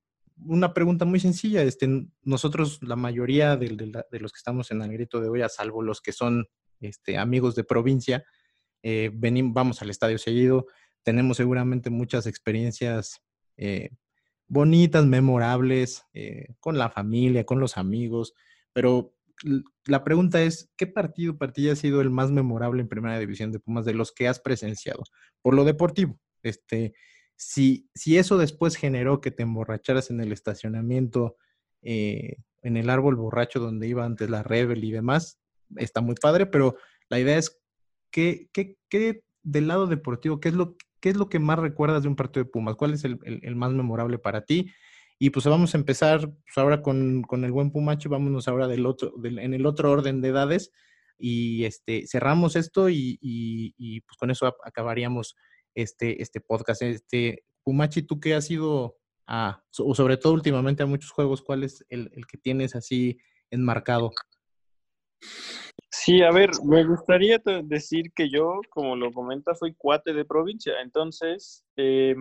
una 0.45 0.73
pregunta 0.73 1.05
muy 1.05 1.21
sencilla, 1.21 1.63
este, 1.63 2.07
nosotros 2.23 2.81
la 2.83 2.97
mayoría 2.97 3.57
de, 3.57 3.69
los 3.71 4.33
que 4.33 4.39
estamos 4.39 4.71
en 4.71 4.83
el 4.83 4.93
grito 4.93 5.21
de 5.21 5.29
hoy, 5.29 5.43
a 5.43 5.49
salvo 5.49 5.83
los 5.83 6.01
que 6.01 6.13
son 6.13 6.47
este, 6.81 7.19
amigos 7.19 7.55
de 7.55 7.65
provincia, 7.65 8.25
eh, 8.83 9.11
vamos 9.13 9.83
al 9.83 9.91
estadio 9.91 10.19
seguido, 10.19 10.67
tenemos 11.03 11.39
seguramente 11.39 11.91
muchas 11.91 12.27
experiencias 12.27 13.21
eh, 13.57 13.91
bonitas, 14.47 15.07
memorables, 15.07 16.05
eh, 16.13 16.55
con 16.61 16.79
la 16.79 16.91
familia, 16.91 17.45
con 17.45 17.61
los 17.61 17.77
amigos, 17.77 18.35
pero 18.73 19.15
la 19.87 20.05
pregunta 20.05 20.43
es, 20.43 20.71
¿qué 20.77 20.87
partido 20.87 21.39
para 21.39 21.53
ti 21.53 21.69
ha 21.69 21.77
sido 21.77 22.01
el 22.01 22.11
más 22.11 22.31
memorable 22.31 22.83
en 22.83 22.89
Primera 22.89 23.19
División 23.19 23.53
de 23.53 23.61
Pumas 23.61 23.85
de 23.85 23.95
los 23.95 24.13
que 24.13 24.27
has 24.27 24.41
presenciado? 24.41 25.05
Por 25.43 25.55
lo 25.55 25.65
deportivo, 25.65 26.19
este, 26.43 26.95
si, 27.37 27.89
si 27.95 28.19
eso 28.19 28.39
después 28.39 28.77
generó 28.77 29.21
que 29.21 29.31
te 29.31 29.43
emborracharas 29.43 30.11
en 30.11 30.21
el 30.21 30.33
estacionamiento, 30.33 31.37
eh, 31.83 32.37
en 32.63 32.77
el 32.77 32.91
árbol 32.91 33.17
borracho 33.17 33.61
donde 33.61 33.89
iba 33.89 34.05
antes 34.05 34.29
la 34.29 34.43
Rebel 34.43 34.85
y 34.85 34.91
demás, 34.91 35.39
está 35.77 36.01
muy 36.01 36.15
padre, 36.15 36.47
pero 36.47 36.77
la 37.09 37.21
idea 37.21 37.39
es, 37.39 37.61
¿qué, 38.11 38.49
qué, 38.53 38.77
qué 38.89 39.23
del 39.43 39.69
lado 39.69 39.87
deportivo, 39.87 40.41
qué 40.41 40.49
es 40.49 40.55
lo 40.55 40.77
¿qué 41.01 41.11
es 41.11 41.17
lo 41.17 41.29
que 41.29 41.39
más 41.39 41.59
recuerdas 41.59 42.03
de 42.03 42.09
un 42.09 42.17
partido 42.17 42.45
de 42.45 42.51
Pumas? 42.51 42.77
¿Cuál 42.77 42.95
es 42.95 43.05
el, 43.05 43.57
más 43.57 43.73
memorable 43.73 44.19
para 44.19 44.45
ti? 44.45 44.71
Y 45.19 45.31
pues 45.31 45.47
vamos 45.47 45.75
a 45.75 45.79
empezar 45.79 46.21
pues, 46.21 46.57
ahora 46.57 46.83
con, 46.83 47.25
el 47.31 47.53
buen 47.53 47.71
Pumacho, 47.71 48.09
vámonos 48.09 48.49
ahora 48.49 48.69
del 48.69 48.87
otro, 48.87 49.13
en 49.25 49.55
el 49.55 49.67
otro 49.67 49.91
orden 49.91 50.21
de 50.21 50.29
edades 50.29 50.71
y 51.19 51.65
este, 51.65 52.07
cerramos 52.07 52.57
esto 52.57 52.89
y, 52.89 54.03
pues 54.07 54.17
con 54.17 54.31
eso 54.31 54.55
acabaríamos 54.65 55.37
este, 55.75 56.23
este 56.23 56.41
podcast. 56.41 56.83
Este, 56.83 57.45
Pumachi, 57.63 58.03
¿tú 58.03 58.21
qué 58.21 58.35
has 58.35 58.47
sido, 58.47 58.99
o 59.79 59.95
sobre 59.95 60.17
todo 60.17 60.33
últimamente 60.33 60.83
a 60.83 60.87
muchos 60.87 61.11
juegos, 61.11 61.43
cuál 61.43 61.65
es 61.65 61.85
el, 61.89 62.11
el 62.15 62.27
que 62.27 62.39
tienes 62.39 62.75
así 62.75 63.19
enmarcado? 63.51 64.13
Sí, 65.91 66.23
a 66.23 66.31
ver, 66.31 66.51
me 66.65 66.85
gustaría 66.85 67.41
decir 67.65 68.13
que 68.15 68.29
yo, 68.31 68.61
como 68.71 68.95
lo 68.95 69.13
comenta, 69.13 69.55
soy 69.55 69.75
cuate 69.75 70.13
de 70.13 70.25
provincia, 70.25 70.75
entonces 70.83 71.65
eh, 71.77 72.15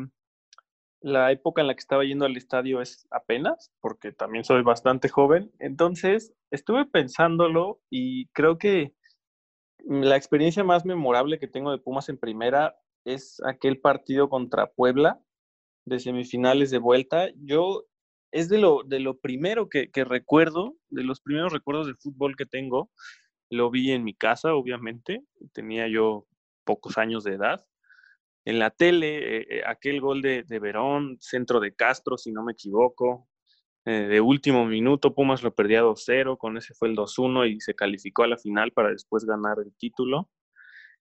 la 1.01 1.31
época 1.31 1.61
en 1.61 1.67
la 1.67 1.73
que 1.73 1.81
estaba 1.81 2.03
yendo 2.03 2.25
al 2.25 2.37
estadio 2.37 2.81
es 2.81 3.07
apenas, 3.11 3.71
porque 3.81 4.11
también 4.11 4.43
soy 4.43 4.63
bastante 4.63 5.09
joven, 5.09 5.51
entonces 5.59 6.33
estuve 6.49 6.85
pensándolo 6.85 7.81
y 7.89 8.27
creo 8.27 8.57
que 8.57 8.93
la 9.79 10.15
experiencia 10.17 10.63
más 10.63 10.85
memorable 10.85 11.39
que 11.39 11.47
tengo 11.47 11.71
de 11.71 11.77
Pumas 11.77 12.09
en 12.09 12.17
primera 12.17 12.77
es 13.05 13.41
aquel 13.45 13.79
partido 13.79 14.29
contra 14.29 14.67
Puebla 14.67 15.19
de 15.85 15.99
semifinales 15.99 16.71
de 16.71 16.79
vuelta. 16.79 17.29
Yo 17.37 17.85
es 18.31 18.49
de 18.49 18.57
lo, 18.57 18.83
de 18.83 18.99
lo 18.99 19.17
primero 19.17 19.69
que, 19.69 19.89
que 19.89 20.03
recuerdo, 20.03 20.75
de 20.89 21.03
los 21.03 21.21
primeros 21.21 21.53
recuerdos 21.53 21.87
de 21.87 21.95
fútbol 21.95 22.35
que 22.35 22.45
tengo 22.45 22.89
lo 23.49 23.69
vi 23.69 23.91
en 23.91 24.03
mi 24.03 24.13
casa, 24.13 24.53
obviamente, 24.53 25.23
tenía 25.53 25.87
yo 25.87 26.27
pocos 26.65 26.97
años 26.97 27.23
de 27.23 27.35
edad. 27.35 27.65
En 28.45 28.59
la 28.59 28.69
tele, 28.71 29.37
eh, 29.37 29.47
eh, 29.49 29.61
aquel 29.65 30.01
gol 30.01 30.21
de, 30.21 30.43
Verón, 30.59 31.17
centro 31.19 31.59
de 31.59 31.75
Castro, 31.75 32.17
si 32.17 32.31
no 32.31 32.43
me 32.43 32.53
equivoco, 32.53 33.27
eh, 33.85 34.07
de 34.09 34.21
último 34.21 34.65
minuto, 34.65 35.15
Pumas 35.15 35.43
lo 35.43 35.53
perdía 35.53 35.81
2-0, 35.81 36.37
con 36.37 36.57
ese 36.57 36.73
fue 36.73 36.89
el 36.89 36.95
2-1 36.95 37.49
y 37.49 37.59
se 37.61 37.73
calificó 37.75 38.23
a 38.23 38.27
la 38.27 38.37
final 38.37 38.71
para 38.71 38.89
después 38.89 39.25
ganar 39.25 39.57
el 39.59 39.73
título. 39.77 40.29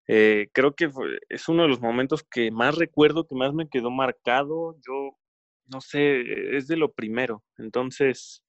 Creo 0.06 0.74
que 0.74 0.90
es 1.28 1.48
uno 1.48 1.62
de 1.62 1.68
los 1.68 1.80
momentos 1.80 2.22
que 2.22 2.50
más 2.50 2.76
recuerdo, 2.76 3.26
que 3.26 3.34
más 3.34 3.52
me 3.54 3.68
quedó 3.68 3.90
marcado. 3.90 4.76
Yo, 4.86 5.16
no 5.66 5.80
sé, 5.80 6.56
es 6.56 6.68
de 6.68 6.76
lo 6.76 6.92
primero. 6.92 7.42
Entonces, 7.58 8.42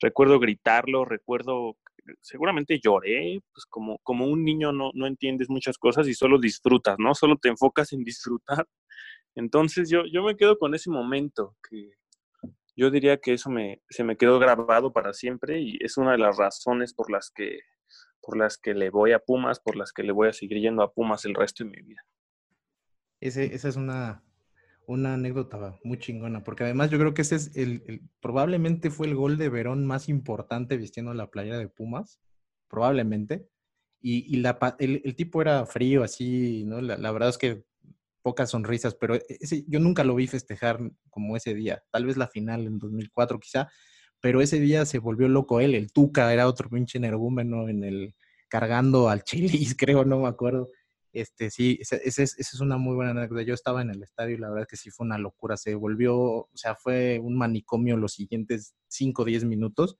recuerdo 0.00 0.38
gritarlo, 0.40 1.04
recuerdo 1.04 1.76
seguramente 2.20 2.80
lloré, 2.82 3.40
pues 3.52 3.66
como, 3.66 3.98
como 3.98 4.26
un 4.26 4.44
niño 4.44 4.72
no, 4.72 4.90
no 4.94 5.06
entiendes 5.06 5.48
muchas 5.50 5.78
cosas 5.78 6.08
y 6.08 6.14
solo 6.14 6.38
disfrutas, 6.38 6.96
¿no? 6.98 7.14
Solo 7.14 7.36
te 7.36 7.48
enfocas 7.48 7.92
en 7.92 8.04
disfrutar. 8.04 8.66
Entonces 9.34 9.90
yo, 9.90 10.04
yo 10.06 10.22
me 10.22 10.36
quedo 10.36 10.58
con 10.58 10.74
ese 10.74 10.90
momento, 10.90 11.56
que 11.68 11.92
yo 12.76 12.90
diría 12.90 13.18
que 13.18 13.34
eso 13.34 13.50
me, 13.50 13.82
se 13.90 14.04
me 14.04 14.16
quedó 14.16 14.38
grabado 14.38 14.92
para 14.92 15.12
siempre 15.12 15.60
y 15.60 15.78
es 15.80 15.96
una 15.96 16.12
de 16.12 16.18
las 16.18 16.36
razones 16.36 16.94
por 16.94 17.10
las 17.10 17.30
que, 17.30 17.60
por 18.28 18.36
las 18.36 18.58
que 18.58 18.74
le 18.74 18.90
voy 18.90 19.12
a 19.12 19.20
Pumas, 19.20 19.58
por 19.58 19.74
las 19.74 19.90
que 19.90 20.02
le 20.02 20.12
voy 20.12 20.28
a 20.28 20.34
seguir 20.34 20.60
yendo 20.60 20.82
a 20.82 20.92
Pumas 20.92 21.24
el 21.24 21.34
resto 21.34 21.64
de 21.64 21.70
mi 21.70 21.80
vida. 21.80 22.04
Ese, 23.20 23.54
esa 23.54 23.70
es 23.70 23.76
una, 23.76 24.22
una 24.86 25.14
anécdota 25.14 25.78
muy 25.82 25.98
chingona, 25.98 26.44
porque 26.44 26.64
además 26.64 26.90
yo 26.90 26.98
creo 26.98 27.14
que 27.14 27.22
ese 27.22 27.36
es 27.36 27.56
el, 27.56 28.02
probablemente 28.20 28.90
fue 28.90 29.06
el 29.06 29.14
gol 29.14 29.38
de 29.38 29.48
Verón 29.48 29.86
más 29.86 30.10
importante 30.10 30.76
vistiendo 30.76 31.14
la 31.14 31.30
playa 31.30 31.56
de 31.56 31.68
Pumas, 31.68 32.20
probablemente. 32.68 33.48
Y, 34.02 34.44
el, 34.78 35.16
tipo 35.16 35.40
era 35.40 35.64
frío, 35.64 36.04
así, 36.04 36.64
¿no? 36.66 36.82
La, 36.82 37.10
verdad 37.10 37.30
es 37.30 37.38
que 37.38 37.64
pocas 38.20 38.50
sonrisas, 38.50 38.94
pero 38.94 39.14
ese, 39.30 39.64
yo 39.68 39.80
nunca 39.80 40.04
lo 40.04 40.14
vi 40.14 40.26
festejar 40.26 40.80
como 41.08 41.34
ese 41.34 41.54
día. 41.54 41.82
Tal 41.90 42.04
vez 42.04 42.18
la 42.18 42.28
final 42.28 42.66
en 42.66 42.78
2004 42.78 43.40
quizá, 43.40 43.70
pero 44.20 44.40
ese 44.40 44.60
día 44.60 44.84
se 44.86 44.98
volvió 44.98 45.28
loco 45.28 45.60
él. 45.60 45.74
El 45.74 45.92
Tuca 45.92 46.32
era 46.32 46.48
otro 46.48 46.68
pinche 46.68 46.98
energúmeno 46.98 47.68
en 47.68 47.84
el 47.84 48.14
cargando 48.48 49.08
al 49.08 49.22
Chilis, 49.24 49.76
creo, 49.76 50.04
no 50.04 50.20
me 50.20 50.28
acuerdo. 50.28 50.68
Este, 51.12 51.50
sí, 51.50 51.78
esa 51.80 51.96
es 52.22 52.60
una 52.60 52.76
muy 52.76 52.94
buena 52.94 53.12
anécdota. 53.12 53.42
Yo 53.42 53.54
estaba 53.54 53.82
en 53.82 53.90
el 53.90 54.02
estadio 54.02 54.36
y 54.36 54.38
la 54.38 54.48
verdad 54.48 54.62
es 54.62 54.68
que 54.68 54.76
sí 54.76 54.90
fue 54.90 55.06
una 55.06 55.18
locura. 55.18 55.56
Se 55.56 55.74
volvió, 55.74 56.16
o 56.16 56.50
sea, 56.54 56.74
fue 56.74 57.18
un 57.18 57.36
manicomio 57.36 57.96
los 57.96 58.12
siguientes 58.12 58.74
5 58.88 59.22
o 59.22 59.24
10 59.24 59.44
minutos 59.44 59.98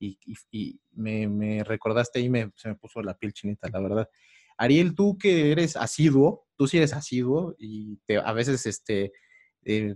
y, 0.00 0.80
me, 0.92 1.62
recordaste 1.64 2.20
y 2.20 2.28
me, 2.28 2.50
se 2.56 2.68
me 2.68 2.74
puso 2.76 3.02
la 3.02 3.14
piel 3.14 3.32
chinita, 3.32 3.68
la 3.68 3.80
verdad. 3.80 4.08
Ariel, 4.56 4.94
tú 4.94 5.16
que 5.18 5.52
eres 5.52 5.76
asiduo, 5.76 6.46
tú 6.56 6.66
sí 6.66 6.78
eres 6.78 6.92
asiduo 6.92 7.54
y 7.58 7.98
te, 8.06 8.18
a 8.18 8.32
veces 8.32 8.66
este, 8.66 9.12
eh, 9.64 9.94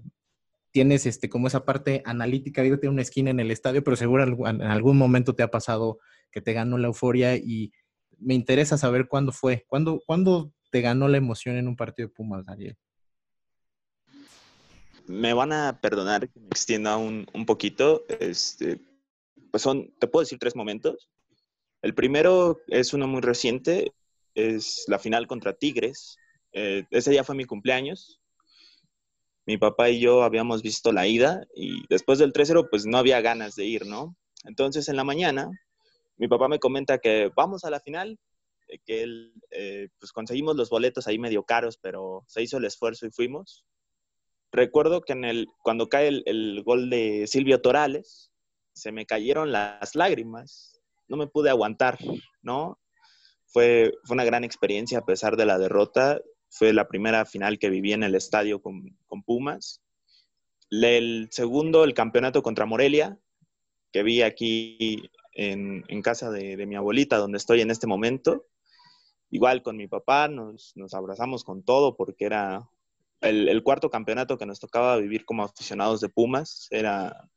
tienes 0.73 1.07
este, 1.07 1.29
como 1.29 1.47
esa 1.47 1.65
parte 1.65 2.03
analítica, 2.05 2.63
digo, 2.63 2.79
tiene 2.79 2.95
una 2.95 3.03
esquina 3.03 3.31
en 3.31 3.41
el 3.41 3.51
estadio, 3.51 3.85
pero 3.85 3.97
seguro 3.97 4.25
en 4.25 4.63
algún 4.63 4.97
momento 4.97 5.35
te 5.35 5.43
ha 5.43 5.51
pasado 5.51 5.99
que 6.31 6.41
te 6.41 6.55
ganó 6.55 6.79
la 6.79 6.89
euforia 6.89 7.37
y 7.37 7.73
me 8.19 8.35
interesa 8.35 8.79
saber 8.79 9.07
cuándo 9.07 9.33
fue, 9.33 9.65
cuándo, 9.69 10.03
cuándo 10.07 10.53
te 10.71 10.81
ganó 10.81 11.09
la 11.09 11.19
emoción 11.19 11.57
en 11.57 11.69
un 11.69 11.77
partido 11.77 12.09
de 12.09 12.15
Pumas, 12.15 12.49
Ariel. 12.49 12.77
Me 15.07 15.35
van 15.35 15.53
a 15.53 15.79
perdonar 15.81 16.29
que 16.29 16.41
me 16.41 16.47
extienda 16.47 16.97
un, 16.97 17.27
un 17.35 17.45
poquito. 17.45 18.05
Este, 18.21 18.81
pues 19.51 19.63
son, 19.63 19.93
te 19.99 20.07
puedo 20.07 20.23
decir 20.23 20.39
tres 20.39 20.57
momentos. 20.57 21.11
El 21.83 21.95
primero 21.95 22.61
es 22.69 22.95
uno 22.95 23.07
muy 23.07 23.21
reciente, 23.21 23.93
es 24.35 24.85
la 24.87 24.99
final 24.99 25.27
contra 25.27 25.53
Tigres. 25.53 26.17
Eh, 26.53 26.85
ese 26.91 27.11
día 27.11 27.25
fue 27.25 27.35
mi 27.35 27.45
cumpleaños. 27.45 28.22
Mi 29.47 29.59
papá 29.59 29.91
y 29.91 30.01
yo 30.01 30.23
habíamos 30.23 30.63
visto 30.63 30.93
la 30.93 31.07
ida 31.07 31.47
y 31.55 31.87
después 31.89 32.19
del 32.19 32.33
3-0 32.33 32.69
pues 32.71 32.87
no 32.87 32.99
había 32.99 33.21
ganas 33.21 33.55
de 33.57 33.65
ir, 33.65 33.87
¿no? 33.87 34.17
Entonces 34.45 34.89
en 34.89 34.97
la 34.97 35.05
mañana 35.05 35.51
mi 36.17 36.29
papá 36.29 36.49
me 36.49 36.59
comenta 36.59 36.99
que 36.99 37.31
vamos 37.35 37.65
a 37.65 37.71
la 37.71 37.81
final, 37.81 38.19
eh, 38.69 38.79
que 38.85 39.03
él, 39.03 39.35
eh, 39.51 39.89
pues 39.99 40.13
conseguimos 40.13 40.57
los 40.57 40.71
boletos 40.71 41.07
ahí 41.07 41.19
medio 41.19 41.43
caros, 41.45 41.79
pero 41.79 42.25
se 42.29 42.43
hizo 42.43 42.59
el 42.59 42.65
esfuerzo 42.65 43.07
y 43.07 43.11
fuimos. 43.11 43.65
Recuerdo 44.53 45.01
que 45.01 45.15
en 45.15 45.25
el, 45.25 45.47
cuando 45.63 45.89
cae 45.89 46.09
el, 46.09 46.23
el 46.27 46.63
gol 46.63 46.91
de 46.91 47.27
Silvio 47.27 47.61
Torales, 47.61 48.31
se 48.75 48.93
me 48.93 49.07
cayeron 49.07 49.53
las 49.53 49.95
lágrimas, 49.95 50.81
no 51.09 51.17
me 51.17 51.27
pude 51.27 51.51
aguantar, 51.51 51.99
¿no? 52.43 52.79
Fue, 53.47 53.93
fue 54.05 54.15
una 54.15 54.25
gran 54.25 54.45
experiencia 54.45 54.99
a 54.99 55.05
pesar 55.05 55.37
de 55.37 55.47
la 55.47 55.59
derrota. 55.59 56.21
Fue 56.53 56.75
la 56.75 56.87
primera 56.87 57.25
final 57.25 57.59
que 57.59 57.71
viví 57.71 57.95
en 57.95 58.03
el 58.03 58.15
estadio 58.15 58.61
con, 58.61 58.99
con 59.07 59.23
Pumas. 59.23 59.81
El 60.71 61.29
segundo, 61.31 61.83
el 61.83 61.95
campeonato 61.95 62.43
contra 62.43 62.67
Morelia, 62.67 63.19
que 63.91 64.03
vi 64.03 64.21
aquí 64.21 65.11
en, 65.33 65.83
en 65.89 66.03
casa 66.03 66.31
de, 66.31 66.67
mi 66.67 66.77
abuelita, 66.77 67.17
donde 67.17 67.39
estoy 67.39 67.63
en 67.63 67.71
este 67.71 67.87
momento. 67.87 68.45
Igual 69.31 69.63
con 69.63 69.79
mi 69.79 69.89
papá, 69.89 70.29
nos, 70.29 70.77
nos 70.77 70.93
abrazamos 70.93 71.43
con 71.43 71.63
todo 71.63 71.97
porque 71.97 72.27
era 72.27 72.69
el, 73.23 73.63
cuarto 73.63 73.89
campeonato 73.89 74.37
que 74.37 74.45
nos 74.45 74.61
tocaba 74.61 74.99
vivir 74.99 75.25
como 75.25 75.45
aficionados 75.45 76.03
de 76.03 76.11
Pumas. 76.11 76.69
Era, 76.71 77.31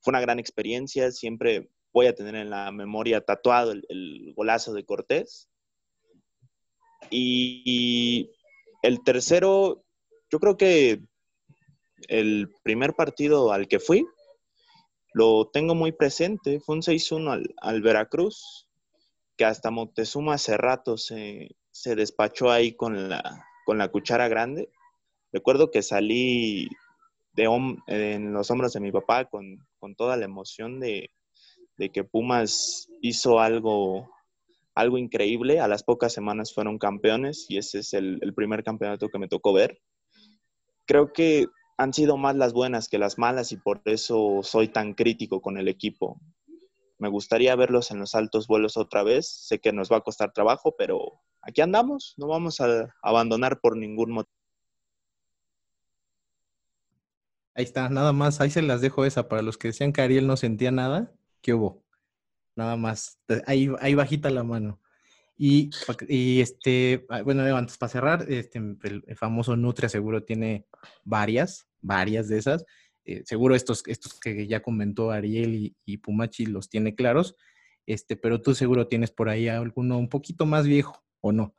fue 0.00 0.12
una 0.12 0.20
gran 0.20 0.38
experiencia. 0.38 1.10
Siempre 1.10 1.68
voy 1.92 2.06
a 2.06 2.14
tener 2.14 2.36
en 2.36 2.50
la 2.50 2.70
memoria 2.70 3.24
tatuado 3.24 3.72
el 3.72 4.32
golazo 4.36 4.72
de 4.72 4.84
Cortés. 4.84 5.48
Y 7.10 8.30
el 8.82 9.02
tercero, 9.02 9.84
yo 10.30 10.38
creo 10.38 10.56
que 10.56 11.00
el 12.08 12.52
primer 12.62 12.94
partido 12.94 13.52
al 13.52 13.68
que 13.68 13.78
fui, 13.78 14.06
lo 15.14 15.48
tengo 15.52 15.74
muy 15.74 15.92
presente, 15.92 16.60
fue 16.60 16.76
un 16.76 16.82
6-1 16.82 17.54
al, 17.58 17.82
Veracruz, 17.82 18.68
que 19.36 19.44
hasta 19.44 19.70
Moctezuma 19.70 20.34
hace 20.34 20.56
rato 20.56 20.96
se, 20.96 21.56
se 21.70 21.94
despachó 21.94 22.50
ahí 22.50 22.74
con 22.74 23.08
la, 23.08 23.46
con 23.64 23.78
la 23.78 23.88
cuchara 23.88 24.28
grande. 24.28 24.70
Recuerdo 25.32 25.70
que 25.70 25.82
salí 25.82 26.68
de 27.34 27.44
en 27.86 28.32
los 28.32 28.50
hombros 28.50 28.72
de 28.72 28.80
mi 28.80 28.92
papá 28.92 29.24
con, 29.26 29.66
con 29.78 29.94
toda 29.94 30.16
la 30.16 30.24
emoción 30.24 30.80
de, 30.80 31.10
de, 31.76 31.90
que 31.90 32.04
Pumas 32.04 32.88
hizo 33.00 33.40
algo, 33.40 34.10
algo 34.74 34.98
increíble. 34.98 35.60
A 35.60 35.68
las 35.68 35.82
pocas 35.82 36.12
semanas 36.12 36.52
fueron 36.54 36.78
campeones 36.78 37.46
y 37.48 37.58
ese 37.58 37.80
es 37.80 37.92
el, 37.92 38.20
primer 38.34 38.64
campeonato 38.64 39.08
que 39.08 39.18
me 39.18 39.28
tocó 39.28 39.52
ver. 39.52 39.80
Creo 40.86 41.12
que 41.12 41.46
han 41.78 41.92
sido 41.92 42.16
más 42.16 42.36
las 42.36 42.52
buenas 42.52 42.88
que 42.88 42.98
las 42.98 43.18
malas 43.18 43.52
y 43.52 43.56
por 43.56 43.82
eso 43.84 44.40
soy 44.42 44.68
tan 44.68 44.94
crítico 44.94 45.40
con 45.40 45.58
el 45.58 45.68
equipo. 45.68 46.20
Me 46.98 47.08
gustaría 47.08 47.56
verlos 47.56 47.90
en 47.90 47.98
los 47.98 48.14
altos 48.14 48.46
vuelos 48.46 48.76
otra 48.76 49.02
vez. 49.02 49.28
Sé 49.28 49.58
que 49.58 49.72
nos 49.72 49.90
va 49.90 49.98
a 49.98 50.02
costar 50.02 50.32
trabajo, 50.32 50.74
pero 50.76 51.20
aquí 51.40 51.60
andamos. 51.60 52.14
No 52.16 52.28
vamos 52.28 52.60
a 52.60 52.94
abandonar 53.02 53.60
por 53.60 53.76
ningún 53.76 54.12
motivo. 54.12 54.36
Ahí 57.54 57.64
está, 57.64 57.88
nada 57.88 58.12
más. 58.12 58.40
Ahí 58.40 58.50
se 58.50 58.62
las 58.62 58.80
dejo 58.80 59.04
esa. 59.04 59.28
Para 59.28 59.42
los 59.42 59.58
que 59.58 59.68
decían 59.68 59.92
que 59.92 60.00
Ariel 60.00 60.26
no 60.26 60.36
sentía 60.36 60.70
nada, 60.70 61.12
¿qué 61.40 61.54
hubo? 61.54 61.81
Nada 62.56 62.76
más. 62.76 63.18
Ahí, 63.46 63.70
ahí 63.80 63.94
bajita 63.94 64.30
la 64.30 64.42
mano. 64.42 64.80
Y, 65.36 65.70
y, 66.08 66.40
este, 66.40 67.06
ah, 67.08 67.22
bueno, 67.22 67.42
antes 67.56 67.78
para 67.78 67.90
cerrar, 67.90 68.26
este, 68.30 68.58
el, 68.58 69.02
el, 69.06 69.16
famoso 69.16 69.56
Nutria 69.56 69.88
seguro 69.88 70.22
tiene 70.22 70.66
varias, 71.04 71.66
varias 71.80 72.28
de 72.28 72.38
esas. 72.38 72.64
Eh, 73.04 73.24
seguro 73.26 73.56
estos, 73.56 73.82
estos 73.86 74.20
que 74.20 74.46
ya 74.46 74.62
comentó 74.62 75.10
Ariel 75.10 75.74
y, 75.84 75.96
Pumachi 75.98 76.46
los 76.46 76.68
tiene 76.68 76.94
claros, 76.94 77.36
este, 77.84 78.16
pero 78.16 78.40
tú 78.40 78.54
seguro 78.54 78.86
tienes 78.86 79.10
por 79.10 79.28
ahí 79.28 79.48
alguno 79.48 79.98
un 79.98 80.08
poquito 80.08 80.46
más 80.46 80.66
viejo, 80.66 81.04
¿o 81.20 81.32
no? 81.32 81.56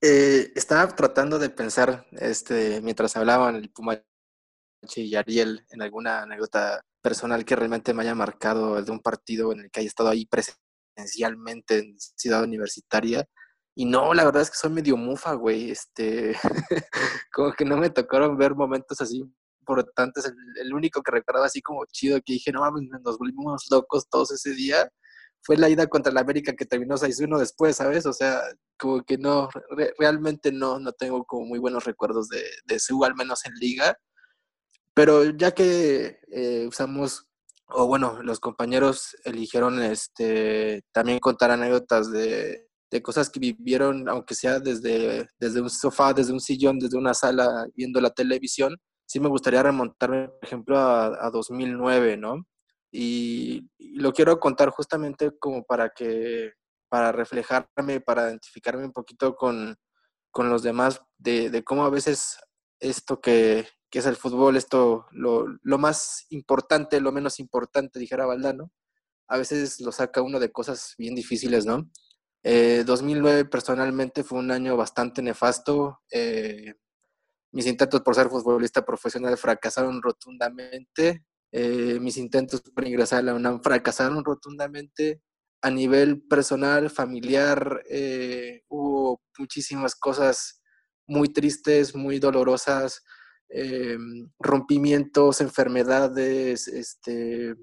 Eh, 0.00 0.52
estaba 0.54 0.86
tratando 0.94 1.38
de 1.38 1.50
pensar, 1.50 2.06
este, 2.12 2.80
mientras 2.82 3.16
hablaban 3.16 3.56
el 3.56 3.70
Pumachi 3.70 4.04
y 4.96 5.16
Ariel, 5.16 5.66
en 5.70 5.82
alguna 5.82 6.22
anécdota 6.22 6.84
personal 7.04 7.44
que 7.44 7.54
realmente 7.54 7.92
me 7.92 8.02
haya 8.02 8.14
marcado 8.14 8.82
de 8.82 8.90
un 8.90 9.00
partido 9.00 9.52
en 9.52 9.60
el 9.60 9.70
que 9.70 9.80
haya 9.80 9.88
estado 9.88 10.08
ahí 10.08 10.26
presencialmente 10.26 11.80
en 11.80 11.96
Ciudad 11.98 12.42
Universitaria. 12.42 13.26
Y 13.76 13.84
no, 13.84 14.14
la 14.14 14.24
verdad 14.24 14.40
es 14.40 14.50
que 14.50 14.56
soy 14.56 14.70
medio 14.70 14.96
mufa, 14.96 15.34
güey. 15.34 15.70
Este, 15.70 16.34
como 17.32 17.52
que 17.52 17.66
no 17.66 17.76
me 17.76 17.90
tocaron 17.90 18.38
ver 18.38 18.54
momentos 18.54 19.02
así 19.02 19.22
importantes. 19.60 20.24
El, 20.24 20.34
el, 20.62 20.72
único 20.72 21.02
que 21.02 21.10
recuerdo 21.10 21.44
así 21.44 21.60
como 21.60 21.84
chido 21.92 22.18
que 22.24 22.32
dije, 22.32 22.52
no 22.52 22.60
mames, 22.60 22.88
nos 23.04 23.18
volvimos 23.18 23.66
locos 23.70 24.08
todos 24.08 24.32
ese 24.32 24.54
día, 24.54 24.88
fue 25.42 25.58
la 25.58 25.68
ida 25.68 25.86
contra 25.88 26.10
la 26.10 26.22
América 26.22 26.54
que 26.54 26.64
terminó 26.64 26.96
6-1 26.96 27.38
después, 27.38 27.76
¿sabes? 27.76 28.06
O 28.06 28.14
sea, 28.14 28.40
como 28.78 29.04
que 29.04 29.18
no, 29.18 29.50
re, 29.76 29.92
realmente 29.98 30.52
no, 30.52 30.78
no 30.78 30.92
tengo 30.92 31.24
como 31.26 31.44
muy 31.44 31.58
buenos 31.58 31.84
recuerdos 31.84 32.28
de, 32.28 32.42
de 32.64 32.80
su, 32.80 33.04
al 33.04 33.14
menos 33.14 33.44
en 33.44 33.52
liga. 33.56 33.94
Pero 34.94 35.24
ya 35.24 35.52
que 35.52 36.20
eh, 36.30 36.66
usamos 36.68 37.26
o 37.68 37.86
bueno, 37.86 38.22
los 38.22 38.40
compañeros 38.40 39.16
eligieron 39.24 39.82
este, 39.82 40.82
también 40.92 41.18
contar 41.18 41.50
anécdotas 41.50 42.10
de, 42.10 42.68
de, 42.90 43.02
cosas 43.02 43.30
que 43.30 43.40
vivieron, 43.40 44.08
aunque 44.08 44.34
sea 44.34 44.60
desde, 44.60 45.26
desde 45.38 45.60
un 45.60 45.70
sofá, 45.70 46.12
desde 46.12 46.32
un 46.32 46.40
sillón, 46.40 46.78
desde 46.78 46.98
una 46.98 47.14
sala 47.14 47.66
viendo 47.74 48.00
la 48.00 48.10
televisión. 48.10 48.76
Sí 49.06 49.20
me 49.20 49.28
gustaría 49.28 49.62
remontarme, 49.62 50.28
por 50.28 50.44
ejemplo, 50.44 50.78
a, 50.78 51.26
a 51.26 51.30
2009, 51.30 52.16
¿no? 52.16 52.46
Y, 52.92 53.68
y, 53.78 53.96
lo 53.96 54.12
quiero 54.12 54.38
contar 54.38 54.70
justamente 54.70 55.32
como 55.38 55.64
para 55.64 55.90
que, 55.90 56.52
para 56.88 57.12
reflejarme, 57.12 58.00
para 58.00 58.28
identificarme 58.28 58.84
un 58.84 58.92
poquito 58.92 59.34
con, 59.34 59.76
con 60.30 60.48
los 60.48 60.62
demás, 60.62 61.00
de, 61.18 61.50
de 61.50 61.64
cómo 61.64 61.84
a 61.84 61.90
veces 61.90 62.38
esto 62.80 63.20
que, 63.20 63.66
que 63.94 64.00
es 64.00 64.06
el 64.06 64.16
fútbol, 64.16 64.56
esto, 64.56 65.06
lo, 65.12 65.78
más 65.78 66.26
importante, 66.30 67.00
lo 67.00 67.12
menos 67.12 67.38
importante, 67.38 68.00
dijera 68.00 68.26
Valdano, 68.26 68.72
a 69.28 69.38
veces 69.38 69.80
lo 69.80 69.92
saca 69.92 70.20
uno 70.20 70.40
de 70.40 70.50
cosas 70.50 70.96
bien 70.98 71.14
difíciles, 71.14 71.64
¿no? 71.64 71.88
Eh, 72.42 72.82
2009 72.84 73.44
personalmente 73.44 74.24
fue 74.24 74.40
un 74.40 74.50
año 74.50 74.76
bastante 74.76 75.22
nefasto. 75.22 76.00
Eh, 76.10 76.74
mis 77.52 77.66
intentos 77.66 78.00
por 78.00 78.16
ser 78.16 78.30
futbolista 78.30 78.84
profesional 78.84 79.38
fracasaron 79.38 80.02
rotundamente. 80.02 81.24
Eh, 81.52 82.00
mis 82.00 82.16
intentos 82.16 82.62
por 82.62 82.84
ingresar 82.88 83.20
a 83.20 83.22
la 83.22 83.34
UNAM 83.34 83.62
fracasaron 83.62 84.24
rotundamente. 84.24 85.22
A 85.62 85.70
nivel 85.70 86.20
personal, 86.26 86.90
familiar, 86.90 87.84
eh, 87.88 88.64
hubo 88.66 89.22
muchísimas 89.38 89.94
cosas 89.94 90.62
muy 91.06 91.28
tristes, 91.28 91.94
muy 91.94 92.18
dolorosas, 92.18 93.04
eh, 93.56 93.96
rompimientos, 94.40 95.40
enfermedades, 95.40 96.66
este, 96.66 97.54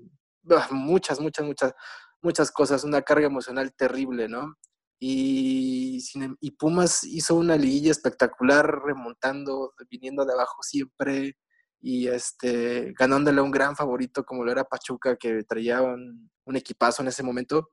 muchas, 0.72 1.20
muchas, 1.20 1.46
muchas, 1.46 1.74
muchas 2.22 2.52
cosas, 2.52 2.86
una 2.86 3.02
carga 3.02 3.28
emocional 3.28 3.74
terrible, 3.76 4.30
¿no? 4.30 4.56
Y, 5.00 6.02
em, 6.16 6.38
y 6.40 6.52
Pumas 6.52 7.04
hizo 7.04 7.36
una 7.36 7.58
liguilla 7.58 7.92
espectacular, 7.92 8.66
remontando, 8.86 9.74
viniendo 9.90 10.24
de 10.26 10.34
abajo 10.34 10.64
siempre 10.64 11.36
y 11.82 12.08
este, 12.08 12.94
ganándole 12.98 13.42
a 13.42 13.44
un 13.44 13.52
gran 13.52 13.76
favorito 13.76 14.24
como 14.24 14.46
lo 14.46 14.52
era 14.52 14.64
Pachuca, 14.64 15.18
que 15.18 15.44
traía 15.44 15.82
un, 15.82 16.32
un 16.46 16.56
equipazo 16.56 17.02
en 17.02 17.10
ese 17.10 17.24
momento. 17.24 17.70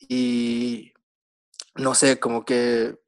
Y 0.00 0.92
no 1.76 1.94
sé, 1.94 2.18
como 2.18 2.44
que 2.44 2.98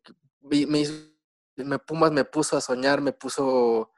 me, 0.40 1.78
Pumas 1.80 2.12
me 2.12 2.24
puso 2.24 2.56
a 2.56 2.60
soñar, 2.60 3.00
me 3.00 3.12
puso 3.12 3.90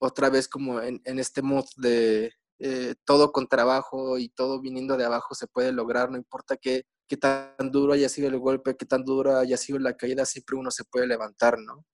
otra 0.00 0.30
vez 0.30 0.48
como 0.48 0.80
en, 0.80 1.00
este 1.04 1.42
mood 1.42 1.66
de 1.76 2.32
eh, 2.58 2.94
todo 3.04 3.32
con 3.32 3.46
trabajo 3.46 4.18
y 4.18 4.30
todo 4.30 4.60
viniendo 4.60 4.96
de 4.96 5.04
abajo 5.04 5.34
se 5.34 5.46
puede 5.46 5.72
lograr, 5.72 6.10
no 6.10 6.16
importa 6.16 6.56
qué, 6.56 6.84
qué 7.06 7.16
tan 7.16 7.70
duro 7.70 7.92
haya 7.92 8.08
sido 8.08 8.28
el 8.28 8.38
golpe, 8.38 8.76
qué 8.76 8.86
tan 8.86 9.04
duro 9.04 9.36
haya 9.36 9.56
sido 9.56 9.78
la 9.78 9.96
caída, 9.96 10.24
siempre 10.24 10.56
uno 10.56 10.70
se 10.70 10.84
puede 10.84 11.06
levantar, 11.06 11.58
¿no? 11.58 11.84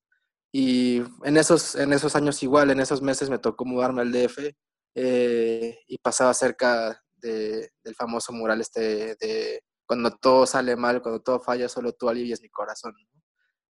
Y 0.53 1.03
en 1.25 1.37
esos, 1.37 1.75
en 1.75 1.93
esos 1.93 2.17
años 2.17 2.43
igual, 2.43 2.71
en 2.71 2.81
esos 2.81 3.03
meses 3.03 3.29
me 3.29 3.39
tocó 3.39 3.65
mudarme 3.65 4.03
al 4.03 4.13
DF 4.13 4.55
eh, 4.95 5.79
y 5.87 5.99
pasaba 5.99 6.33
cerca 6.33 7.03
del 7.17 7.95
famoso 7.97 8.33
mural 8.33 8.61
este 8.61 9.17
de 9.17 9.63
cuando 9.87 10.11
todo 10.11 10.47
sale 10.47 10.77
mal, 10.77 11.03
cuando 11.03 11.21
todo 11.21 11.41
falla, 11.41 11.69
solo 11.69 11.93
tú 11.93 12.09
alivias 12.09 12.41
mi 12.41 12.49
corazón. 12.49 12.95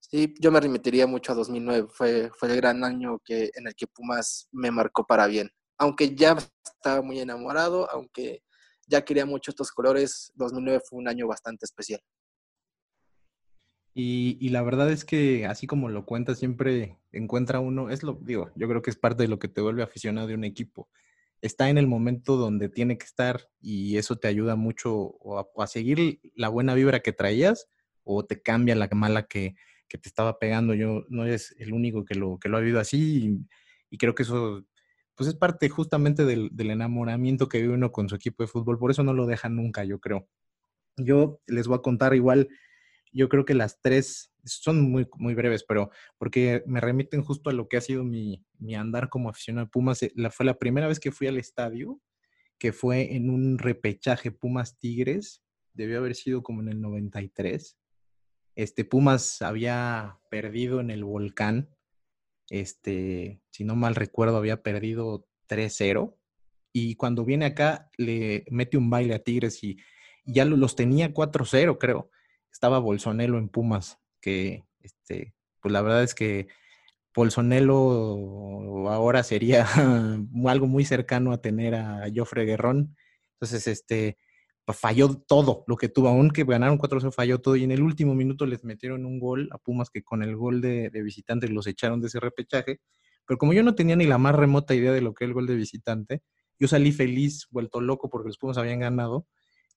Sí, 0.10 0.34
yo 0.40 0.52
me 0.52 0.60
remitiría 0.60 1.06
mucho 1.06 1.32
a 1.32 1.36
2009, 1.36 1.88
fue, 1.92 2.32
fue 2.36 2.50
el 2.50 2.56
gran 2.58 2.84
año 2.84 3.20
que, 3.24 3.52
en 3.54 3.68
el 3.68 3.76
que 3.76 3.86
Pumas 3.86 4.48
me 4.52 4.72
marcó 4.72 5.06
para 5.06 5.28
bien. 5.28 5.52
Aunque 5.78 6.16
ya 6.16 6.36
estaba 6.64 7.04
muy 7.04 7.20
enamorado, 7.20 7.90
aunque 7.92 8.42
ya 8.88 9.06
quería 9.06 9.28
mucho 9.28 9.52
estos 9.52 9.72
colores, 9.72 10.32
2009 10.34 10.82
fue 10.84 10.98
un 10.98 11.08
año 11.08 11.28
bastante 11.28 11.66
especial. 11.66 12.02
Y, 13.94 14.38
y, 14.42 14.50
la 14.50 14.64
verdad 14.64 14.92
es 14.92 15.06
que 15.06 15.46
así 15.46 15.68
como 15.68 15.90
lo 15.90 16.06
cuenta, 16.06 16.34
siempre 16.34 16.98
encuentra 17.12 17.60
uno, 17.60 17.90
es 17.90 18.02
lo, 18.02 18.14
digo, 18.22 18.52
yo 18.56 18.68
creo 18.68 18.82
que 18.82 18.90
es 18.90 18.98
parte 18.98 19.24
de 19.24 19.30
lo 19.30 19.38
que 19.38 19.48
te 19.48 19.62
vuelve 19.62 19.84
aficionado 19.84 20.28
de 20.28 20.36
un 20.36 20.44
equipo 20.44 20.90
está 21.42 21.70
en 21.70 21.78
el 21.78 21.88
momento 21.88 22.36
donde 22.36 22.70
tiene 22.70 22.98
que 22.98 23.06
estar 23.06 23.50
y 23.62 23.98
eso 23.98 24.18
te 24.18 24.28
ayuda 24.28 24.56
mucho 24.56 24.94
o 24.94 25.40
a, 25.62 25.68
seguir 25.68 26.20
la 26.36 26.50
buena 26.50 26.74
vibra 26.74 27.00
que 27.00 27.14
traías 27.14 27.68
o 28.04 28.26
te 28.26 28.42
cambia 28.42 28.76
la 28.76 28.90
mala 28.92 29.24
que, 29.24 29.56
que, 29.90 29.98
te 29.98 30.08
estaba 30.08 30.40
pegando. 30.40 30.74
Yo 30.74 31.06
no 31.10 31.26
eres 31.26 31.56
el 31.60 31.74
único 31.74 32.06
que 32.06 32.16
lo, 32.16 32.40
que 32.40 32.50
lo 32.50 32.58
ha 32.58 32.62
vivido 32.62 32.80
así 32.80 33.46
y, 33.90 33.98
creo 33.98 34.16
que 34.16 34.24
eso 34.24 34.64
pues 35.16 35.28
es 35.28 35.36
parte 35.36 35.68
justamente 35.68 36.24
del, 36.24 36.52
enamoramiento 36.58 37.50
que 37.50 37.62
vive 37.62 37.74
uno 37.74 37.92
con 37.92 38.08
su 38.08 38.16
equipo 38.16 38.44
de 38.44 38.48
fútbol. 38.48 38.78
Por 38.78 38.92
eso 38.92 39.04
no 39.04 39.14
lo 39.14 39.26
deja 39.26 39.50
nunca, 39.50 39.84
yo 39.84 40.00
creo. 40.00 40.30
Yo 40.96 41.42
les 41.48 41.68
voy 41.68 41.78
a 41.78 41.82
contar 41.82 42.14
igual 42.16 42.48
yo 43.12 43.30
creo 43.30 43.46
que 43.46 43.54
las 43.54 43.82
tres 43.82 44.32
son 44.44 44.82
muy, 44.92 45.08
muy 45.18 45.34
breves, 45.34 45.64
pero 45.68 45.90
porque 46.18 46.64
me 46.66 46.80
remiten 46.80 47.24
justo 47.24 47.50
a 47.50 47.54
lo 47.54 47.68
que 47.68 47.78
ha 47.78 47.82
sido 47.82 48.04
mi, 48.04 48.46
andar 48.76 49.10
como 49.10 49.30
aficionado 49.30 49.68
a 49.68 49.70
Pumas. 49.70 50.04
Eh, 50.04 50.12
la, 50.16 50.30
fue 50.30 50.46
la 50.46 50.58
primera 50.58 50.88
vez 50.88 51.00
que 51.00 51.12
fui 51.12 51.28
al 51.28 51.38
estadio, 51.38 52.00
que 52.58 52.72
fue 52.72 53.16
en 53.16 53.30
un 53.30 53.58
repechaje 53.58 54.32
Pumas 54.32 54.78
Tigres, 54.78 55.44
debió 55.74 56.00
haber 56.00 56.16
sido 56.16 56.44
como 56.44 56.62
en 56.62 56.70
el 56.70 56.82
93. 56.82 57.78
Este 58.62 58.86
Pumas 58.86 59.42
había 59.42 60.20
perdido 60.30 60.80
en 60.80 60.92
el 60.92 61.04
volcán, 61.04 61.70
este, 62.50 63.42
si 63.52 63.64
no 63.64 63.76
mal 63.76 63.96
recuerdo, 63.96 64.38
había 64.38 64.64
perdido 64.64 65.28
3-0. 65.48 66.16
Y 66.74 66.96
cuando 66.96 67.26
viene 67.26 67.46
acá, 67.46 67.90
le 67.98 68.46
mete 68.50 68.78
un 68.78 68.90
baile 68.90 69.16
a 69.16 69.24
Tigres 69.24 69.64
y, 69.64 69.78
ya 70.26 70.46
los 70.46 70.76
tenía 70.76 71.14
4-0, 71.14 71.78
creo 71.80 72.12
estaba 72.52 72.80
Bolsonelo 72.80 73.38
en 73.38 73.50
Pumas, 73.50 74.00
que 74.22 74.66
este, 74.82 75.34
pues 75.62 75.72
la 75.72 75.82
verdad 75.82 76.04
es 76.04 76.16
que 76.16 76.48
Bolsonelo 77.16 78.90
ahora 78.90 79.24
sería 79.24 79.66
algo 80.46 80.68
muy 80.68 80.86
cercano 80.86 81.32
a 81.32 81.42
tener 81.42 81.76
a 81.76 82.06
Joffre 82.14 82.46
Guerrón. 82.46 82.96
Entonces, 83.34 83.68
este, 83.68 84.18
falló 84.74 85.16
todo 85.16 85.64
lo 85.68 85.78
que 85.78 85.90
tuvo, 85.90 86.10
aunque 86.10 86.44
ganaron 86.44 86.78
4-0, 86.78 87.12
falló 87.12 87.40
todo. 87.40 87.56
Y 87.56 87.64
en 87.64 87.72
el 87.72 87.82
último 87.82 88.16
minuto 88.16 88.46
les 88.46 88.64
metieron 88.64 89.06
un 89.06 89.20
gol 89.20 89.50
a 89.52 89.58
Pumas 89.58 89.90
que 89.90 90.04
con 90.04 90.24
el 90.24 90.36
gol 90.36 90.62
de, 90.62 90.90
visitante 91.04 91.48
los 91.48 91.68
echaron 91.68 92.02
de 92.02 92.08
ese 92.08 92.20
repechaje. 92.20 92.80
Pero 93.26 93.38
como 93.38 93.54
yo 93.54 93.64
no 93.64 93.76
tenía 93.76 93.96
ni 93.96 94.06
la 94.06 94.18
más 94.18 94.36
remota 94.36 94.76
idea 94.76 94.92
de 94.92 95.02
lo 95.02 95.14
que 95.14 95.26
era 95.26 95.30
el 95.30 95.34
gol 95.36 95.48
de 95.48 95.56
visitante, 95.56 96.24
yo 96.60 96.68
salí 96.68 96.92
feliz, 96.92 97.48
vuelto 97.52 97.82
loco 97.82 98.10
porque 98.10 98.30
los 98.30 98.38
Pumas 98.38 98.58
habían 98.58 98.80
ganado 98.80 99.28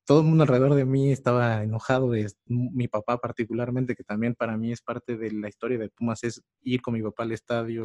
todo 0.04 0.20
el 0.20 0.26
mundo 0.26 0.42
alrededor 0.42 0.74
de 0.74 0.84
mí 0.84 1.12
estaba 1.12 1.62
enojado, 1.62 2.12
mi 2.46 2.88
papá 2.88 3.18
particularmente, 3.18 3.94
que 3.94 4.02
también 4.02 4.34
para 4.34 4.56
mí 4.56 4.72
es 4.72 4.82
parte 4.82 5.16
de 5.16 5.30
la 5.30 5.48
historia 5.48 5.78
de 5.78 5.90
Pumas, 5.90 6.24
es 6.24 6.42
ir 6.62 6.82
con 6.82 6.94
mi 6.94 7.02
papá 7.02 7.22
al 7.22 7.32
estadio, 7.32 7.84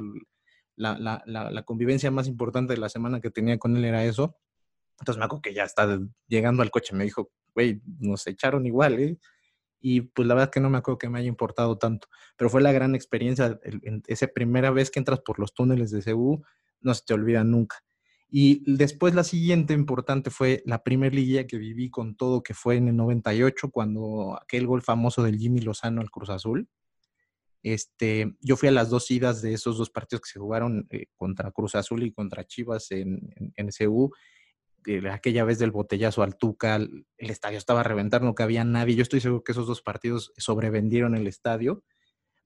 la, 0.75 1.63
convivencia 1.65 2.09
más 2.11 2.27
importante 2.27 2.73
de 2.73 2.79
la 2.79 2.89
semana 2.89 3.19
que 3.19 3.29
tenía 3.29 3.57
con 3.57 3.77
él 3.77 3.85
era 3.85 4.03
eso. 4.03 4.35
Entonces 4.99 5.19
me 5.19 5.25
acuerdo 5.25 5.41
que 5.41 5.53
ya 5.53 5.63
está 5.63 5.99
llegando 6.27 6.63
al 6.63 6.71
coche, 6.71 6.95
me 6.95 7.03
dijo, 7.03 7.31
güey, 7.53 7.81
nos 7.99 8.25
echaron 8.27 8.65
igual, 8.65 8.99
¿eh? 8.99 9.17
Y 9.79 10.01
pues 10.01 10.27
la 10.27 10.33
verdad 10.33 10.49
que 10.51 10.59
no 10.59 10.69
me 10.69 10.79
acuerdo 10.79 10.97
que 10.97 11.09
me 11.09 11.19
haya 11.19 11.27
importado 11.27 11.77
tanto, 11.77 12.07
pero 12.35 12.49
fue 12.49 12.61
la 12.61 12.71
gran 12.71 12.95
experiencia, 12.95 13.59
esa 14.07 14.27
primera 14.27 14.71
vez 14.71 14.89
que 14.89 14.99
entras 14.99 15.19
por 15.19 15.39
los 15.39 15.53
túneles 15.53 15.91
de 15.91 16.01
Cebu, 16.01 16.43
no 16.81 16.93
se 16.93 17.05
te 17.05 17.13
olvida 17.13 17.43
nunca. 17.43 17.77
Y 18.29 18.63
después 18.65 19.15
la 19.15 19.23
siguiente 19.23 19.73
importante 19.73 20.29
fue 20.31 20.61
la 20.65 20.83
primer 20.83 21.15
liga 21.15 21.47
que 21.47 21.57
viví 21.57 21.89
con 21.89 22.17
todo, 22.17 22.43
que 22.43 22.53
fue 22.53 22.75
en 22.75 22.89
el 22.89 22.95
98, 22.97 23.71
cuando 23.71 24.37
aquel 24.41 24.67
gol 24.67 24.81
famoso 24.81 25.23
del 25.23 25.37
Jimmy 25.37 25.61
Lozano 25.61 26.01
al 26.01 26.11
Cruz 26.11 26.29
Azul. 26.29 26.67
Este, 27.63 28.35
yo 28.41 28.57
fui 28.57 28.69
a 28.69 28.73
las 28.73 28.89
dos 28.89 29.09
idas 29.11 29.41
de 29.41 29.53
esos 29.53 29.77
dos 29.77 29.89
partidos 29.89 30.21
que 30.21 30.31
se 30.31 30.39
jugaron 30.39 30.87
eh, 30.89 31.05
contra 31.15 31.51
Cruz 31.51 31.75
Azul 31.75 32.03
y 32.03 32.11
contra 32.11 32.45
Chivas 32.45 32.91
en, 32.91 33.33
en, 33.35 33.53
en 33.55 33.69
CU. 33.69 34.11
Aquella 35.11 35.43
vez 35.43 35.59
del 35.59 35.71
botellazo 35.71 36.23
al 36.23 36.37
Tuca, 36.37 36.75
el 36.75 37.05
estadio 37.17 37.57
estaba 37.57 37.81
a 37.81 37.83
reventar, 37.83 38.21
no 38.21 38.35
cabía 38.35 38.63
nadie. 38.63 38.95
Yo 38.95 39.03
estoy 39.03 39.21
seguro 39.21 39.43
que 39.43 39.51
esos 39.51 39.67
dos 39.67 39.81
partidos 39.81 40.33
sobrevendieron 40.37 41.15
el 41.15 41.27
estadio, 41.27 41.83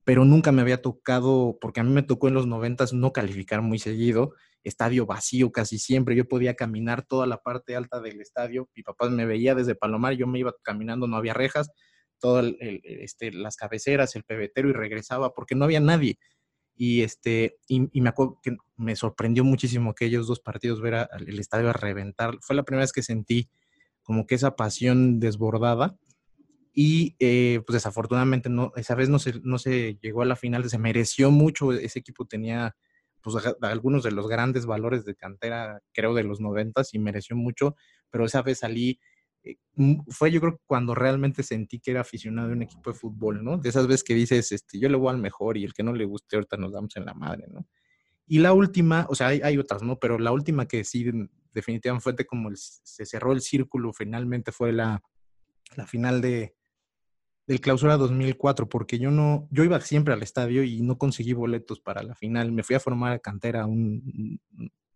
pero 0.04 0.26
nunca 0.26 0.52
me 0.52 0.62
había 0.62 0.82
tocado, 0.82 1.58
porque 1.62 1.80
a 1.80 1.84
mí 1.84 1.92
me 1.92 2.04
tocó 2.04 2.28
en 2.28 2.34
los 2.34 2.48
noventas 2.48 2.94
no 2.94 3.14
calificar 3.14 3.62
muy 3.62 3.80
seguido 3.80 4.34
estadio 4.64 5.06
vacío 5.06 5.52
casi 5.52 5.80
siempre. 5.80 6.16
Yo 6.16 6.28
podía 6.28 6.56
caminar 6.56 7.04
toda 7.04 7.26
la 7.26 7.38
parte 7.38 7.76
alta 7.76 8.00
del 8.00 8.22
estadio. 8.22 8.70
Mi 8.76 8.84
papá 8.84 9.10
me 9.10 9.26
veía 9.26 9.56
desde 9.56 9.76
Palomar, 9.76 10.14
yo 10.14 10.28
me 10.28 10.40
iba 10.40 10.54
caminando, 10.64 11.08
no 11.08 11.18
había 11.18 11.34
rejas, 11.34 11.72
todas 12.20 12.54
este, 12.60 13.32
las 13.32 13.56
cabeceras, 13.56 14.16
el 14.16 14.24
pebetero 14.24 14.70
y 14.70 14.74
regresaba 14.74 15.34
porque 15.34 15.56
no 15.56 15.66
había 15.66 15.80
nadie. 15.80 16.18
Y, 16.76 17.02
este, 17.02 17.58
y, 17.68 18.02
me 18.02 18.10
acuerdo 18.10 18.40
que 18.42 18.58
me 18.76 18.96
sorprendió 18.96 19.44
muchísimo 19.44 19.92
aquellos 19.92 20.28
dos 20.28 20.40
partidos 20.40 20.82
ver 20.82 21.08
el 21.28 21.40
estadio 21.40 21.70
a 21.70 21.74
reventar. 21.74 22.38
Fue 22.42 22.56
la 22.56 22.64
primera 22.64 22.84
vez 22.84 22.92
que 22.92 23.04
sentí 23.04 23.50
como 24.02 24.26
que 24.26 24.36
esa 24.36 24.56
pasión 24.56 25.20
desbordada. 25.20 25.98
Y 26.74 27.16
eh, 27.20 27.62
pues 27.66 27.74
desafortunadamente 27.74 28.50
no, 28.50 28.72
esa 28.78 28.96
vez 28.96 29.10
no 29.10 29.20
se, 29.20 29.42
no 29.44 29.58
se 29.58 29.98
llegó 30.02 30.22
a 30.22 30.26
la 30.26 30.38
final, 30.38 30.70
se 30.70 30.78
mereció 30.78 31.30
mucho, 31.30 31.74
ese 31.74 32.00
equipo 32.00 32.26
tenía 32.26 32.76
pues, 33.22 33.36
algunos 33.62 34.04
de 34.04 34.12
los 34.12 34.28
grandes 34.28 34.66
valores 34.66 35.06
de 35.06 35.16
cantera, 35.16 35.82
creo, 35.94 36.14
de 36.14 36.24
los 36.24 36.40
noventas 36.40 36.94
y 36.94 37.00
mereció 37.00 37.36
mucho, 37.36 37.76
pero 38.10 38.26
esa 38.26 38.42
vez 38.42 38.60
salí, 38.60 39.00
fue 40.10 40.32
yo 40.32 40.40
creo 40.40 40.60
cuando 40.66 40.94
realmente 40.94 41.44
sentí 41.44 41.80
que 41.80 41.92
era 41.92 42.02
aficionado 42.02 42.50
de 42.50 42.54
un 42.54 42.62
equipo 42.62 42.92
de 42.92 42.98
fútbol, 42.98 43.44
¿no? 43.44 43.58
De 43.58 43.70
esas 43.70 43.88
veces 43.88 44.04
que 44.04 44.14
dices, 44.14 44.52
este, 44.52 44.80
yo 44.80 44.90
le 44.90 44.98
voy 44.98 45.10
al 45.10 45.18
mejor 45.18 45.58
y 45.58 45.64
el 45.64 45.74
que 45.74 45.84
no 45.84 45.94
le 45.94 46.06
guste 46.06 46.36
ahorita 46.36 46.58
nos 46.58 46.74
damos 46.74 46.96
en 46.98 47.06
la 47.06 47.14
madre, 47.14 47.46
¿no? 47.50 47.68
Y 48.28 48.40
la 48.40 48.54
última, 48.54 49.08
o 49.10 49.16
sea, 49.16 49.28
hay, 49.28 49.42
hay 49.44 49.58
otras, 49.58 49.82
¿no? 49.82 49.98
Pero 50.00 50.20
la 50.20 50.32
última 50.32 50.68
que 50.68 50.84
sí 50.84 51.06
definitivamente 51.54 52.04
fue 52.04 52.26
como 52.26 52.50
se 52.56 53.06
cerró 53.06 53.34
el 53.34 53.42
círculo 53.42 53.92
finalmente 53.94 54.52
fue 54.52 54.72
la, 54.72 55.02
la 55.76 55.86
final 55.86 56.22
de, 56.22 56.56
del 57.48 57.60
clausura 57.60 57.98
2004, 57.98 58.70
porque 58.70 59.00
yo 59.00 59.12
no, 59.12 59.48
yo 59.52 59.64
iba 59.64 59.80
siempre 59.82 60.14
al 60.14 60.24
estadio 60.24 60.64
y 60.64 60.82
no 60.82 60.98
conseguí 60.98 61.34
boletos 61.34 61.80
para 61.80 62.04
la 62.04 62.16
final. 62.16 62.52
Me 62.52 62.64
fui 62.64 62.76
a 62.76 62.80
formar 62.80 63.14
a 63.14 63.20
cantera 63.20 63.66
un, 63.66 64.40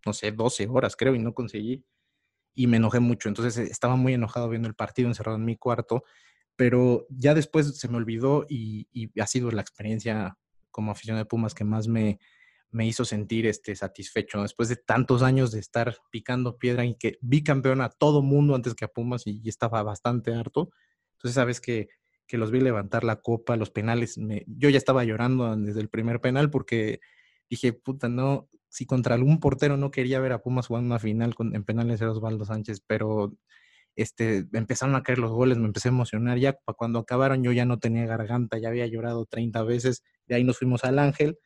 no 0.06 0.14
sé, 0.14 0.32
12 0.32 0.68
horas 0.68 0.96
creo 0.96 1.16
y 1.16 1.20
no 1.20 1.34
conseguí 1.34 1.84
y 2.56 2.68
me 2.68 2.78
enojé 2.78 3.00
mucho. 3.00 3.30
Entonces 3.30 3.58
estaba 3.58 3.96
muy 3.96 4.14
enojado 4.14 4.50
viendo 4.50 4.68
el 4.68 4.76
partido 4.76 5.08
encerrado 5.08 5.38
en 5.38 5.46
mi 5.46 5.58
cuarto, 5.58 6.04
pero 6.56 7.06
ya 7.10 7.34
después 7.34 7.78
se 7.78 7.88
me 7.88 7.98
olvidó 7.98 8.46
y, 8.50 8.88
ha 9.22 9.28
sido 9.28 9.52
la 9.52 9.62
experiencia 9.62 10.38
como 10.72 10.92
aficionado 10.92 11.24
de 11.24 11.30
Pumas 11.30 11.54
que 11.54 11.64
más 11.64 11.88
me, 11.88 12.20
me 12.72 12.88
hizo 12.88 13.06
sentir 13.06 13.46
este, 13.46 13.76
satisfecho. 13.76 14.42
Después 14.42 14.70
de 14.70 14.78
tantos 14.78 15.22
años 15.22 15.52
de 15.52 15.60
estar 15.60 15.98
picando 16.10 16.58
piedra 16.58 16.86
y 16.86 16.96
que 16.96 17.18
vi 17.22 17.44
campeón 17.44 17.82
a 17.82 17.90
todo 17.90 18.22
mundo 18.24 18.56
antes 18.56 18.74
que 18.74 18.86
a 18.86 18.90
Pumas 18.90 19.28
y, 19.28 19.42
y 19.44 19.50
estaba 19.50 19.84
bastante 19.84 20.34
harto. 20.34 20.72
Entonces 21.14 21.36
sabes 21.36 21.62
que 21.62 21.90
que 22.28 22.38
los 22.38 22.52
vi 22.52 22.60
levantar 22.60 23.04
la 23.04 23.18
copa, 23.18 23.56
los 23.56 23.70
penales. 23.70 24.20
yo 24.48 24.70
ya 24.70 24.78
estaba 24.78 25.04
llorando 25.04 25.56
desde 25.58 25.82
el 25.82 25.90
primer 25.90 26.22
penal 26.22 26.50
porque 26.50 27.00
dije, 27.50 27.74
puta, 27.74 28.10
no, 28.10 28.50
si 28.76 28.86
contra 28.86 29.16
algún 29.16 29.40
portero 29.40 29.78
no 29.78 29.90
quería 29.90 30.20
ver 30.20 30.34
a 30.34 30.42
Pumas 30.42 30.68
jugando 30.68 30.88
una 30.88 31.00
final 31.00 31.34
con, 31.34 31.56
en 31.56 31.64
penales 31.64 32.02
era 32.02 32.12
Osvaldo 32.12 32.44
Sánchez, 32.44 32.82
pero 32.86 33.34
este, 33.96 34.50
empezaron 34.52 34.96
a 34.96 35.04
caer 35.04 35.18
los 35.18 35.32
goles, 35.32 35.58
me 35.58 35.66
empecé 35.66 35.88
a 35.88 35.92
emocionar. 35.94 36.40
Ya 36.40 36.58
cuando 36.76 37.00
acabaron 37.00 37.42
yo 37.42 37.54
ya 37.54 37.64
no 37.64 37.80
tenía 37.80 38.06
garganta, 38.06 38.58
ya 38.58 38.68
había 38.68 38.86
llorado 38.86 39.28
30 39.28 39.64
veces, 39.64 40.04
de 40.28 40.36
ahí 40.36 40.44
nos 40.44 40.58
fuimos 40.58 40.84
al 40.84 41.00
Ángel 41.00 41.40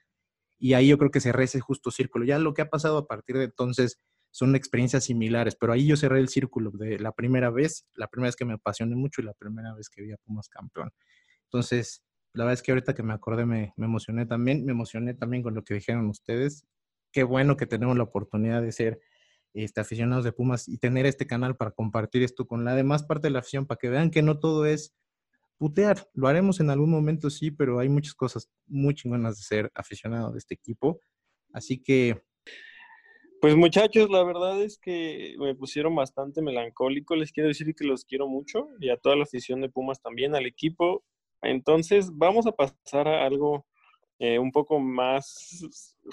y 0.58 0.74
ahí 0.74 0.88
yo 0.88 0.98
creo 0.98 1.12
que 1.12 1.20
cerré 1.22 1.44
ese 1.44 1.60
justo 1.60 1.92
círculo. 1.92 2.26
Ya 2.26 2.40
lo 2.40 2.56
que 2.56 2.64
ha 2.64 2.70
pasado 2.72 2.98
a 2.98 3.06
partir 3.06 3.38
de 3.38 3.44
entonces 3.44 4.00
son 4.32 4.56
experiencias 4.56 5.04
similares, 5.04 5.56
pero 5.56 5.72
ahí 5.74 5.86
yo 5.86 5.98
cerré 5.98 6.20
el 6.22 6.30
círculo 6.30 6.72
de 6.72 6.98
la 6.98 7.12
primera 7.12 7.52
vez, 7.52 7.86
la 7.94 8.08
primera 8.08 8.30
vez 8.30 8.38
que 8.38 8.46
me 8.46 8.54
apasioné 8.54 8.96
mucho 8.96 9.22
y 9.22 9.26
la 9.26 9.34
primera 9.36 9.76
vez 9.76 9.88
que 9.88 10.02
vi 10.02 10.14
a 10.14 10.18
Pumas 10.18 10.50
campeón. 10.50 10.90
Entonces, 11.44 12.04
la 12.34 12.46
verdad 12.46 12.56
es 12.56 12.64
que 12.64 12.72
ahorita 12.72 12.96
que 12.96 13.04
me 13.04 13.14
acordé 13.14 13.46
me, 13.46 13.72
me 13.78 13.86
emocioné 13.86 14.26
también, 14.26 14.66
me 14.66 14.72
emocioné 14.72 15.14
también 15.14 15.44
con 15.44 15.54
lo 15.54 15.64
que 15.64 15.76
dijeron 15.76 16.08
ustedes. 16.08 16.66
Qué 17.12 17.24
bueno 17.24 17.58
que 17.58 17.66
tenemos 17.66 17.98
la 17.98 18.04
oportunidad 18.04 18.62
de 18.62 18.72
ser 18.72 19.00
este, 19.54 19.82
aficionados 19.82 20.24
de 20.24 20.32
Pumas 20.32 20.68
y 20.68 20.78
tener 20.78 21.06
este 21.06 21.26
canal 21.26 21.56
para 21.58 21.72
compartir 21.72 22.24
esto 22.24 22.46
con 22.46 22.66
la 22.66 22.76
demás 22.76 23.04
parte 23.04 23.28
de 23.28 23.32
la 23.32 23.40
afición, 23.40 23.66
para 23.66 23.80
que 23.80 23.90
vean 23.90 24.12
que 24.12 24.22
no 24.22 24.40
todo 24.40 24.66
es 24.66 24.96
putear. 25.58 26.08
Lo 26.14 26.28
haremos 26.28 26.60
en 26.60 26.70
algún 26.70 26.92
momento, 26.92 27.30
sí, 27.30 27.52
pero 27.52 27.80
hay 27.80 27.90
muchas 27.90 28.14
cosas 28.14 28.50
muy 28.68 28.94
chingonas 28.94 29.38
de 29.38 29.44
ser 29.44 29.72
aficionado 29.76 30.32
de 30.32 30.40
este 30.40 30.56
equipo. 30.56 31.02
Así 31.52 31.82
que... 31.82 32.22
Pues 33.42 33.56
muchachos, 33.56 34.10
la 34.10 34.24
verdad 34.24 34.62
es 34.62 34.78
que 34.78 35.36
me 35.40 35.56
pusieron 35.56 35.96
bastante 35.96 36.42
melancólico. 36.42 37.16
Les 37.16 37.32
quiero 37.32 37.48
decir 37.48 37.74
que 37.74 37.86
los 37.86 38.04
quiero 38.04 38.28
mucho 38.28 38.68
y 38.80 38.90
a 38.90 38.98
toda 38.98 39.16
la 39.16 39.24
afición 39.24 39.62
de 39.62 39.70
Pumas 39.70 40.02
también, 40.02 40.36
al 40.36 40.46
equipo. 40.46 41.06
Entonces, 41.42 42.12
vamos 42.14 42.48
a 42.48 42.52
pasar 42.52 43.08
a 43.08 43.26
algo 43.26 43.66
eh, 44.20 44.38
un 44.38 44.52
poco 44.52 44.80
más 44.80 45.66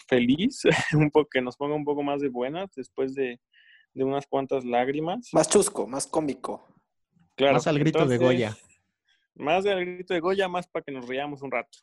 feliz, 0.06 0.62
un 0.94 1.10
poco, 1.10 1.28
que 1.28 1.42
nos 1.42 1.56
ponga 1.56 1.74
un 1.74 1.84
poco 1.84 2.04
más 2.04 2.20
de 2.20 2.28
buenas 2.28 2.70
después 2.74 3.14
de, 3.14 3.40
unas 3.94 4.26
cuantas 4.26 4.64
lágrimas. 4.64 5.30
Más 5.32 5.48
chusco, 5.48 5.86
más 5.86 6.06
cómico. 6.06 6.66
Claro, 7.34 7.54
más 7.54 7.66
al 7.66 7.78
grito 7.78 8.06
de 8.06 8.18
Goya. 8.18 8.56
Más 9.34 9.66
al 9.66 9.84
grito 9.84 10.14
de 10.14 10.20
Goya, 10.20 10.48
más 10.48 10.68
para 10.68 10.84
que 10.84 10.92
nos 10.92 11.08
riamos 11.08 11.42
un 11.42 11.50
rato. 11.50 11.78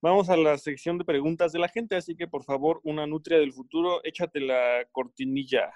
Vamos 0.00 0.28
a 0.28 0.36
la 0.36 0.56
sección 0.58 0.98
de 0.98 1.04
preguntas 1.04 1.50
de 1.50 1.58
la 1.58 1.68
gente, 1.68 1.96
así 1.96 2.14
que 2.14 2.28
por 2.28 2.44
favor, 2.44 2.80
una 2.84 3.06
nutria 3.06 3.38
del 3.38 3.52
futuro, 3.52 4.04
échate 4.04 4.38
la 4.38 4.86
cortinilla. 4.92 5.72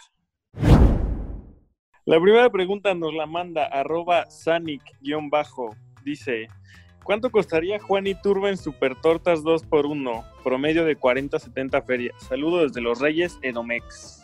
La 2.05 2.21
primera 2.21 2.49
pregunta 2.49 2.95
nos 2.95 3.13
la 3.13 3.27
manda 3.27 3.65
arroba 3.67 4.31
sanic-bajo. 4.31 5.75
Dice, 6.05 6.47
¿Cuánto 7.09 7.31
costaría 7.31 7.81
Juan 7.81 8.07
y 8.07 8.15
Turba 8.15 8.51
en 8.51 8.59
Super 8.59 8.95
Tortas 8.95 9.41
2x1? 9.41 10.27
Promedio 10.45 10.85
de 10.85 10.95
40-70 10.95 11.83
ferias. 11.87 12.15
Saludo 12.29 12.65
desde 12.65 12.83
Los 12.83 13.01
Reyes, 13.01 13.39
Edomex. 13.41 14.23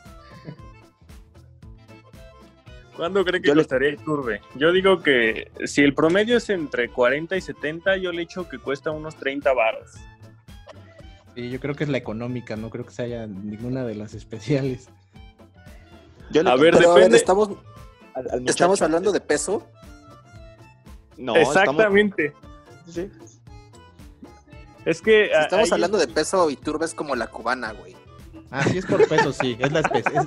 ¿Cuánto 2.94 3.24
cree 3.24 3.40
que 3.40 3.54
costaría 3.54 3.88
el 3.88 3.96
Turbe? 3.96 4.42
Yo 4.56 4.70
digo 4.70 5.02
que 5.02 5.50
si 5.64 5.80
el 5.80 5.94
promedio 5.94 6.36
es 6.36 6.50
entre 6.50 6.90
40 6.90 7.34
y 7.34 7.40
70, 7.40 7.96
yo 7.96 8.12
le 8.12 8.20
echo 8.20 8.50
que 8.50 8.58
cuesta 8.58 8.90
unos 8.90 9.16
30 9.16 9.54
baros. 9.54 9.92
Sí, 11.34 11.48
yo 11.48 11.60
creo 11.60 11.74
que 11.74 11.84
es 11.84 11.90
la 11.90 11.96
económica, 11.96 12.54
no 12.54 12.68
creo 12.68 12.84
que 12.84 12.92
se 12.92 13.04
haya 13.04 13.26
ninguna 13.26 13.86
de 13.86 13.94
las 13.94 14.12
especiales. 14.12 14.90
a 16.44 16.56
ver, 16.56 16.76
depende. 16.76 17.16
estamos, 17.16 17.48
¿Estamos 18.46 18.82
hablando 18.82 19.10
de 19.10 19.20
peso? 19.20 19.66
No, 21.16 21.34
exactamente. 21.34 22.34
Sí. 22.88 23.10
Es 24.84 25.00
que. 25.00 25.30
estamos 25.32 25.72
hablando 25.72 25.98
de 25.98 26.08
peso 26.08 26.50
y 26.50 26.56
turba 26.56 26.84
es 26.84 26.94
como 26.94 27.16
la 27.16 27.28
cubana, 27.28 27.72
güey. 27.72 27.96
Ah, 28.50 28.62
sí, 28.64 28.78
es 28.78 28.86
por 28.86 29.08
peso, 29.08 29.32
sí. 29.32 29.56
Es, 29.58 29.72
la 29.72 29.80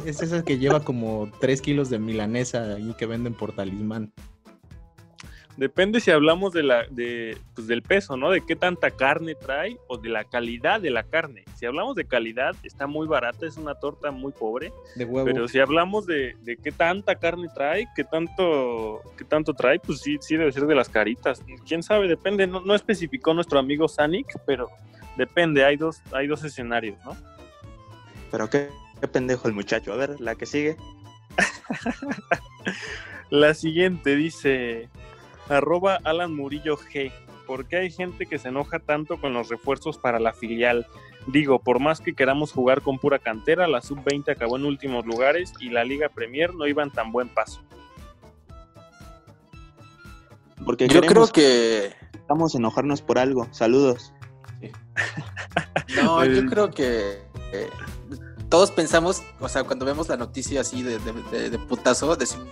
es, 0.06 0.22
esa 0.22 0.44
que 0.44 0.58
lleva 0.58 0.84
como 0.84 1.32
3 1.40 1.62
kilos 1.62 1.90
de 1.90 2.00
milanesa 2.00 2.76
ahí 2.76 2.94
que 2.98 3.06
venden 3.06 3.34
por 3.34 3.54
talismán. 3.54 4.12
Depende 5.58 6.00
si 6.00 6.12
hablamos 6.12 6.54
de 6.54 6.62
la, 6.62 6.86
de, 6.88 7.36
pues 7.56 7.66
del 7.66 7.82
peso, 7.82 8.16
¿no? 8.16 8.30
De 8.30 8.46
qué 8.46 8.56
tanta 8.56 8.92
carne 8.92 9.34
trae 9.34 9.80
o 9.88 9.98
de 9.98 10.08
la 10.10 10.24
calidad 10.24 10.80
de 10.80 10.92
la 10.92 11.02
carne. 11.02 11.46
Si 11.56 11.66
hablamos 11.66 11.96
de 11.96 12.06
calidad, 12.06 12.56
está 12.62 12.86
muy 12.86 13.08
barata, 13.08 13.48
es 13.48 13.58
una 13.58 13.74
torta 13.74 14.12
muy 14.12 14.32
pobre. 14.32 14.72
De 14.96 15.04
huevo. 15.04 15.26
Pero 15.26 15.48
si 15.48 15.60
hablamos 15.60 16.06
de, 16.06 16.36
de 16.44 16.58
qué 16.58 16.72
tanta 16.72 17.16
carne 17.16 17.48
trae, 17.56 17.88
qué 17.96 18.04
tanto, 18.04 19.02
qué 19.18 19.24
tanto 19.24 19.56
trae, 19.56 19.80
pues 19.80 20.00
sí, 20.00 20.18
sí 20.22 20.38
debe 20.38 20.52
ser 20.52 20.68
de 20.68 20.76
las 20.76 20.90
caritas. 20.90 21.44
Quién 21.68 21.82
sabe, 21.82 22.08
depende. 22.08 22.46
No, 22.46 22.62
no 22.62 22.76
especificó 22.76 23.34
nuestro 23.34 23.58
amigo 23.58 23.88
Sanic, 23.88 24.40
pero 24.46 24.70
depende. 25.18 25.66
Hay 25.66 25.76
dos, 25.76 26.04
hay 26.12 26.28
dos 26.28 26.44
escenarios, 26.44 27.04
¿no? 27.04 27.18
Pero 28.30 28.48
qué, 28.48 28.70
qué 29.02 29.08
pendejo 29.08 29.48
el 29.48 29.56
muchacho. 29.56 29.92
A 29.92 29.96
ver, 29.96 30.22
la 30.22 30.36
que 30.36 30.46
sigue. 30.46 30.78
la 33.32 33.56
siguiente 33.56 34.16
dice. 34.16 34.90
Arroba 35.50 36.00
Alan 36.04 36.36
Murillo 36.36 36.78
G. 36.78 37.12
¿Por 37.46 37.66
qué 37.66 37.78
hay 37.78 37.92
gente 37.92 38.26
que 38.26 38.40
se 38.40 38.50
enoja 38.50 38.80
tanto 38.80 39.20
con 39.20 39.34
los 39.34 39.50
refuerzos 39.50 39.98
para 39.98 40.20
la 40.20 40.34
filial? 40.34 40.86
Digo, 41.28 41.60
por 41.60 41.80
más 41.80 42.02
que 42.02 42.14
queramos 42.14 42.52
jugar 42.52 42.82
con 42.82 43.00
pura 43.00 43.20
cantera, 43.20 43.68
la 43.68 43.82
sub-20 43.82 44.32
acabó 44.32 44.58
en 44.58 44.66
últimos 44.66 45.06
lugares 45.06 45.54
y 45.60 45.70
la 45.70 45.84
Liga 45.84 46.10
Premier 46.10 46.54
no 46.54 46.68
iba 46.68 46.84
en 46.84 46.92
tan 46.92 47.12
buen 47.12 47.30
paso. 47.30 47.62
Porque 50.66 50.88
yo 50.90 51.02
creo 51.02 51.28
que 51.28 51.94
vamos 52.28 52.54
a 52.54 52.58
enojarnos 52.58 53.02
por 53.02 53.18
algo. 53.18 53.48
Saludos. 53.52 54.14
no, 55.96 56.26
yo 56.26 56.46
creo 56.48 56.72
que 56.72 57.22
eh, 57.54 57.70
todos 58.50 58.72
pensamos, 58.72 59.24
o 59.40 59.48
sea, 59.48 59.64
cuando 59.64 59.86
vemos 59.86 60.10
la 60.10 60.18
noticia 60.18 60.62
así 60.62 60.84
de, 60.84 61.00
de, 61.00 61.50
de 61.50 61.60
putazo, 61.60 62.16
decimos 62.18 62.48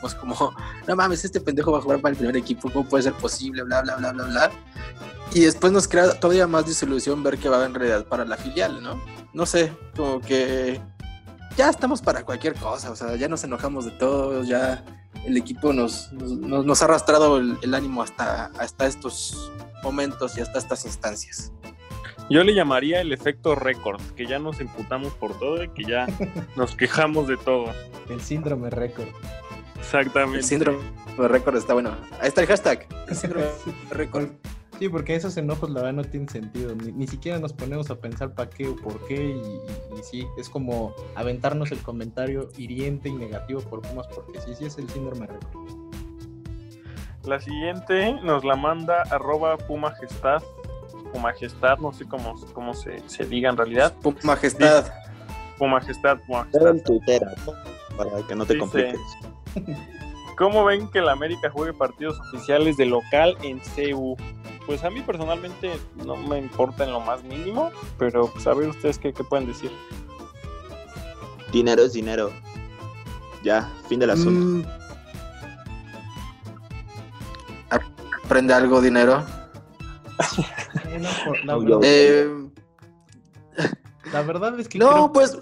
pues 0.00 0.14
como, 0.14 0.54
no 0.86 0.96
mames, 0.96 1.24
este 1.24 1.40
pendejo 1.40 1.72
va 1.72 1.78
a 1.78 1.82
jugar 1.82 2.00
para 2.00 2.12
el 2.12 2.16
primer 2.16 2.36
equipo, 2.36 2.70
¿cómo 2.70 2.88
puede 2.88 3.04
ser 3.04 3.14
posible? 3.14 3.62
Bla, 3.62 3.82
bla, 3.82 3.96
bla, 3.96 4.12
bla, 4.12 4.24
bla. 4.24 4.50
Y 5.34 5.40
después 5.40 5.72
nos 5.72 5.88
crea 5.88 6.18
todavía 6.18 6.46
más 6.46 6.66
disolución 6.66 7.22
ver 7.22 7.38
que 7.38 7.48
va 7.48 7.64
en 7.64 7.74
realidad 7.74 8.04
para 8.06 8.24
la 8.24 8.36
filial, 8.36 8.82
¿no? 8.82 9.00
No 9.32 9.44
sé, 9.44 9.72
como 9.96 10.20
que 10.20 10.80
ya 11.56 11.68
estamos 11.68 12.00
para 12.00 12.24
cualquier 12.24 12.54
cosa, 12.54 12.90
o 12.90 12.96
sea, 12.96 13.16
ya 13.16 13.28
nos 13.28 13.44
enojamos 13.44 13.84
de 13.84 13.90
todo, 13.92 14.42
ya 14.44 14.84
el 15.24 15.36
equipo 15.36 15.72
nos, 15.72 16.12
nos, 16.12 16.82
ha 16.82 16.84
arrastrado 16.84 17.38
el, 17.38 17.74
ánimo 17.74 18.02
hasta, 18.02 18.46
hasta 18.58 18.86
estos 18.86 19.52
momentos 19.82 20.38
y 20.38 20.40
hasta 20.40 20.58
estas 20.58 20.84
instancias. 20.84 21.52
Yo 22.28 22.42
le 22.42 22.54
llamaría 22.54 23.00
el 23.00 23.12
efecto 23.12 23.54
récord, 23.54 24.00
que 24.16 24.26
ya 24.26 24.38
nos 24.38 24.60
imputamos 24.60 25.14
por 25.14 25.38
todo 25.38 25.62
y 25.62 25.68
que 25.68 25.84
ya 25.84 26.06
nos 26.56 26.74
quejamos 26.74 27.28
de 27.28 27.36
todo. 27.36 27.66
El 28.08 28.20
síndrome 28.20 28.70
récord. 28.70 29.08
Exactamente. 29.78 30.38
El 30.38 30.44
síndrome 30.44 30.78
de 31.18 31.28
récord 31.28 31.56
está 31.56 31.74
bueno. 31.74 31.96
Ahí 32.20 32.28
está 32.28 32.42
el 32.42 32.46
hashtag. 32.46 32.86
El 33.08 33.16
síndrome 33.16 33.46
de 33.46 33.94
récord. 33.94 34.28
Sí, 34.78 34.90
porque 34.90 35.14
esos 35.14 35.36
enojos 35.38 35.70
la 35.70 35.80
verdad 35.80 35.94
no 35.94 36.04
tienen 36.04 36.28
sentido. 36.28 36.74
Ni, 36.74 37.06
siquiera 37.06 37.38
nos 37.38 37.54
ponemos 37.54 37.90
a 37.90 37.96
pensar 37.96 38.34
para 38.34 38.50
qué 38.50 38.68
o 38.68 38.76
por 38.76 39.06
qué. 39.06 39.30
Y, 39.30 40.02
sí, 40.02 40.26
es 40.36 40.50
como 40.50 40.94
aventarnos 41.14 41.72
el 41.72 41.78
comentario 41.78 42.50
hiriente 42.58 43.08
y 43.08 43.12
negativo 43.12 43.60
por 43.62 43.80
Pumas, 43.80 44.06
porque 44.08 44.40
sí, 44.40 44.54
sí 44.54 44.66
es 44.66 44.76
el 44.76 44.88
síndrome 44.90 45.26
récord. 45.26 45.86
La 47.24 47.40
siguiente 47.40 48.12
nos 48.22 48.44
la 48.44 48.54
manda 48.54 49.02
arroba 49.10 49.56
Pumajestad. 49.56 50.42
Pumajestad, 51.12 51.78
no 51.78 51.92
sé 51.92 52.04
cómo, 52.04 52.34
cómo 52.52 52.74
se, 52.74 53.02
se 53.08 53.24
diga 53.24 53.48
en 53.48 53.56
realidad. 53.56 53.94
Pumajestad. 54.02 54.92
Pumajestad, 55.58 56.18
Pumajestad. 56.26 56.68
En 56.68 56.84
Twitter, 56.84 57.22
para 57.96 58.10
que 58.26 58.34
no 58.34 58.44
te 58.44 58.58
compliques. 58.58 59.00
¿Cómo 60.36 60.64
ven 60.64 60.88
que 60.88 61.00
la 61.00 61.12
América 61.12 61.50
juegue 61.50 61.72
partidos 61.72 62.20
oficiales 62.20 62.76
de 62.76 62.86
local 62.86 63.36
en 63.42 63.58
CU? 63.58 64.16
Pues 64.66 64.84
a 64.84 64.90
mí 64.90 65.00
personalmente 65.00 65.78
no 66.04 66.16
me 66.16 66.38
importa 66.38 66.84
en 66.84 66.92
lo 66.92 67.00
más 67.00 67.24
mínimo, 67.24 67.70
pero 67.98 68.30
pues 68.30 68.46
a 68.46 68.52
ver 68.52 68.68
ustedes 68.68 68.98
qué, 68.98 69.12
pueden 69.12 69.46
decir. 69.46 69.70
Dinero 71.52 71.84
es 71.84 71.94
dinero. 71.94 72.32
Ya, 73.42 73.70
fin 73.88 74.00
del 74.00 74.10
asunto. 74.10 74.68
Mm. 74.68 74.86
Aprende 78.24 78.54
algo, 78.54 78.80
dinero. 78.80 79.24
Eh, 81.82 82.48
la, 84.12 84.22
verdad, 84.22 84.58
es 84.58 84.66
que. 84.66 84.78
No, 84.78 85.12
pues. 85.12 85.36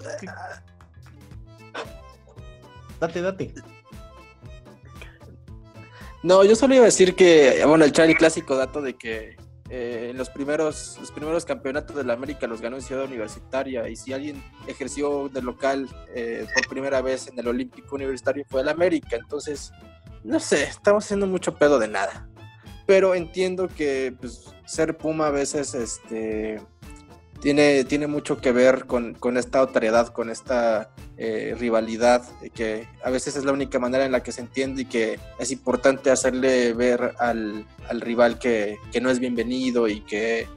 Date, 2.99 3.21
date. 3.21 3.53
No, 6.25 6.43
yo 6.43 6.55
solo 6.55 6.73
iba 6.73 6.81
a 6.81 6.85
decir 6.85 7.13
que, 7.13 7.63
bueno, 7.67 7.85
el 7.85 7.93
el 7.95 8.17
clásico 8.17 8.55
dato 8.55 8.81
de 8.81 8.95
que 8.95 9.37
eh, 9.69 10.11
los 10.15 10.31
primeros 10.31 10.97
los 10.99 11.11
primeros 11.11 11.45
campeonatos 11.45 11.95
de 11.95 12.03
la 12.03 12.13
América 12.13 12.47
los 12.47 12.61
ganó 12.61 12.77
en 12.77 12.81
Ciudad 12.81 13.05
Universitaria 13.05 13.87
y 13.87 13.95
si 13.95 14.11
alguien 14.11 14.43
ejerció 14.65 15.29
de 15.29 15.43
local 15.43 15.87
eh, 16.15 16.47
por 16.55 16.67
primera 16.67 16.99
vez 17.01 17.27
en 17.27 17.37
el 17.37 17.47
Olímpico 17.47 17.93
Universitario 17.93 18.43
fue 18.49 18.61
el 18.61 18.69
América. 18.69 19.17
Entonces, 19.17 19.71
no 20.23 20.39
sé, 20.39 20.63
estamos 20.63 21.05
haciendo 21.05 21.27
mucho 21.27 21.53
pedo 21.59 21.77
de 21.77 21.89
nada. 21.89 22.27
Pero 22.87 23.13
entiendo 23.13 23.67
que 23.67 24.15
pues, 24.19 24.45
ser 24.65 24.97
Puma 24.97 25.27
a 25.27 25.31
veces 25.31 25.75
este, 25.75 26.59
tiene, 27.45 27.83
tiene 27.83 28.07
mucho 28.07 28.41
que 28.41 28.51
ver 28.51 28.87
con, 28.87 29.15
esta 29.37 29.61
otredad, 29.61 30.07
con 30.07 30.31
esta 30.31 30.89
eh, 31.15 31.55
rivalidad, 31.55 32.23
que 32.55 32.87
a 33.03 33.11
veces 33.11 33.35
es 33.35 33.45
la 33.45 33.51
única 33.51 33.77
manera 33.77 34.03
en 34.03 34.11
la 34.11 34.23
que 34.23 34.31
se 34.31 34.41
entiende 34.41 34.81
y 34.81 34.85
que 34.85 35.19
es 35.37 35.51
importante 35.51 36.09
hacerle 36.09 36.73
ver 36.73 37.13
al, 37.19 37.67
rival 37.99 38.39
que, 38.39 38.79
no 38.99 39.11
es 39.11 39.19
bienvenido 39.19 39.87
y 39.87 40.01
que 40.01 40.47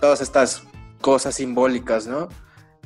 todas 0.00 0.20
estas 0.20 0.62
cosas 1.00 1.34
simbólicas, 1.34 2.06
¿no? 2.06 2.28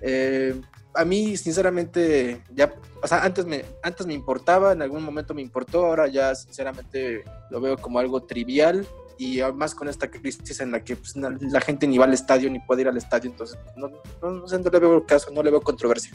Eh, 0.01 0.59
a 0.95 1.05
mí, 1.05 1.37
sinceramente, 1.37 2.41
ya, 2.55 2.75
o 3.03 3.07
sea, 3.07 3.23
antes 3.23 3.45
me, 3.45 3.67
antes 3.83 4.07
me 4.07 4.15
importaba, 4.15 4.73
en 4.73 4.81
algún 4.81 5.03
momento 5.03 5.35
me 5.35 5.43
importó, 5.43 5.85
ahora 5.85 6.09
ya, 6.09 6.35
sinceramente, 6.35 7.23
lo 7.51 7.61
veo 7.61 7.77
como 7.77 7.99
algo 7.99 8.23
trivial 8.23 8.87
y 9.19 9.41
además 9.41 9.75
con 9.75 9.89
esta 9.89 10.11
crisis 10.11 10.61
en 10.61 10.73
la 10.73 10.85
que 10.85 10.97
pues, 10.97 11.17
na- 11.17 11.37
la 11.41 11.61
gente 11.61 11.87
ni 11.87 11.99
va 11.99 12.05
al 12.05 12.13
estadio 12.15 12.51
ni 12.51 12.59
puede 12.61 12.83
ir 12.83 12.89
al 12.89 12.97
estadio, 12.97 13.31
entonces 13.31 13.59
no, 13.77 13.89
no, 14.23 14.31
no 14.31 14.49
sé, 14.49 14.59
no 14.59 14.71
le 14.71 14.79
veo 14.79 15.07
caso, 15.07 15.31
no 15.33 15.43
le 15.43 15.51
veo 15.51 15.61
controversia. 15.61 16.13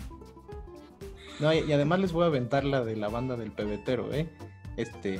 No, 1.39 1.51
y, 1.53 1.59
y 1.59 1.73
además 1.73 1.99
les 1.99 2.11
voy 2.11 2.23
a 2.23 2.27
aventar 2.27 2.63
la 2.63 2.83
de 2.83 2.95
la 2.95 3.09
banda 3.09 3.35
del 3.35 3.51
pebetero, 3.51 4.13
¿eh? 4.13 4.29
Este, 4.77 5.19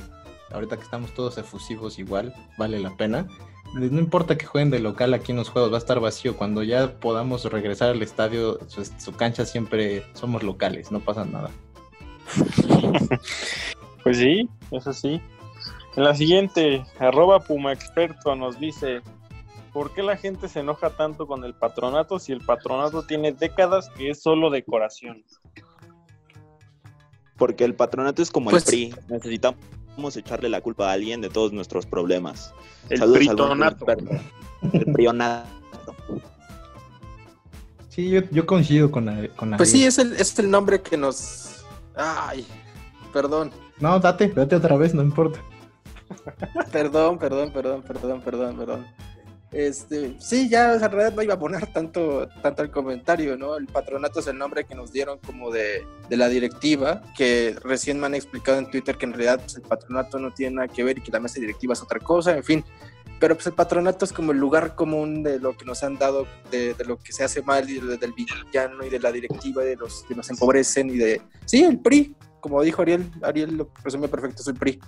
ahorita 0.52 0.76
que 0.76 0.82
estamos 0.84 1.12
todos 1.14 1.36
efusivos 1.38 1.98
igual, 1.98 2.32
vale 2.58 2.78
la 2.78 2.96
pena. 2.96 3.26
No 3.74 3.98
importa 3.98 4.36
que 4.36 4.44
jueguen 4.46 4.70
de 4.70 4.78
local 4.80 5.14
aquí 5.14 5.32
en 5.32 5.38
los 5.38 5.48
juegos, 5.48 5.72
va 5.72 5.76
a 5.76 5.78
estar 5.78 5.98
vacío. 5.98 6.36
Cuando 6.36 6.62
ya 6.62 7.00
podamos 7.00 7.44
regresar 7.46 7.88
al 7.90 8.02
estadio, 8.02 8.58
su, 8.68 8.84
su 8.84 9.12
cancha 9.16 9.46
siempre 9.46 10.04
somos 10.12 10.42
locales, 10.42 10.92
no 10.92 11.00
pasa 11.00 11.24
nada. 11.24 11.50
Pues 14.02 14.16
sí, 14.18 14.48
eso 14.72 14.92
sí. 14.92 15.20
En 15.96 16.04
la 16.04 16.14
siguiente, 16.14 16.84
arroba 16.98 17.40
Puma 17.40 17.72
Experto 17.72 18.34
nos 18.34 18.58
dice, 18.58 19.02
¿por 19.72 19.92
qué 19.92 20.02
la 20.02 20.16
gente 20.16 20.48
se 20.48 20.60
enoja 20.60 20.90
tanto 20.90 21.26
con 21.26 21.44
el 21.44 21.54
patronato 21.54 22.18
si 22.18 22.32
el 22.32 22.40
patronato 22.40 23.02
tiene 23.02 23.32
décadas 23.32 23.90
que 23.90 24.10
es 24.10 24.22
solo 24.22 24.48
decoración? 24.50 25.22
Porque 27.36 27.64
el 27.64 27.74
patronato 27.74 28.22
es 28.22 28.30
como 28.30 28.50
Pues- 28.50 28.64
el 28.64 28.68
PRI. 28.68 28.94
Necesitamos 29.08 30.16
echarle 30.16 30.48
la 30.48 30.60
culpa 30.62 30.88
a 30.88 30.92
alguien 30.92 31.20
de 31.20 31.28
todos 31.28 31.52
nuestros 31.52 31.84
problemas. 31.84 32.54
El 32.88 33.12
pritonato. 33.12 33.84
El 34.72 34.92
prionato. 34.92 35.48
Sí, 37.88 38.08
yo, 38.08 38.22
yo 38.30 38.46
coincido 38.46 38.90
con, 38.90 39.06
Ari- 39.08 39.28
con 39.36 39.50
Pues 39.58 39.70
sí, 39.70 39.84
es 39.84 39.98
el, 39.98 40.14
es 40.14 40.38
el 40.38 40.50
nombre 40.50 40.80
que 40.80 40.96
nos... 40.96 41.64
Ay, 41.94 42.46
perdón, 43.12 43.50
No, 43.80 44.00
date, 44.00 44.28
date 44.28 44.56
otra 44.56 44.76
vez, 44.78 44.94
no 44.94 45.02
importa. 45.02 45.38
Perdón, 46.72 47.18
perdón, 47.18 47.52
perdón, 47.52 47.82
perdón, 47.82 48.20
perdón, 48.22 48.56
perdón. 48.56 48.86
Este, 49.52 50.16
sí, 50.18 50.48
ya 50.48 50.72
o 50.72 50.78
sea, 50.78 50.86
en 50.86 50.92
realidad 50.92 51.14
no 51.14 51.22
iba 51.22 51.34
a 51.34 51.38
poner 51.38 51.66
tanto, 51.66 52.26
tanto 52.42 52.62
el 52.62 52.70
comentario, 52.70 53.36
¿no? 53.36 53.56
El 53.56 53.66
patronato 53.66 54.20
es 54.20 54.26
el 54.26 54.38
nombre 54.38 54.64
que 54.64 54.74
nos 54.74 54.92
dieron 54.92 55.18
como 55.18 55.50
de, 55.50 55.86
la 56.08 56.28
directiva, 56.28 57.02
que 57.16 57.54
recién 57.62 58.00
me 58.00 58.06
han 58.06 58.14
explicado 58.14 58.58
en 58.58 58.70
Twitter 58.70 58.96
que 58.96 59.04
en 59.04 59.12
realidad 59.12 59.40
pues, 59.40 59.56
el 59.56 59.62
patronato 59.62 60.18
no 60.18 60.32
tiene 60.32 60.56
nada 60.56 60.68
que 60.68 60.82
ver 60.82 60.98
y 60.98 61.02
que 61.02 61.12
la 61.12 61.20
mesa 61.20 61.38
directiva 61.38 61.74
es 61.74 61.82
otra 61.82 62.00
cosa, 62.00 62.34
en 62.34 62.42
fin. 62.42 62.64
Pero 63.20 63.34
pues 63.34 63.46
el 63.46 63.52
patronato 63.52 64.06
es 64.06 64.12
como 64.12 64.32
el 64.32 64.38
lugar 64.38 64.74
común 64.74 65.22
de 65.22 65.38
lo 65.38 65.54
que 65.56 65.66
nos 65.66 65.84
han 65.84 65.98
dado, 65.98 66.26
de, 66.50 66.74
lo 66.86 66.96
que 66.96 67.12
se 67.12 67.22
hace 67.22 67.42
mal 67.42 67.68
y 67.68 67.78
de- 67.78 67.98
del 67.98 68.14
villano 68.14 68.84
y 68.84 68.88
de 68.88 68.98
la 68.98 69.12
directiva, 69.12 69.62
de 69.62 69.76
los 69.76 70.02
que 70.08 70.14
nos 70.14 70.28
empobrecen 70.30 70.88
y 70.88 70.96
de... 70.96 71.20
Sí, 71.44 71.62
el 71.62 71.78
PRI, 71.78 72.16
como 72.40 72.60
dijo 72.62 72.80
Ariel, 72.82 73.08
Ariel 73.22 73.56
lo 73.58 73.70
resume 73.84 74.08
perfecto, 74.08 74.40
es 74.40 74.48
el 74.48 74.54
PRI 74.54 74.80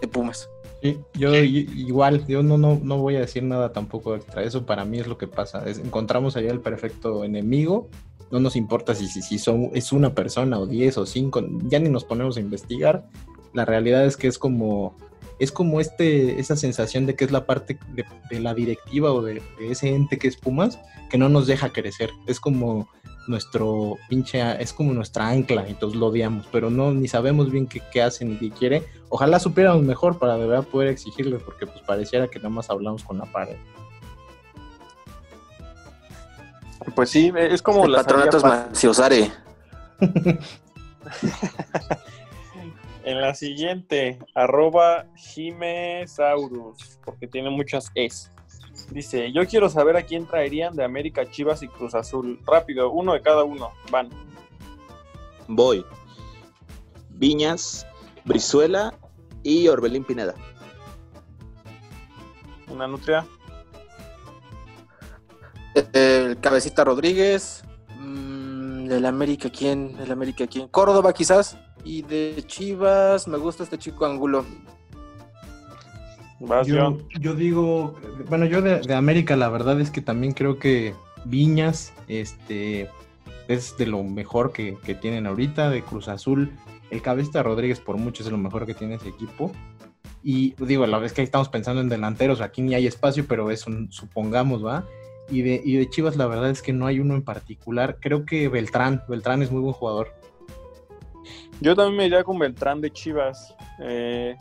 de 0.00 0.08
Pumas. 0.08 0.46
Sí, 0.84 0.98
yo 1.14 1.34
i- 1.34 1.66
igual, 1.74 2.26
yo 2.26 2.42
no, 2.42 2.58
no, 2.58 2.78
no 2.82 2.98
voy 2.98 3.16
a 3.16 3.20
decir 3.20 3.42
nada 3.42 3.72
tampoco 3.72 4.14
extra. 4.16 4.42
Eso 4.42 4.66
para 4.66 4.84
mí 4.84 4.98
es 4.98 5.06
lo 5.06 5.16
que 5.16 5.26
pasa. 5.26 5.66
Es- 5.66 5.78
encontramos 5.78 6.36
allá 6.36 6.50
el 6.50 6.60
perfecto 6.60 7.24
enemigo. 7.24 7.88
No 8.30 8.38
nos 8.38 8.54
importa 8.54 8.94
si, 8.94 9.06
si, 9.06 9.22
si 9.22 9.38
son, 9.38 9.70
es 9.72 9.92
una 9.92 10.14
persona 10.14 10.58
o 10.58 10.66
diez 10.66 10.98
o 10.98 11.06
cinco. 11.06 11.42
Ya 11.68 11.78
ni 11.78 11.88
nos 11.88 12.04
ponemos 12.04 12.36
a 12.36 12.40
investigar. 12.40 13.06
La 13.54 13.64
realidad 13.64 14.04
es 14.04 14.18
que 14.18 14.26
es 14.26 14.38
como, 14.38 14.94
es 15.38 15.50
como 15.52 15.80
este, 15.80 16.38
esa 16.38 16.54
sensación 16.54 17.06
de 17.06 17.14
que 17.14 17.24
es 17.24 17.32
la 17.32 17.46
parte 17.46 17.78
de, 17.94 18.04
de 18.28 18.40
la 18.40 18.52
directiva 18.52 19.10
o 19.10 19.22
de, 19.22 19.40
de 19.58 19.70
ese 19.70 19.88
ente 19.94 20.18
que 20.18 20.28
es 20.28 20.36
Pumas 20.36 20.78
que 21.08 21.16
no 21.16 21.30
nos 21.30 21.46
deja 21.46 21.72
crecer. 21.72 22.10
Es 22.26 22.40
como 22.40 22.90
nuestro 23.26 23.98
pinche, 24.08 24.62
es 24.62 24.72
como 24.72 24.92
nuestra 24.92 25.28
ancla, 25.28 25.66
entonces 25.66 25.98
lo 25.98 26.06
odiamos, 26.06 26.46
pero 26.52 26.70
no, 26.70 26.92
ni 26.92 27.08
sabemos 27.08 27.50
bien 27.50 27.66
qué, 27.66 27.82
qué 27.92 28.02
hace 28.02 28.24
ni 28.24 28.36
qué 28.36 28.50
quiere. 28.50 28.82
Ojalá 29.08 29.38
supiéramos 29.38 29.82
mejor 29.82 30.18
para 30.18 30.36
de 30.36 30.46
verdad 30.46 30.64
poder 30.64 30.88
exigirles, 30.88 31.42
porque 31.42 31.66
pues 31.66 31.80
pareciera 31.80 32.28
que 32.28 32.38
nada 32.38 32.50
más 32.50 32.70
hablamos 32.70 33.04
con 33.04 33.18
la 33.18 33.26
pared. 33.26 33.56
Pues 36.94 37.10
sí, 37.10 37.32
es 37.34 37.62
como 37.62 37.86
el 37.86 37.92
la 37.92 37.98
patronato 37.98 38.38
es. 38.38 39.32
En 43.04 43.20
la 43.20 43.34
siguiente, 43.34 44.18
arroba 44.34 45.04
Jimesaurus, 45.14 46.98
porque 47.04 47.26
tiene 47.26 47.50
muchas 47.50 47.90
es. 47.94 48.30
Dice, 48.90 49.32
yo 49.32 49.46
quiero 49.46 49.68
saber 49.68 49.96
a 49.96 50.02
quién 50.02 50.26
traerían 50.26 50.76
de 50.76 50.84
América, 50.84 51.28
Chivas 51.30 51.62
y 51.62 51.68
Cruz 51.68 51.94
Azul. 51.94 52.40
Rápido, 52.46 52.90
uno 52.90 53.12
de 53.14 53.22
cada 53.22 53.44
uno. 53.44 53.72
Van. 53.90 54.10
Voy. 55.48 55.84
Viñas, 57.10 57.86
Brizuela 58.24 58.94
y 59.42 59.68
Orbelín 59.68 60.04
Pineda. 60.04 60.34
Una 62.68 62.86
nutria. 62.86 63.26
El 65.92 66.38
Cabecita 66.40 66.84
Rodríguez. 66.84 67.62
mm, 67.98 68.86
del 68.86 69.06
América, 69.06 69.50
¿quién? 69.50 69.96
Del 69.96 70.12
América, 70.12 70.46
¿quién? 70.46 70.68
Córdoba, 70.68 71.12
quizás. 71.12 71.56
Y 71.84 72.02
de 72.02 72.42
Chivas, 72.46 73.28
me 73.28 73.38
gusta 73.38 73.62
este 73.64 73.78
chico 73.78 74.06
Angulo. 74.06 74.44
Vas, 76.46 76.66
Yo, 76.66 76.76
John. 76.76 77.08
yo 77.20 77.34
digo, 77.34 77.94
bueno, 78.28 78.46
yo 78.46 78.62
de, 78.62 78.80
de 78.80 78.94
América 78.94 79.36
la 79.36 79.48
verdad 79.48 79.80
es 79.80 79.90
que 79.90 80.00
también 80.00 80.32
creo 80.32 80.58
que 80.58 80.94
Viñas 81.24 81.92
este, 82.08 82.88
es 83.48 83.76
de 83.76 83.86
lo 83.86 84.02
mejor 84.02 84.52
que, 84.52 84.76
que 84.84 84.94
tienen 84.94 85.26
ahorita, 85.26 85.70
de 85.70 85.82
Cruz 85.82 86.08
Azul. 86.08 86.52
El 86.90 87.02
Cabecita 87.02 87.42
Rodríguez 87.42 87.80
por 87.80 87.96
mucho 87.96 88.22
es 88.22 88.30
lo 88.30 88.38
mejor 88.38 88.66
que 88.66 88.74
tiene 88.74 88.94
ese 88.94 89.08
equipo. 89.08 89.50
Y 90.22 90.54
digo, 90.58 90.86
la 90.86 90.98
vez 90.98 91.12
que 91.12 91.20
ahí 91.20 91.24
estamos 91.26 91.48
pensando 91.48 91.80
en 91.82 91.88
delanteros, 91.88 92.40
aquí 92.40 92.62
ni 92.62 92.74
hay 92.74 92.86
espacio, 92.86 93.26
pero 93.28 93.50
es 93.50 93.66
un, 93.66 93.92
supongamos, 93.92 94.64
¿va? 94.64 94.84
Y 95.30 95.42
de, 95.42 95.60
y 95.64 95.76
de 95.76 95.88
Chivas 95.88 96.16
la 96.16 96.26
verdad 96.26 96.50
es 96.50 96.62
que 96.62 96.72
no 96.72 96.86
hay 96.86 97.00
uno 97.00 97.14
en 97.14 97.22
particular. 97.22 97.98
Creo 98.00 98.24
que 98.24 98.48
Beltrán, 98.48 99.02
Beltrán 99.08 99.42
es 99.42 99.50
muy 99.50 99.60
buen 99.60 99.74
jugador. 99.74 100.14
Yo 101.60 101.74
también 101.74 101.96
me 101.96 102.06
iría 102.06 102.24
con 102.24 102.38
Beltrán 102.38 102.80
de 102.80 102.90
Chivas. 102.90 103.54
Eh, 103.82 104.36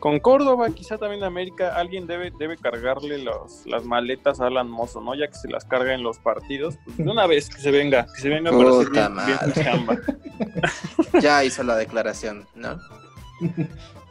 con 0.00 0.18
Córdoba, 0.18 0.70
quizá 0.70 0.96
también 0.96 1.22
América, 1.22 1.76
alguien 1.76 2.06
debe, 2.06 2.32
debe 2.36 2.56
cargarle 2.56 3.18
los, 3.18 3.66
las 3.66 3.84
maletas 3.84 4.40
a 4.40 4.46
Alan 4.46 4.68
Mozo, 4.68 5.02
¿no? 5.02 5.14
Ya 5.14 5.28
que 5.28 5.34
se 5.34 5.48
las 5.48 5.66
carga 5.66 5.94
en 5.94 6.02
los 6.02 6.18
partidos. 6.18 6.78
Pues 6.84 6.96
de 6.96 7.10
una 7.10 7.26
vez 7.26 7.50
que 7.50 7.60
se 7.60 7.70
venga, 7.70 8.06
que 8.14 8.20
se 8.20 8.30
venga 8.30 8.50
para 8.50 8.70
hacer 8.70 8.90
bien, 8.90 9.14
bien 9.26 9.64
chamba. 9.64 9.98
Ya 11.20 11.44
hizo 11.44 11.62
la 11.62 11.76
declaración, 11.76 12.46
¿no? 12.54 12.80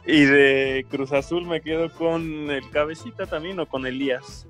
Y 0.06 0.24
de 0.24 0.86
Cruz 0.88 1.12
Azul 1.12 1.46
me 1.46 1.60
quedo 1.60 1.92
con 1.92 2.50
el 2.50 2.70
cabecita 2.70 3.26
también 3.26 3.58
o 3.58 3.66
con 3.66 3.84
Elías. 3.84 4.46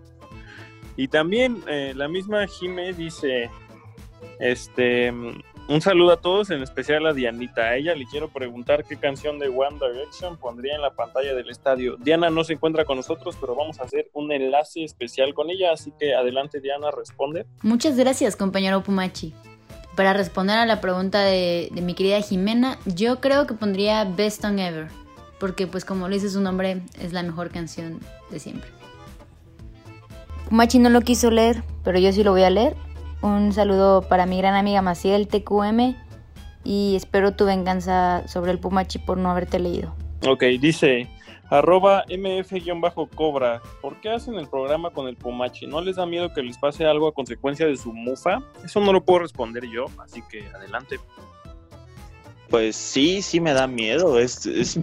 Y 0.96 1.08
también 1.08 1.62
eh, 1.68 1.94
la 1.96 2.08
misma 2.08 2.46
Jime 2.46 2.92
dice, 2.92 3.48
este, 4.38 5.12
un 5.70 5.80
saludo 5.80 6.12
a 6.12 6.20
todos, 6.20 6.50
en 6.50 6.62
especial 6.62 7.06
a 7.06 7.12
Dianita. 7.12 7.62
A 7.62 7.76
ella 7.76 7.94
le 7.94 8.04
quiero 8.04 8.28
preguntar 8.28 8.84
qué 8.84 8.96
canción 8.96 9.38
de 9.38 9.46
One 9.46 9.78
Direction 9.80 10.36
pondría 10.36 10.74
en 10.74 10.82
la 10.82 10.90
pantalla 10.94 11.32
del 11.32 11.48
estadio. 11.48 11.96
Diana 11.96 12.28
no 12.28 12.42
se 12.42 12.54
encuentra 12.54 12.84
con 12.84 12.96
nosotros, 12.96 13.36
pero 13.40 13.54
vamos 13.54 13.78
a 13.78 13.84
hacer 13.84 14.10
un 14.12 14.32
enlace 14.32 14.82
especial 14.82 15.32
con 15.32 15.48
ella, 15.48 15.72
así 15.72 15.92
que 15.96 16.12
adelante 16.12 16.60
Diana, 16.60 16.90
responde. 16.90 17.46
Muchas 17.62 17.96
gracias, 17.96 18.34
compañero 18.34 18.82
Pumachi. 18.82 19.32
Para 19.94 20.12
responder 20.12 20.58
a 20.58 20.66
la 20.66 20.80
pregunta 20.80 21.22
de, 21.22 21.68
de 21.70 21.82
mi 21.82 21.94
querida 21.94 22.20
Jimena, 22.20 22.78
yo 22.84 23.20
creo 23.20 23.46
que 23.46 23.54
pondría 23.54 24.04
Best 24.04 24.42
Song 24.42 24.58
Ever, 24.58 24.88
porque 25.38 25.68
pues 25.68 25.84
como 25.84 26.08
lo 26.08 26.14
dice 26.14 26.30
su 26.30 26.40
nombre, 26.40 26.82
es 27.00 27.12
la 27.12 27.22
mejor 27.22 27.50
canción 27.50 28.00
de 28.32 28.40
siempre. 28.40 28.68
Pumachi 30.48 30.80
no 30.80 30.90
lo 30.90 31.02
quiso 31.02 31.30
leer, 31.30 31.62
pero 31.84 32.00
yo 32.00 32.12
sí 32.12 32.24
lo 32.24 32.32
voy 32.32 32.42
a 32.42 32.50
leer. 32.50 32.74
Un 33.22 33.52
saludo 33.52 34.02
para 34.02 34.26
mi 34.26 34.38
gran 34.38 34.54
amiga 34.54 34.80
Maciel 34.82 35.28
TQM 35.28 35.94
y 36.64 36.96
espero 36.96 37.34
tu 37.34 37.44
venganza 37.44 38.26
sobre 38.26 38.52
el 38.52 38.58
Pumachi 38.58 38.98
por 38.98 39.18
no 39.18 39.30
haberte 39.30 39.58
leído. 39.58 39.94
Ok, 40.26 40.44
dice 40.60 41.08
arroba 41.50 42.04
mf-cobra. 42.08 43.60
¿Por 43.82 44.00
qué 44.00 44.10
hacen 44.10 44.34
el 44.34 44.48
programa 44.48 44.90
con 44.90 45.08
el 45.08 45.16
Pumachi? 45.16 45.66
¿No 45.66 45.80
les 45.80 45.96
da 45.96 46.06
miedo 46.06 46.32
que 46.32 46.42
les 46.42 46.56
pase 46.56 46.86
algo 46.86 47.08
a 47.08 47.12
consecuencia 47.12 47.66
de 47.66 47.76
su 47.76 47.92
mufa? 47.92 48.40
Eso 48.64 48.80
no 48.80 48.92
lo 48.92 49.04
puedo 49.04 49.20
responder 49.20 49.64
yo, 49.68 49.86
así 50.02 50.22
que 50.30 50.46
adelante. 50.48 50.98
Pues 52.48 52.76
sí, 52.76 53.20
sí 53.20 53.40
me 53.40 53.52
da 53.52 53.66
miedo. 53.66 54.18
Es, 54.18 54.46
es 54.46 54.78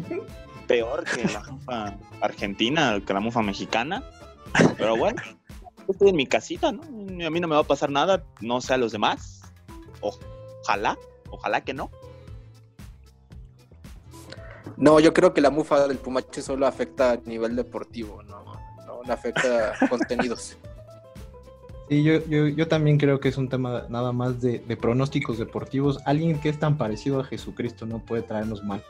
peor 0.68 1.06
que 1.06 1.24
la 1.32 1.44
mufa 1.50 1.98
argentina, 2.22 3.00
que 3.06 3.14
la 3.14 3.20
mufa 3.20 3.42
mexicana. 3.42 4.04
Pero 4.78 4.96
bueno, 4.96 5.22
estoy 5.92 6.10
en 6.10 6.16
mi 6.16 6.28
casita, 6.28 6.72
¿no? 6.72 6.84
A 6.84 7.30
mí 7.30 7.40
no 7.40 7.48
me 7.48 7.56
va 7.56 7.62
a 7.62 7.64
pasar 7.64 7.90
nada, 7.90 8.24
no 8.42 8.62
sé 8.62 8.74
a 8.74 8.78
los 8.78 8.92
demás. 8.92 9.42
Ojalá, 10.02 10.98
ojalá 11.30 11.62
que 11.62 11.74
no. 11.74 11.90
No, 14.78 15.00
yo 15.00 15.14
creo 15.14 15.34
que 15.34 15.42
la 15.42 15.50
mufa 15.50 15.88
del 15.88 15.98
Pumache 15.98 16.42
solo 16.42 16.68
afecta 16.68 17.14
a 17.14 17.18
nivel 17.26 17.56
deportivo, 17.56 18.22
no, 18.24 18.44
no, 18.86 19.02
no 19.04 19.14
afecta 19.14 19.74
a 19.80 19.88
contenidos. 19.88 20.58
Sí, 21.90 22.04
yo, 22.04 22.20
yo, 22.26 22.48
yo 22.50 22.68
también 22.68 22.98
creo 22.98 23.22
que 23.22 23.30
es 23.30 23.38
un 23.38 23.48
tema 23.48 23.86
nada 23.88 24.12
más 24.12 24.42
de, 24.42 24.60
de 24.60 24.76
pronósticos 24.76 25.38
deportivos. 25.38 26.00
Alguien 26.04 26.38
que 26.42 26.50
es 26.50 26.60
tan 26.60 26.78
parecido 26.78 27.22
a 27.22 27.24
Jesucristo 27.24 27.86
no 27.86 28.00
puede 28.00 28.24
traernos 28.24 28.62
mal. 28.62 28.84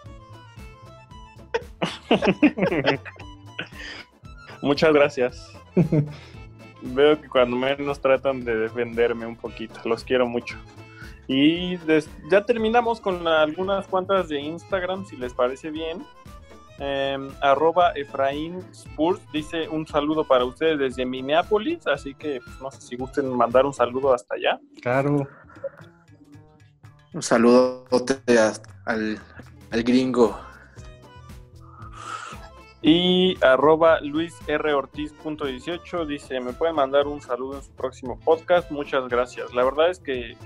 Muchas 4.63 4.93
gracias. 4.93 5.51
Veo 6.81 7.19
que 7.19 7.27
cuando 7.27 7.55
menos 7.55 7.99
tratan 7.99 8.43
de 8.43 8.55
defenderme 8.55 9.25
un 9.25 9.35
poquito. 9.35 9.79
Los 9.85 10.03
quiero 10.03 10.27
mucho. 10.27 10.57
Y 11.27 11.77
ya 12.31 12.45
terminamos 12.45 13.01
con 13.01 13.27
algunas 13.27 13.85
cuantas 13.87 14.29
de 14.29 14.39
Instagram, 14.39 15.05
si 15.05 15.17
les 15.17 15.33
parece 15.33 15.69
bien. 15.71 16.05
Em, 16.79 17.29
arroba 17.41 17.91
Efraín 17.95 18.59
Spurs 18.71 19.19
dice 19.33 19.67
un 19.67 19.87
saludo 19.87 20.27
para 20.27 20.45
ustedes 20.45 20.77
desde 20.77 21.07
Minneapolis, 21.07 21.87
así 21.87 22.13
que 22.13 22.39
pues, 22.39 22.61
no 22.61 22.69
sé 22.69 22.81
si 22.81 22.95
gusten 22.95 23.35
mandar 23.35 23.65
un 23.65 23.73
saludo 23.73 24.13
hasta 24.13 24.35
allá. 24.35 24.59
Claro. 24.81 25.27
Un 27.13 27.23
saludo 27.23 27.85
al, 28.85 29.19
al 29.71 29.83
gringo. 29.83 30.39
Y 32.87 33.35
arroba 33.43 33.99
luisrortiz.18 33.99 36.05
dice, 36.05 36.39
me 36.39 36.53
pueden 36.53 36.77
mandar 36.77 37.05
un 37.05 37.19
saludo 37.19 37.57
en 37.57 37.63
su 37.63 37.73
próximo 37.73 38.17
podcast. 38.17 38.71
Muchas 38.71 39.09
gracias. 39.09 39.53
La 39.53 39.65
verdad 39.65 39.89
es 39.89 39.99
que 39.99 40.37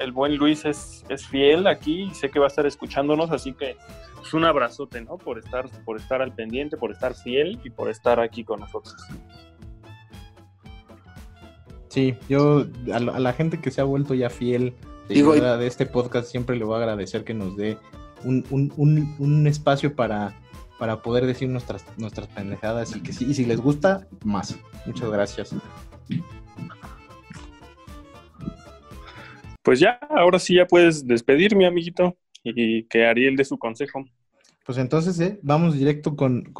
el, 0.00 0.10
buen 0.10 0.34
Luis 0.34 0.64
es, 0.64 1.04
es, 1.08 1.24
fiel 1.24 1.68
aquí 1.68 2.08
y 2.10 2.14
sé 2.16 2.30
que 2.30 2.40
va 2.40 2.46
a 2.46 2.48
estar 2.48 2.66
escuchándonos, 2.66 3.30
así 3.30 3.52
que 3.52 3.70
es 3.70 3.76
pues, 4.16 4.34
un 4.34 4.44
abrazote, 4.44 5.02
¿no? 5.02 5.18
Por 5.18 5.38
estar, 5.38 5.70
por 5.84 5.96
estar 5.96 6.20
al 6.20 6.34
pendiente, 6.34 6.76
por 6.76 6.90
estar 6.90 7.14
fiel 7.14 7.60
y 7.62 7.70
por 7.70 7.88
estar 7.88 8.18
aquí 8.18 8.42
con 8.42 8.58
nosotros. 8.58 8.96
Sí, 11.86 12.16
yo 12.28 12.66
a, 12.92 12.98
la 12.98 13.32
gente 13.34 13.60
que 13.60 13.70
se 13.70 13.80
ha 13.80 13.84
vuelto 13.84 14.14
ya 14.14 14.30
fiel 14.30 14.74
de, 15.08 15.22
de 15.22 15.66
este 15.68 15.86
podcast 15.86 16.28
siempre 16.28 16.56
le 16.56 16.64
voy 16.64 16.74
a 16.74 16.78
agradecer 16.78 17.22
que 17.22 17.34
nos 17.34 17.56
dé 17.56 17.78
un, 18.24 18.44
un, 18.50 19.14
un 19.20 19.46
espacio 19.46 19.94
para 19.94 20.34
para 20.84 21.00
poder 21.00 21.24
decir 21.24 21.48
nuestras, 21.48 21.82
nuestras 21.96 22.28
pendejadas 22.28 22.94
y 22.94 23.00
que 23.00 23.14
sí, 23.14 23.24
y 23.26 23.32
si 23.32 23.46
les 23.46 23.58
gusta, 23.58 24.06
más. 24.22 24.54
Muchas 24.84 25.10
gracias. 25.10 25.54
Pues 29.62 29.80
ya, 29.80 29.92
ahora 30.10 30.38
sí 30.38 30.56
ya 30.56 30.66
puedes 30.66 31.06
despedirme, 31.06 31.64
amiguito, 31.64 32.18
y 32.42 32.82
que 32.82 33.06
Ariel 33.06 33.34
dé 33.34 33.46
su 33.46 33.56
consejo. 33.56 34.04
Pues 34.66 34.76
entonces, 34.76 35.18
¿eh? 35.20 35.40
vamos 35.42 35.72
directo 35.72 36.16
con, 36.16 36.52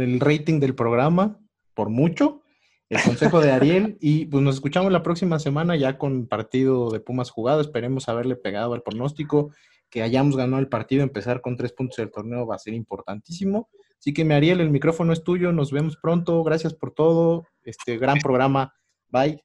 el 0.00 0.20
rating 0.20 0.58
del 0.58 0.74
programa, 0.74 1.38
por 1.74 1.90
mucho, 1.90 2.40
el 2.88 3.02
consejo 3.02 3.42
de 3.42 3.52
Ariel, 3.52 3.98
y 4.00 4.24
pues 4.24 4.42
nos 4.42 4.54
escuchamos 4.54 4.90
la 4.90 5.02
próxima 5.02 5.38
semana 5.38 5.76
ya 5.76 5.98
con 5.98 6.28
partido 6.28 6.90
de 6.90 7.00
Pumas 7.00 7.28
jugado, 7.28 7.60
esperemos 7.60 8.08
haberle 8.08 8.36
pegado 8.36 8.72
al 8.72 8.82
pronóstico 8.82 9.50
que 9.94 10.02
hayamos 10.02 10.36
ganado 10.36 10.60
el 10.60 10.66
partido, 10.66 11.04
empezar 11.04 11.40
con 11.40 11.56
tres 11.56 11.72
puntos 11.72 11.98
del 11.98 12.10
torneo 12.10 12.44
va 12.48 12.56
a 12.56 12.58
ser 12.58 12.74
importantísimo. 12.74 13.70
Así 13.96 14.12
que, 14.12 14.22
Ariel, 14.34 14.60
el 14.60 14.70
micrófono 14.70 15.12
es 15.12 15.22
tuyo, 15.22 15.52
nos 15.52 15.70
vemos 15.70 15.96
pronto, 16.02 16.42
gracias 16.42 16.74
por 16.74 16.92
todo, 16.92 17.46
este 17.62 17.96
gran 17.96 18.18
programa, 18.18 18.74
bye. 19.06 19.40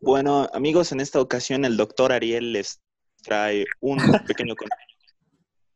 Bueno, 0.00 0.48
amigos, 0.52 0.90
en 0.90 0.98
esta 0.98 1.20
ocasión 1.20 1.64
el 1.64 1.76
doctor 1.76 2.10
Ariel 2.10 2.54
les 2.54 2.82
trae 3.22 3.66
un 3.78 3.98
pequeño 4.26 4.56
consejo. 4.56 5.14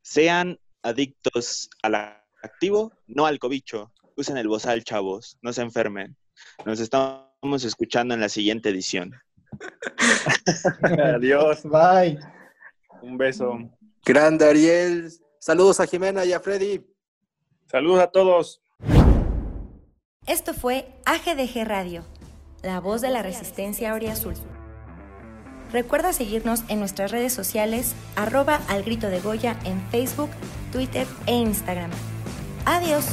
Sean 0.03 0.59
adictos 0.83 1.71
al 1.83 1.95
activo, 2.43 2.93
no 3.07 3.27
al 3.27 3.39
cobicho. 3.39 3.93
Usen 4.17 4.37
el 4.37 4.49
bozal, 4.49 4.83
chavos, 4.83 5.39
no 5.43 5.53
se 5.53 5.63
enfermen. 5.63 6.17
Nos 6.67 6.81
estamos 6.81 7.65
escuchando 7.65 8.15
en 8.15 8.21
la 8.21 8.29
siguiente 8.29 8.71
edición. 8.71 9.13
Adiós. 11.17 11.63
Bye. 11.65 12.19
Un 13.03 13.17
beso. 13.17 13.59
Grande 14.05 14.47
Ariel. 14.47 15.11
Saludos 15.39 15.81
a 15.81 15.87
Jimena 15.87 16.25
y 16.25 16.33
a 16.33 16.41
Freddy. 16.41 16.85
Saludos 17.67 18.01
a 18.01 18.07
todos. 18.07 18.63
Esto 20.27 20.55
fue 20.55 20.87
AGDG 21.05 21.67
Radio, 21.67 22.03
la 22.63 22.81
voz 22.81 23.03
de 23.03 23.11
la 23.11 23.23
resistencia 23.23 23.93
Azul. 23.93 24.35
Recuerda 25.71 26.13
seguirnos 26.13 26.63
en 26.69 26.79
nuestras 26.79 27.11
redes 27.11 27.33
sociales, 27.33 27.95
arroba 28.17 28.61
al 28.69 28.85
grito 28.85 29.09
de 29.09 29.21
Goya 29.21 29.59
en 29.65 29.83
Facebook, 29.91 30.31
Twitter 30.73 31.07
e 31.27 31.35
Instagram. 31.35 31.91
Adiós. 32.65 33.05